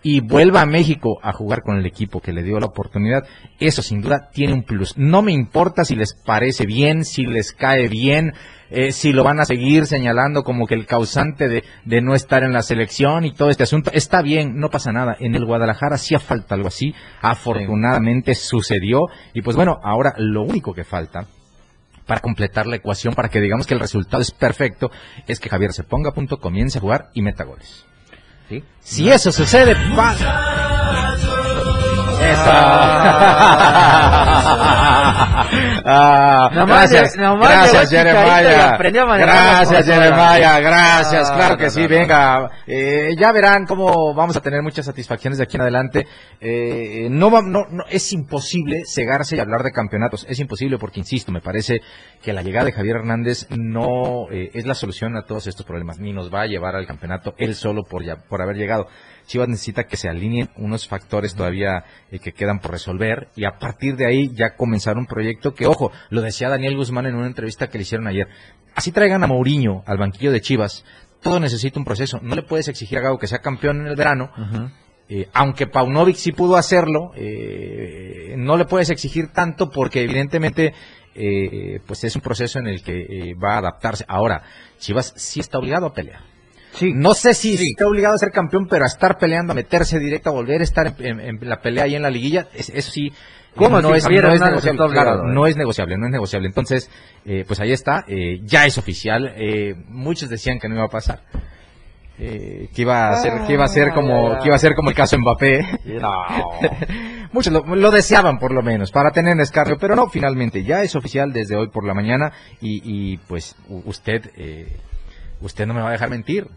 y 0.04 0.20
vuelva 0.20 0.62
a 0.62 0.66
México 0.66 1.18
a 1.24 1.32
jugar 1.32 1.62
con 1.62 1.78
el 1.78 1.86
equipo 1.86 2.20
que 2.20 2.34
le 2.34 2.44
dio 2.44 2.60
la 2.60 2.66
oportunidad, 2.66 3.26
eso 3.58 3.82
sin 3.82 4.02
duda 4.02 4.30
tiene 4.34 4.52
un 4.54 4.64
plus. 4.64 4.98
No 4.98 5.22
me 5.22 5.32
importa 5.32 5.86
si 5.86 5.96
les 5.96 6.14
parece 6.14 6.66
bien, 6.66 7.06
si 7.06 7.26
les 7.26 7.54
cae 7.54 7.88
bien, 7.88 8.34
eh, 8.70 8.92
si 8.92 9.14
lo 9.14 9.24
van 9.24 9.40
a 9.40 9.46
seguir 9.46 9.86
señalando 9.86 10.44
como 10.44 10.68
que 10.68 10.76
el 10.76 10.86
causante 10.86 11.48
de, 11.48 11.64
de 11.86 12.02
no 12.02 12.16
estar 12.16 12.44
en 12.44 12.54
la 12.54 12.62
selección 12.62 13.26
y 13.26 13.34
todo 13.34 13.50
este 13.50 13.64
asunto. 13.64 13.92
Está 13.94 14.22
bien, 14.22 14.60
no 14.60 14.70
pasa 14.70 14.92
nada. 14.92 15.16
En 15.20 15.36
el 15.36 15.46
Guadalajara 15.46 15.96
hacía 15.96 16.20
falta 16.20 16.56
algo 16.56 16.68
así. 16.68 16.94
Afortunadamente 17.22 18.36
sucedió. 18.36 19.08
Y 19.34 19.42
pues 19.42 19.56
bueno, 19.56 19.80
ahora 19.84 20.14
lo 20.18 20.44
único 20.44 20.74
que 20.74 20.84
falta 20.84 21.28
para 22.08 22.22
completar 22.22 22.66
la 22.66 22.78
ecuación, 22.78 23.14
para 23.14 23.30
que 23.30 23.42
digamos 23.42 23.68
que 23.68 23.74
el 23.74 23.80
resultado 23.80 24.22
es 24.22 24.32
perfecto, 24.32 24.90
es 25.28 25.40
que 25.40 25.50
Javier 25.50 25.74
se 25.74 25.84
ponga 25.84 26.10
a 26.12 26.14
punto, 26.14 26.38
comience 26.38 26.78
a 26.78 26.82
jugar 26.82 27.10
y 27.14 27.22
meta 27.22 27.44
goles. 27.44 27.86
¿Sí? 28.50 28.64
Si 28.80 29.10
eso 29.10 29.32
sucede, 29.34 29.76
Ah, 35.90 36.50
gracias, 36.68 37.16
gracias 37.72 37.90
Jeremiah. 37.90 38.78
Gracias. 39.18 39.86
Jeremiah, 39.86 40.60
gracias, 40.60 41.32
claro 41.32 41.58
que 41.58 41.64
no, 41.66 41.70
sí, 41.70 41.82
no, 41.82 41.88
no. 41.88 41.96
venga. 41.96 42.50
Eh, 42.68 43.16
ya 43.18 43.32
verán 43.32 43.66
cómo 43.66 44.14
vamos 44.14 44.36
a 44.36 44.42
tener 44.42 44.62
muchas 44.62 44.86
satisfacciones 44.86 45.38
de 45.38 45.46
aquí 45.46 45.56
en 45.56 45.62
adelante. 45.62 46.06
Eh, 46.42 47.08
no, 47.10 47.32
va- 47.32 47.42
no, 47.42 47.66
no, 47.70 47.86
es 47.90 48.12
imposible 48.12 48.84
cegarse 48.86 49.38
y 49.38 49.40
hablar 49.40 49.64
de 49.64 49.72
campeonatos, 49.72 50.26
es 50.30 50.40
imposible 50.40 50.78
porque, 50.78 51.00
insisto, 51.00 51.32
me 51.32 51.40
parece 51.42 51.80
que 52.22 52.34
la 52.34 52.42
llegada 52.42 52.66
de 52.66 52.74
Javier 52.74 52.98
Hernández 52.98 53.48
no 53.50 54.30
eh, 54.30 54.52
es 54.54 54.66
la 54.66 54.76
solución 54.76 55.16
a 55.16 55.24
todos 55.26 55.48
estos 55.48 55.66
problemas, 55.66 56.00
ni 56.00 56.12
nos 56.12 56.34
va 56.34 56.42
a 56.42 56.48
llevar 56.48 56.76
al 56.76 56.86
campeonato 56.86 57.34
él 57.38 57.56
solo 57.56 57.84
por, 57.84 58.04
ya, 58.04 58.18
por 58.28 58.42
haber 58.42 58.58
llegado. 58.58 58.88
Chivas 59.28 59.48
necesita 59.48 59.84
que 59.84 59.98
se 59.98 60.10
alineen 60.10 60.50
unos 60.56 60.88
factores 60.88 61.36
todavía 61.36 61.84
eh, 62.10 62.18
que 62.20 62.32
quedan 62.32 62.60
por 62.60 62.72
resolver 62.72 63.28
y 63.36 63.46
a 63.46 63.60
partir 63.60 63.96
de 63.96 64.08
ahí 64.08 64.32
ya 64.34 64.56
comenzar 64.56 64.98
un 64.98 65.06
proyecto 65.06 65.54
que, 65.54 65.68
ojo, 65.68 65.92
lo 66.10 66.22
decía 66.22 66.50
Daniel 66.50 66.78
Guzmán 66.78 67.06
en 67.06 67.16
una 67.16 67.28
entrevista 67.28 67.70
que 67.70 67.78
le 67.78 67.84
hicieron 67.84 68.08
ayer. 68.08 68.28
Así 68.74 68.92
traigan 68.92 69.24
a 69.24 69.28
Mourinho 69.28 69.84
al 69.86 69.98
banquillo 69.98 70.32
de 70.32 70.42
Chivas, 70.42 70.86
todo 71.22 71.40
necesita 71.40 71.80
un 71.80 71.86
proceso. 71.86 72.20
No 72.22 72.36
le 72.36 72.44
puedes 72.44 72.68
exigir 72.68 72.98
a 72.98 73.02
Gago 73.02 73.20
que 73.20 73.28
sea 73.28 73.40
campeón 73.40 73.82
en 73.82 73.88
el 73.88 73.96
verano, 73.96 74.32
eh, 75.10 75.30
aunque 75.34 75.68
Paunovic 75.68 76.16
sí 76.16 76.32
pudo 76.32 76.58
hacerlo, 76.58 77.12
eh, 77.16 78.36
no 78.38 78.58
le 78.58 78.66
puedes 78.66 78.90
exigir 78.90 79.30
tanto 79.32 79.70
porque 79.70 80.04
evidentemente 80.04 80.74
eh, 81.16 81.80
pues 81.86 82.04
es 82.04 82.16
un 82.16 82.22
proceso 82.22 82.60
en 82.60 82.68
el 82.68 82.84
que 82.84 83.34
va 83.42 83.56
a 83.56 83.58
adaptarse. 83.60 84.06
Ahora, 84.08 84.44
Chivas 84.78 85.14
sí 85.16 85.40
está 85.40 85.58
obligado 85.58 85.88
a 85.88 85.94
pelear. 85.94 86.37
No 86.94 87.14
sé 87.14 87.34
si 87.34 87.54
está 87.56 87.88
obligado 87.88 88.16
a 88.16 88.18
ser 88.18 88.32
campeón, 88.32 88.68
pero 88.68 88.84
a 88.84 88.88
estar 88.88 89.18
peleando, 89.18 89.52
a 89.54 89.56
meterse 89.56 90.00
directo, 90.00 90.30
a 90.30 90.34
volver 90.34 90.62
a 90.62 90.64
estar 90.64 90.94
en, 91.00 91.20
en- 91.20 91.42
en 91.42 91.50
la 91.50 91.62
pelea 91.62 91.86
ahí 91.86 91.96
en 91.96 92.02
la 92.04 92.10
liguilla, 92.10 92.48
es- 92.54 92.70
eso 92.70 92.92
sí. 92.92 93.12
¿Cómo 93.56 93.78
no 93.82 93.90
si 93.90 93.98
es, 93.98 94.04
no 94.40 94.46
negociable, 94.50 94.78
claro, 94.94 95.24
no 95.34 95.48
es 95.48 95.58
negociable, 95.58 95.98
no 95.98 96.06
es 96.06 96.12
negociable. 96.12 96.48
Entonces, 96.48 96.92
eh, 97.26 97.44
pues 97.48 97.60
ahí 97.60 97.72
está, 97.72 98.06
eh, 98.08 98.40
ya 98.44 98.66
es 98.68 98.78
oficial. 98.78 99.34
eh, 99.36 99.74
muchos 99.88 100.30
decían 100.30 100.60
que 100.60 100.70
no 100.70 100.76
iba 100.76 100.84
a 100.86 100.90
pasar. 100.90 101.22
eh, 102.20 102.70
que 102.76 102.82
iba 102.82 103.10
a 103.10 103.16
ser 103.18 103.32
que 103.46 103.54
iba 103.54 103.64
a 103.64 103.68
ser 103.68 103.94
como 103.94 104.40
que 104.40 104.48
iba 104.48 104.56
a 104.56 104.60
ser 104.60 104.74
como 104.74 104.90
el 104.90 104.96
caso 104.96 105.18
Mbappé 105.20 105.60
muchos 107.32 107.54
lo, 107.54 107.76
lo 107.76 107.92
deseaban 107.92 108.40
por 108.40 108.52
lo 108.52 108.64
menos 108.64 108.92
para 108.92 109.12
tener 109.12 109.40
escarnio 109.40 109.78
pero 109.80 109.96
no 109.96 110.08
finalmente 110.10 110.64
ya 110.64 110.82
es 110.82 110.96
oficial 110.96 111.32
desde 111.32 111.56
hoy 111.56 111.68
por 111.70 111.86
la 111.86 111.94
mañana 111.94 112.32
y, 112.60 112.82
y, 112.84 113.18
pues 113.28 113.56
usted 113.86 114.32
eh, 114.36 114.68
usted 115.42 115.68
no 115.68 115.76
me 115.76 115.82
va 115.82 115.90
a 115.90 115.92
dejar 115.92 116.10
mentir 116.10 116.48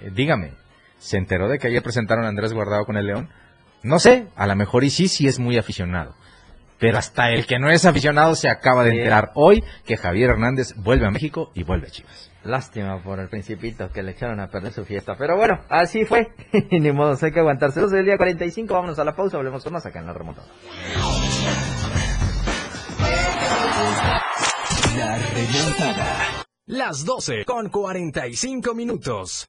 Eh, 0.00 0.10
dígame 0.14 0.52
se 0.98 1.18
enteró 1.18 1.48
de 1.48 1.58
que 1.58 1.68
ayer 1.68 1.82
presentaron 1.82 2.24
a 2.24 2.28
Andrés 2.28 2.52
Guardado 2.52 2.84
con 2.84 2.96
el 2.96 3.06
León 3.06 3.28
no 3.82 3.98
sé 3.98 4.28
a 4.36 4.46
lo 4.46 4.56
mejor 4.56 4.84
y 4.84 4.90
sí 4.90 5.08
sí 5.08 5.26
es 5.26 5.38
muy 5.38 5.56
aficionado 5.58 6.14
pero 6.78 6.98
hasta 6.98 7.30
el 7.30 7.46
que 7.46 7.58
no 7.58 7.70
es 7.70 7.84
aficionado 7.86 8.34
se 8.34 8.48
acaba 8.50 8.84
de 8.84 8.90
Sí. 8.90 8.98
enterar 8.98 9.30
hoy 9.34 9.62
que 9.86 9.96
Javier 9.96 10.30
Hernández 10.30 10.74
vuelve 10.76 11.06
a 11.06 11.10
México 11.10 11.50
y 11.54 11.62
vuelve 11.62 11.86
a 11.88 11.90
Chivas 11.90 12.30
Lástima 12.44 13.02
por 13.02 13.18
el 13.18 13.28
principito 13.28 13.90
que 13.90 14.04
le 14.04 14.12
echaron 14.12 14.38
a 14.38 14.46
perder 14.48 14.72
su 14.72 14.84
fiesta. 14.84 15.16
Pero 15.18 15.36
bueno, 15.36 15.58
así 15.68 16.04
fue. 16.04 16.28
Ni 16.70 16.92
modo, 16.92 17.18
hay 17.20 17.32
que 17.32 17.40
aguantarse. 17.40 17.80
12 17.80 17.96
del 17.96 18.04
día 18.04 18.16
45, 18.16 18.72
vámonos 18.72 18.96
a 19.00 19.04
la 19.04 19.16
pausa, 19.16 19.36
volvemos 19.36 19.64
con 19.64 19.72
más 19.72 19.84
acá 19.84 19.98
en 19.98 20.06
la 20.06 20.12
remontada. 20.12 20.46
La 24.96 25.18
remontada. 25.18 26.44
Las 26.66 27.04
12 27.04 27.44
con 27.44 27.68
45 27.68 28.74
minutos. 28.74 29.48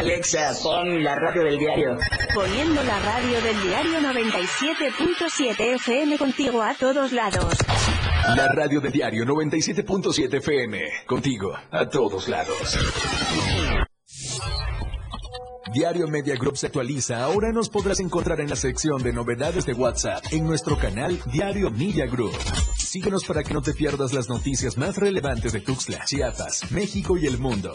Alexa, 0.00 0.54
pon 0.62 1.04
la 1.04 1.14
radio 1.14 1.44
del 1.44 1.58
diario. 1.58 1.98
Poniendo 2.34 2.82
la 2.82 2.98
radio 3.00 3.38
del 3.42 3.62
diario 3.62 4.00
97.7 4.00 5.74
FM 5.74 6.16
contigo 6.16 6.62
a 6.62 6.74
todos 6.74 7.12
lados. 7.12 7.54
La 8.34 8.48
radio 8.48 8.80
del 8.80 8.92
diario 8.92 9.26
97.7 9.26 10.38
FM. 10.38 10.80
Contigo, 11.04 11.52
a 11.70 11.86
todos 11.86 12.28
lados. 12.28 12.78
Diario 15.74 16.08
Media 16.08 16.34
Group 16.36 16.56
se 16.56 16.68
actualiza. 16.68 17.22
Ahora 17.22 17.52
nos 17.52 17.68
podrás 17.68 18.00
encontrar 18.00 18.40
en 18.40 18.48
la 18.48 18.56
sección 18.56 19.02
de 19.02 19.12
novedades 19.12 19.66
de 19.66 19.74
WhatsApp 19.74 20.24
en 20.30 20.46
nuestro 20.46 20.78
canal 20.78 21.20
Diario 21.26 21.70
Media 21.70 22.06
Group. 22.06 22.34
Síguenos 22.78 23.26
para 23.26 23.42
que 23.42 23.52
no 23.52 23.60
te 23.60 23.74
pierdas 23.74 24.14
las 24.14 24.30
noticias 24.30 24.78
más 24.78 24.96
relevantes 24.96 25.52
de 25.52 25.60
Tuxtla, 25.60 26.06
Chiapas, 26.06 26.72
México 26.72 27.18
y 27.18 27.26
el 27.26 27.36
mundo. 27.36 27.74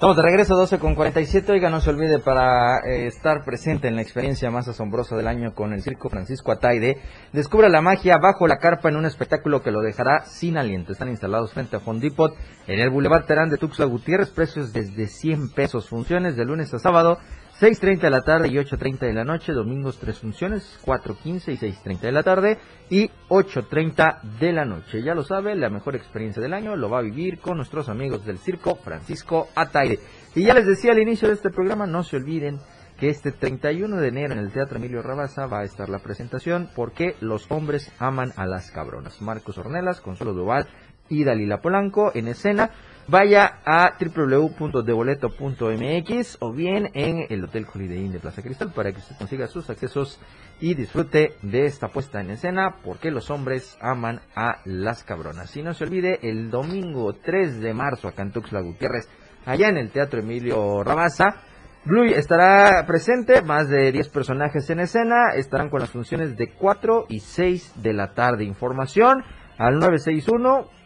Estamos 0.00 0.16
de 0.16 0.22
regreso 0.22 0.56
12 0.56 0.78
con 0.78 0.94
47. 0.94 1.52
Oiga, 1.52 1.68
no 1.68 1.82
se 1.82 1.90
olvide 1.90 2.20
para 2.20 2.78
eh, 2.86 3.06
estar 3.06 3.44
presente 3.44 3.86
en 3.86 3.96
la 3.96 4.00
experiencia 4.00 4.50
más 4.50 4.66
asombrosa 4.66 5.14
del 5.14 5.28
año 5.28 5.52
con 5.54 5.74
el 5.74 5.82
Circo 5.82 6.08
Francisco 6.08 6.52
Ataide. 6.52 7.02
Descubra 7.34 7.68
la 7.68 7.82
magia 7.82 8.16
bajo 8.16 8.46
la 8.46 8.56
carpa 8.56 8.88
en 8.88 8.96
un 8.96 9.04
espectáculo 9.04 9.60
que 9.60 9.70
lo 9.70 9.82
dejará 9.82 10.24
sin 10.24 10.56
aliento. 10.56 10.92
Están 10.92 11.10
instalados 11.10 11.52
frente 11.52 11.76
a 11.76 11.80
Fondipot 11.80 12.34
en 12.66 12.80
el 12.80 12.88
Boulevard 12.88 13.26
Terán 13.26 13.50
de 13.50 13.58
Tuxtla 13.58 13.84
Gutiérrez. 13.84 14.30
Precios 14.30 14.72
desde 14.72 15.06
100 15.06 15.50
pesos. 15.50 15.90
Funciones 15.90 16.34
de 16.34 16.46
lunes 16.46 16.72
a 16.72 16.78
sábado. 16.78 17.18
6.30 17.60 18.00
de 18.00 18.10
la 18.10 18.22
tarde 18.22 18.48
y 18.48 18.52
8.30 18.52 19.00
de 19.00 19.12
la 19.12 19.22
noche, 19.22 19.52
domingos 19.52 19.98
tres 19.98 20.18
funciones, 20.18 20.80
4.15 20.82 21.52
y 21.52 21.58
6.30 21.58 22.00
de 22.00 22.12
la 22.12 22.22
tarde 22.22 22.58
y 22.88 23.10
8.30 23.28 24.22
de 24.40 24.52
la 24.54 24.64
noche. 24.64 25.02
Ya 25.02 25.14
lo 25.14 25.24
sabe, 25.24 25.54
la 25.54 25.68
mejor 25.68 25.94
experiencia 25.94 26.40
del 26.40 26.54
año 26.54 26.74
lo 26.74 26.88
va 26.88 27.00
a 27.00 27.02
vivir 27.02 27.38
con 27.38 27.58
nuestros 27.58 27.90
amigos 27.90 28.24
del 28.24 28.38
circo 28.38 28.76
Francisco 28.76 29.48
Ataide. 29.54 29.98
Y 30.34 30.44
ya 30.44 30.54
les 30.54 30.64
decía 30.64 30.92
al 30.92 31.00
inicio 31.00 31.28
de 31.28 31.34
este 31.34 31.50
programa, 31.50 31.86
no 31.86 32.02
se 32.02 32.16
olviden 32.16 32.60
que 32.98 33.10
este 33.10 33.30
31 33.30 33.94
de 33.94 34.08
enero 34.08 34.32
en 34.32 34.38
el 34.38 34.52
Teatro 34.52 34.78
Emilio 34.78 35.02
Rabasa 35.02 35.44
va 35.44 35.60
a 35.60 35.64
estar 35.64 35.90
la 35.90 35.98
presentación 35.98 36.70
porque 36.74 37.14
los 37.20 37.44
hombres 37.50 37.92
aman 37.98 38.32
a 38.36 38.46
las 38.46 38.70
cabronas. 38.70 39.20
Marcos 39.20 39.58
Ornelas, 39.58 40.00
Consuelo 40.00 40.32
Duval 40.32 40.66
y 41.10 41.24
Dalila 41.24 41.60
Polanco 41.60 42.10
en 42.14 42.28
escena. 42.28 42.70
Vaya 43.10 43.60
a 43.66 43.94
www.deboleto.mx 43.98 46.36
o 46.38 46.52
bien 46.52 46.90
en 46.94 47.26
el 47.28 47.42
Hotel 47.42 47.66
Holiday 47.74 48.04
Inn 48.04 48.12
de 48.12 48.20
Plaza 48.20 48.40
Cristal 48.40 48.70
para 48.72 48.92
que 48.92 48.98
usted 48.98 49.16
consiga 49.16 49.48
sus 49.48 49.68
accesos 49.68 50.20
y 50.60 50.74
disfrute 50.74 51.32
de 51.42 51.64
esta 51.64 51.88
puesta 51.88 52.20
en 52.20 52.30
escena 52.30 52.76
porque 52.84 53.10
los 53.10 53.28
hombres 53.30 53.76
aman 53.80 54.20
a 54.36 54.58
las 54.64 55.02
cabronas. 55.02 55.56
Y 55.56 55.64
no 55.64 55.74
se 55.74 55.82
olvide 55.82 56.20
el 56.22 56.52
domingo 56.52 57.12
3 57.14 57.60
de 57.60 57.74
marzo 57.74 58.06
acá 58.06 58.22
en 58.22 58.30
Tuxtla 58.30 58.60
Gutiérrez, 58.60 59.08
allá 59.44 59.70
en 59.70 59.78
el 59.78 59.90
Teatro 59.90 60.20
Emilio 60.20 60.84
Rabasa. 60.84 61.42
Blue 61.84 62.04
estará 62.04 62.86
presente, 62.86 63.42
más 63.42 63.68
de 63.68 63.90
10 63.90 64.08
personajes 64.10 64.70
en 64.70 64.78
escena, 64.78 65.30
estarán 65.34 65.68
con 65.68 65.80
las 65.80 65.90
funciones 65.90 66.36
de 66.36 66.52
4 66.52 67.06
y 67.08 67.18
6 67.18 67.82
de 67.82 67.92
la 67.92 68.14
tarde. 68.14 68.44
Información 68.44 69.24
al 69.58 69.80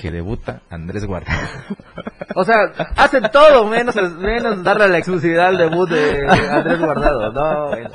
que 0.00 0.12
debuta 0.12 0.62
Andrés 0.70 1.04
Guardado. 1.04 1.48
O 2.36 2.44
sea, 2.44 2.72
hace 2.96 3.20
todo 3.32 3.66
menos, 3.66 3.96
menos 4.18 4.62
darle 4.62 4.88
la 4.88 4.98
exclusividad 4.98 5.48
al 5.48 5.58
debut 5.58 5.88
de 5.88 6.26
Andrés 6.50 6.78
Guardado. 6.78 7.32
No, 7.32 7.68
bueno. 7.68 7.90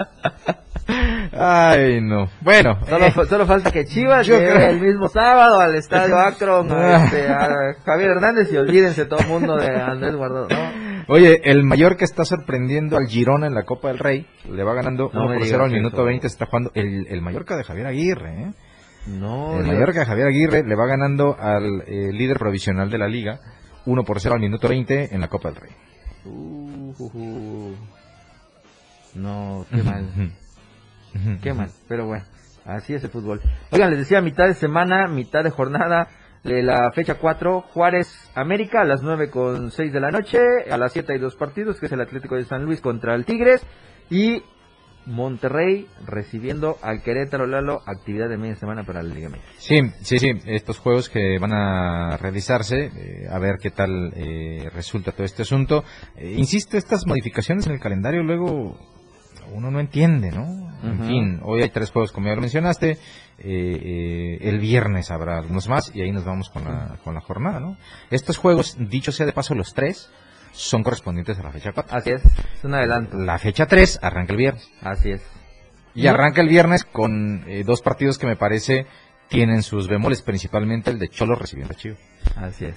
Ay, 1.31 2.01
no. 2.01 2.29
Bueno, 2.41 2.79
Solo, 2.89 3.05
eh, 3.05 3.11
fa- 3.11 3.25
solo 3.25 3.45
falta 3.45 3.71
que 3.71 3.85
Chivas 3.85 4.27
creo- 4.27 4.69
el 4.69 4.79
mismo 4.81 5.07
sábado 5.07 5.59
al 5.59 5.75
Estadio 5.75 6.17
Akron 6.19 6.67
Ah. 6.71 7.03
este, 7.05 7.27
a 7.29 7.47
Javier 7.85 8.11
Hernández 8.11 8.51
y 8.51 8.57
olvídense 8.57 9.05
todo 9.05 9.19
el 9.19 9.27
mundo 9.27 9.55
de 9.57 9.67
Andrés 9.81 10.15
Guardado. 10.15 10.47
No, 10.49 10.89
Oye, 11.07 11.41
el 11.43 11.63
mayor 11.63 11.97
que 11.97 12.05
está 12.05 12.23
sorprendiendo 12.25 12.95
al 12.97 13.07
Girona 13.07 13.47
en 13.47 13.55
la 13.55 13.63
Copa 13.63 13.87
del 13.87 13.97
Rey, 13.97 14.27
le 14.51 14.63
va 14.63 14.75
ganando 14.75 15.09
No 15.13 15.21
1 15.21 15.29
me 15.29 15.35
por 15.35 15.43
digas 15.43 15.49
0 15.57 15.63
al 15.63 15.69
eso. 15.71 15.75
minuto 15.77 16.03
20, 16.03 16.27
está 16.27 16.45
jugando 16.45 16.71
el, 16.75 17.07
el 17.09 17.21
Mallorca 17.21 17.57
de 17.57 17.63
Javier 17.63 17.87
Aguirre, 17.87 18.29
¿eh? 18.43 18.51
no. 19.07 19.59
el. 19.59 19.65
Mallorca 19.65 20.01
de 20.01 20.05
Javier 20.05 20.27
Aguirre 20.27 20.63
le 20.63 20.75
va 20.75 20.85
ganando 20.85 21.35
al 21.39 21.81
eh, 21.87 22.11
líder 22.13 22.37
provisional 22.37 22.89
de 22.91 22.97
la 22.99 23.07
liga 23.07 23.39
1 23.85 24.03
por 24.03 24.19
0 24.19 24.35
al 24.35 24.41
minuto 24.41 24.67
20 24.67 25.15
en 25.15 25.21
la 25.21 25.27
Copa 25.29 25.49
del 25.49 25.61
Rey. 25.61 25.71
Uh, 26.25 26.93
uh, 26.99 27.11
uh. 27.13 27.75
No, 29.15 29.65
qué 29.71 29.81
mal. 29.83 30.05
Qué 31.41 31.53
mal, 31.53 31.69
pero 31.87 32.05
bueno, 32.05 32.25
así 32.65 32.93
es 32.93 33.03
el 33.03 33.09
fútbol. 33.09 33.41
Oigan, 33.71 33.89
les 33.89 33.99
decía 33.99 34.21
mitad 34.21 34.47
de 34.47 34.53
semana, 34.53 35.07
mitad 35.07 35.43
de 35.43 35.49
jornada 35.49 36.07
de 36.43 36.63
la 36.63 36.91
fecha 36.91 37.15
4, 37.15 37.61
Juárez 37.61 38.31
América 38.35 38.81
a 38.81 38.85
las 38.85 39.01
9 39.03 39.29
con 39.29 39.71
6 39.71 39.91
de 39.91 39.99
la 39.99 40.09
noche, 40.09 40.39
a 40.69 40.77
las 40.77 40.93
7 40.93 41.13
hay 41.13 41.19
dos 41.19 41.35
partidos, 41.35 41.79
que 41.79 41.87
es 41.87 41.91
el 41.91 42.01
Atlético 42.01 42.35
de 42.35 42.45
San 42.45 42.63
Luis 42.63 42.81
contra 42.81 43.15
el 43.15 43.25
Tigres 43.25 43.65
y 44.09 44.43
Monterrey 45.05 45.87
recibiendo 46.05 46.77
al 46.81 47.01
Querétaro 47.01 47.47
Lalo, 47.47 47.81
actividad 47.85 48.29
de 48.29 48.37
media 48.37 48.55
semana 48.55 48.83
para 48.83 49.01
la 49.01 49.13
Liga 49.13 49.29
MX. 49.29 49.41
Sí, 49.57 49.81
sí, 50.01 50.19
sí, 50.19 50.31
estos 50.45 50.77
juegos 50.77 51.09
que 51.09 51.37
van 51.39 51.53
a 51.53 52.17
realizarse, 52.17 52.85
eh, 52.85 53.27
a 53.29 53.39
ver 53.39 53.55
qué 53.61 53.71
tal 53.71 54.13
eh, 54.15 54.69
resulta 54.73 55.11
todo 55.11 55.25
este 55.25 55.41
asunto. 55.41 55.83
Eh, 56.15 56.35
insisto, 56.37 56.77
estas 56.77 57.05
modificaciones 57.07 57.65
en 57.67 57.73
el 57.73 57.79
calendario 57.79 58.23
luego 58.23 58.77
uno 59.53 59.71
no 59.71 59.79
entiende, 59.79 60.31
¿no? 60.31 60.69
En 60.81 61.03
fin, 61.03 61.39
hoy 61.43 61.61
hay 61.61 61.69
tres 61.69 61.91
juegos 61.91 62.13
como 62.13 62.27
ya 62.27 62.35
lo 62.35 62.41
mencionaste, 62.41 62.91
eh, 62.91 62.97
eh, 63.39 64.37
el 64.41 64.59
viernes 64.59 65.11
habrá 65.11 65.37
algunos 65.37 65.67
más 65.67 65.93
y 65.93 66.01
ahí 66.01 66.11
nos 66.11 66.23
vamos 66.23 66.49
con 66.49 66.63
la, 66.63 66.97
con 67.03 67.13
la 67.13 67.21
jornada, 67.21 67.59
¿no? 67.59 67.77
Estos 68.09 68.37
juegos, 68.37 68.77
dicho 68.79 69.11
sea 69.11 69.25
de 69.25 69.33
paso 69.33 69.55
los 69.55 69.73
tres, 69.73 70.09
son 70.51 70.83
correspondientes 70.83 71.37
a 71.39 71.43
la 71.43 71.51
fecha 71.51 71.71
4. 71.73 71.95
Así 71.95 72.11
es, 72.11 72.23
es 72.25 72.63
un 72.63 72.73
adelanto. 72.73 73.17
La 73.17 73.37
fecha 73.37 73.65
3 73.65 73.99
arranca 74.01 74.33
el 74.33 74.37
viernes. 74.37 74.69
Así 74.81 75.11
es. 75.11 75.21
Y 75.95 76.07
arranca 76.07 76.41
el 76.41 76.47
viernes 76.47 76.85
con 76.85 77.43
eh, 77.47 77.63
dos 77.65 77.81
partidos 77.81 78.17
que 78.17 78.27
me 78.27 78.35
parece 78.35 78.85
tienen 79.27 79.63
sus 79.63 79.87
bemoles, 79.87 80.21
principalmente 80.21 80.91
el 80.91 80.99
de 80.99 81.09
Cholo 81.09 81.35
recibiendo 81.35 81.73
a 81.73 81.77
Chivas. 81.77 81.99
Así 82.35 82.65
es. 82.65 82.75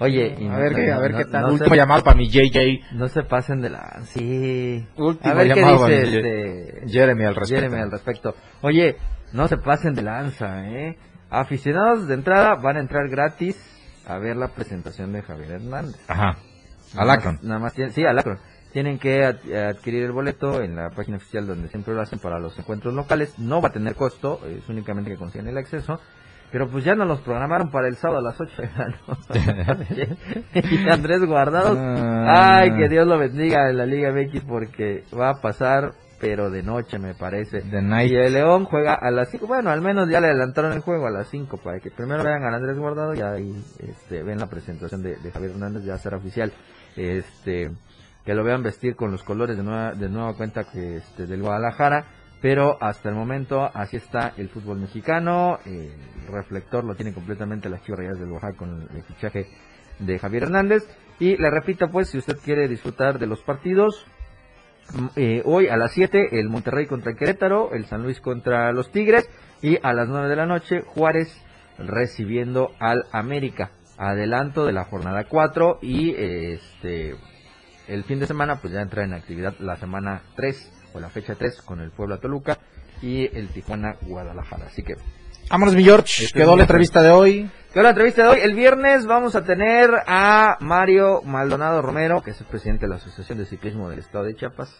Oye, 0.00 0.34
y 0.38 0.46
A 0.46 0.50
no- 0.52 0.56
ver 0.58 0.74
qué- 0.74 0.90
a 0.92 0.98
ver 0.98 1.12
no- 1.12 1.18
qué 1.18 1.24
tal. 1.26 1.42
no 1.42 1.52
Último 1.52 1.70
se- 1.70 1.76
llamado 1.76 2.02
para 2.02 2.16
mi 2.16 2.28
JJ. 2.28 2.80
No 2.92 3.08
se 3.08 3.22
pasen 3.22 3.60
de 3.60 3.70
la... 3.70 4.00
Sí. 4.06 4.86
Último 4.96 5.30
a 5.30 5.34
ver 5.36 5.52
qué 5.52 5.60
dice 5.64 6.02
este... 6.02 6.88
Jeremy 6.88 7.24
al 7.24 7.34
respecto. 7.34 7.62
Jeremy 7.62 7.82
al 7.82 7.90
respecto. 7.90 8.34
Oye, 8.62 8.96
no 9.32 9.46
se 9.46 9.58
pasen 9.58 9.94
de 9.94 10.02
lanza, 10.02 10.66
¿eh? 10.68 10.96
Aficionados 11.28 12.08
de 12.08 12.14
entrada 12.14 12.54
van 12.56 12.76
a 12.76 12.80
entrar 12.80 13.08
gratis 13.08 13.56
a 14.06 14.18
ver 14.18 14.36
la 14.36 14.48
presentación 14.48 15.12
de 15.12 15.22
Javier 15.22 15.52
Hernández. 15.52 16.00
Ajá. 16.08 16.36
Al 16.96 17.06
Nada 17.06 17.38
Nada 17.42 17.58
más 17.60 17.74
tienen, 17.74 17.92
sí, 17.92 18.04
al 18.04 18.18
Akron. 18.18 18.38
Tienen 18.72 18.98
que 18.98 19.24
ad- 19.24 19.52
adquirir 19.70 20.04
el 20.04 20.12
boleto 20.12 20.62
en 20.62 20.76
la 20.76 20.90
página 20.90 21.18
oficial 21.18 21.46
donde 21.46 21.68
siempre 21.68 21.92
lo 21.94 22.00
hacen 22.00 22.18
para 22.20 22.38
los 22.38 22.58
encuentros 22.58 22.94
locales. 22.94 23.38
No 23.38 23.60
va 23.60 23.68
a 23.68 23.72
tener 23.72 23.94
costo, 23.96 24.40
es 24.46 24.68
únicamente 24.68 25.10
que 25.10 25.16
consiguen 25.16 25.48
el 25.48 25.58
acceso. 25.58 26.00
Pero 26.52 26.68
pues 26.68 26.84
ya 26.84 26.94
nos 26.94 27.06
los 27.06 27.20
programaron 27.20 27.70
para 27.70 27.86
el 27.88 27.94
sábado 27.96 28.18
a 28.20 28.22
las 28.30 28.40
8 28.40 28.62
de 28.62 28.70
la 28.76 29.74
noche. 29.76 30.16
y 30.54 30.88
Andrés 30.88 31.24
Guardado, 31.24 31.76
Ah. 31.78 32.58
ay, 32.58 32.70
que 32.76 32.88
Dios 32.88 33.06
lo 33.06 33.18
bendiga 33.18 33.70
en 33.70 33.76
la 33.78 33.86
Liga 33.86 34.10
MX 34.12 34.44
porque 34.44 35.04
va 35.16 35.30
a 35.30 35.40
pasar, 35.40 35.92
pero 36.20 36.50
de 36.50 36.62
noche 36.64 36.98
me 36.98 37.14
parece. 37.14 37.62
Y 38.10 38.16
el 38.16 38.32
León 38.32 38.64
juega 38.64 38.94
a 38.94 39.10
las 39.12 39.30
5, 39.30 39.46
bueno, 39.46 39.70
al 39.70 39.80
menos 39.80 40.08
ya 40.10 40.20
le 40.20 40.26
adelantaron 40.26 40.72
el 40.72 40.80
juego 40.80 41.06
a 41.06 41.10
las 41.10 41.28
5 41.28 41.58
para 41.58 41.78
que 41.78 41.90
primero 41.90 42.24
vean 42.24 42.42
a 42.42 42.54
Andrés 42.56 42.76
Guardado 42.78 43.14
y 43.14 43.20
ahí 43.20 43.54
este, 43.78 44.22
ven 44.24 44.38
la 44.38 44.46
presentación 44.48 45.02
de, 45.02 45.16
de 45.16 45.30
Javier 45.30 45.52
Hernández, 45.52 45.84
ya 45.84 45.98
será 45.98 46.16
oficial. 46.16 46.52
Este, 46.96 47.70
que 48.24 48.34
lo 48.34 48.42
vean 48.44 48.62
vestir 48.62 48.96
con 48.96 49.12
los 49.12 49.22
colores 49.22 49.56
de 49.56 49.62
nueva, 49.62 49.92
de 49.92 50.08
nueva 50.08 50.34
cuenta 50.34 50.64
que 50.64 50.96
este, 50.96 51.26
del 51.26 51.42
Guadalajara. 51.42 52.04
Pero 52.40 52.78
hasta 52.80 53.10
el 53.10 53.14
momento 53.14 53.70
así 53.74 53.96
está 53.96 54.32
el 54.36 54.48
fútbol 54.48 54.80
mexicano. 54.80 55.58
El 55.66 55.92
reflector 56.30 56.84
lo 56.84 56.94
tiene 56.94 57.12
completamente 57.12 57.68
las 57.68 57.82
Chivas 57.82 58.18
del 58.18 58.32
Oaxaca 58.32 58.56
con 58.56 58.88
el 58.94 59.02
fichaje 59.02 59.46
de 59.98 60.18
Javier 60.18 60.44
Hernández. 60.44 60.84
Y 61.18 61.36
le 61.36 61.50
repito, 61.50 61.90
pues, 61.90 62.08
si 62.08 62.18
usted 62.18 62.38
quiere 62.42 62.66
disfrutar 62.66 63.18
de 63.18 63.26
los 63.26 63.42
partidos, 63.42 64.06
eh, 65.16 65.42
hoy 65.44 65.68
a 65.68 65.76
las 65.76 65.92
7 65.92 66.40
el 66.40 66.48
Monterrey 66.48 66.86
contra 66.86 67.14
Querétaro, 67.14 67.72
el 67.72 67.84
San 67.86 68.02
Luis 68.02 68.20
contra 68.20 68.72
los 68.72 68.90
Tigres 68.90 69.28
y 69.62 69.78
a 69.82 69.92
las 69.92 70.08
9 70.08 70.28
de 70.28 70.36
la 70.36 70.46
noche 70.46 70.80
Juárez 70.80 71.44
recibiendo 71.78 72.72
al 72.80 73.04
América. 73.12 73.72
Adelanto 73.98 74.64
de 74.64 74.72
la 74.72 74.84
jornada 74.84 75.24
4 75.24 75.80
y 75.82 76.14
este 76.16 77.16
el 77.86 78.04
fin 78.04 78.18
de 78.18 78.26
semana 78.26 78.56
pues 78.56 78.72
ya 78.72 78.80
entra 78.80 79.04
en 79.04 79.12
actividad 79.12 79.54
la 79.58 79.76
semana 79.76 80.22
3 80.36 80.79
o 80.92 81.00
la 81.00 81.08
fecha 81.08 81.34
3 81.34 81.62
con 81.62 81.80
el 81.80 81.90
Puebla 81.90 82.18
Toluca 82.18 82.58
y 83.02 83.24
el 83.36 83.48
Tijuana 83.48 83.96
Guadalajara. 84.02 84.66
Así 84.66 84.82
que 84.82 84.96
Vámonos, 85.50 85.74
mi 85.74 85.82
George. 85.82 86.26
Este 86.26 86.38
Quedó 86.38 86.56
la 86.56 86.62
entrevista 86.62 87.02
de 87.02 87.10
hoy. 87.10 87.50
Quedó 87.72 87.82
la 87.82 87.90
entrevista 87.90 88.22
de 88.22 88.28
hoy. 88.28 88.38
El 88.40 88.54
viernes 88.54 89.04
vamos 89.04 89.34
a 89.34 89.44
tener 89.44 89.90
a 90.06 90.56
Mario 90.60 91.22
Maldonado 91.22 91.82
Romero, 91.82 92.22
que 92.22 92.30
es 92.30 92.40
el 92.40 92.46
presidente 92.46 92.86
de 92.86 92.90
la 92.90 92.96
Asociación 92.96 93.38
de 93.38 93.46
Ciclismo 93.46 93.90
del 93.90 93.98
Estado 93.98 94.24
de 94.24 94.36
Chiapas. 94.36 94.72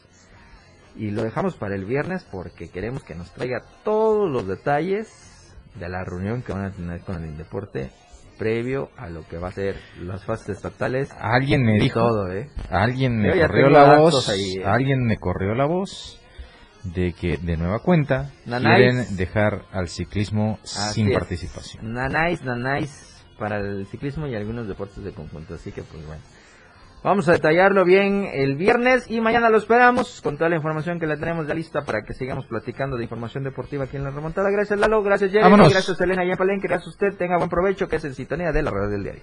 Y 0.95 1.11
lo 1.11 1.25
dejamos 1.25 1.57
para 1.57 1.75
el 1.75 1.85
viernes 1.85 2.25
porque 2.31 2.69
queremos 2.69 3.03
que 3.03 3.17
nos 3.17 3.33
traiga 3.33 3.65
todos 3.83 4.31
los 4.31 4.47
detalles 4.47 5.57
de 5.75 5.89
la 5.89 6.05
reunión 6.05 6.43
que 6.43 6.53
van 6.53 6.67
a 6.67 6.71
tener 6.71 7.01
con 7.01 7.17
el 7.17 7.31
Indeporte 7.31 7.91
previo 8.41 8.89
a 8.97 9.11
lo 9.11 9.23
que 9.29 9.37
va 9.37 9.49
a 9.49 9.53
ser 9.53 9.77
las 10.01 10.25
fases 10.25 10.57
estatales. 10.57 11.11
Alguien 11.21 11.63
me 11.63 11.79
dijo, 11.79 12.01
todo, 12.01 12.33
¿eh? 12.33 12.49
alguien 12.71 13.19
me 13.19 13.37
Yo 13.37 13.47
corrió 13.47 13.69
la 13.69 13.99
voz, 13.99 14.29
ahí, 14.31 14.55
¿eh? 14.57 14.65
alguien 14.65 15.05
me 15.07 15.19
corrió 15.19 15.55
la 15.55 15.67
voz 15.67 16.19
de 16.83 17.13
que 17.13 17.37
de 17.37 17.59
nueva 17.59 17.81
cuenta 17.81 18.31
Nanáis. 18.47 18.77
quieren 18.79 19.17
dejar 19.19 19.67
al 19.73 19.89
ciclismo 19.89 20.59
Así 20.63 20.95
sin 20.95 21.09
es. 21.11 21.19
participación. 21.19 21.93
Nanáis, 21.93 22.43
nanáis 22.43 23.23
para 23.39 23.59
el 23.59 23.87
ciclismo 23.87 24.27
y 24.27 24.35
algunos 24.35 24.67
deportes 24.67 25.05
de 25.05 25.13
conjunto. 25.13 25.55
Así 25.55 25.71
que, 25.73 25.83
pues 25.83 26.07
bueno. 26.07 26.23
Vamos 27.03 27.29
a 27.29 27.33
detallarlo 27.33 27.85
bien 27.87 28.29
el 28.31 28.57
viernes 28.57 29.11
y 29.11 29.21
mañana 29.23 29.49
lo 29.49 29.57
esperamos 29.57 30.21
con 30.21 30.37
toda 30.37 30.51
la 30.51 30.57
información 30.57 31.01
que 31.01 31.07
la 31.07 31.17
tenemos 31.17 31.47
ya 31.47 31.55
lista 31.55 31.81
para 31.81 32.03
que 32.03 32.13
sigamos 32.13 32.47
platicando 32.47 32.99
de 32.99 33.05
información 33.05 33.43
deportiva 33.43 33.85
aquí 33.85 33.97
en 33.97 34.05
la 34.05 34.11
remontada. 34.11 34.51
Gracias 34.51 34.79
Lalo, 34.79 35.03
gracias 35.03 35.31
Jeremy, 35.31 35.51
Vámonos. 35.51 35.73
gracias 35.73 35.99
Elena 36.01 36.25
y 36.25 36.37
Palenque, 36.37 36.69
gracias 36.69 36.89
a 36.89 36.91
usted. 36.91 37.17
Tenga 37.17 37.39
buen 37.39 37.49
provecho 37.49 37.89
que 37.89 37.97
es 37.97 38.05
en 38.05 38.15
sintonía 38.15 38.53
de 38.53 38.63
la 38.63 38.71
radio 38.71 38.89
del 38.91 39.03
diario. 39.03 39.23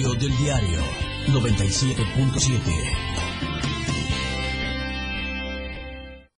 Del 0.00 0.34
diario 0.38 0.80
97.7. 1.26 3.09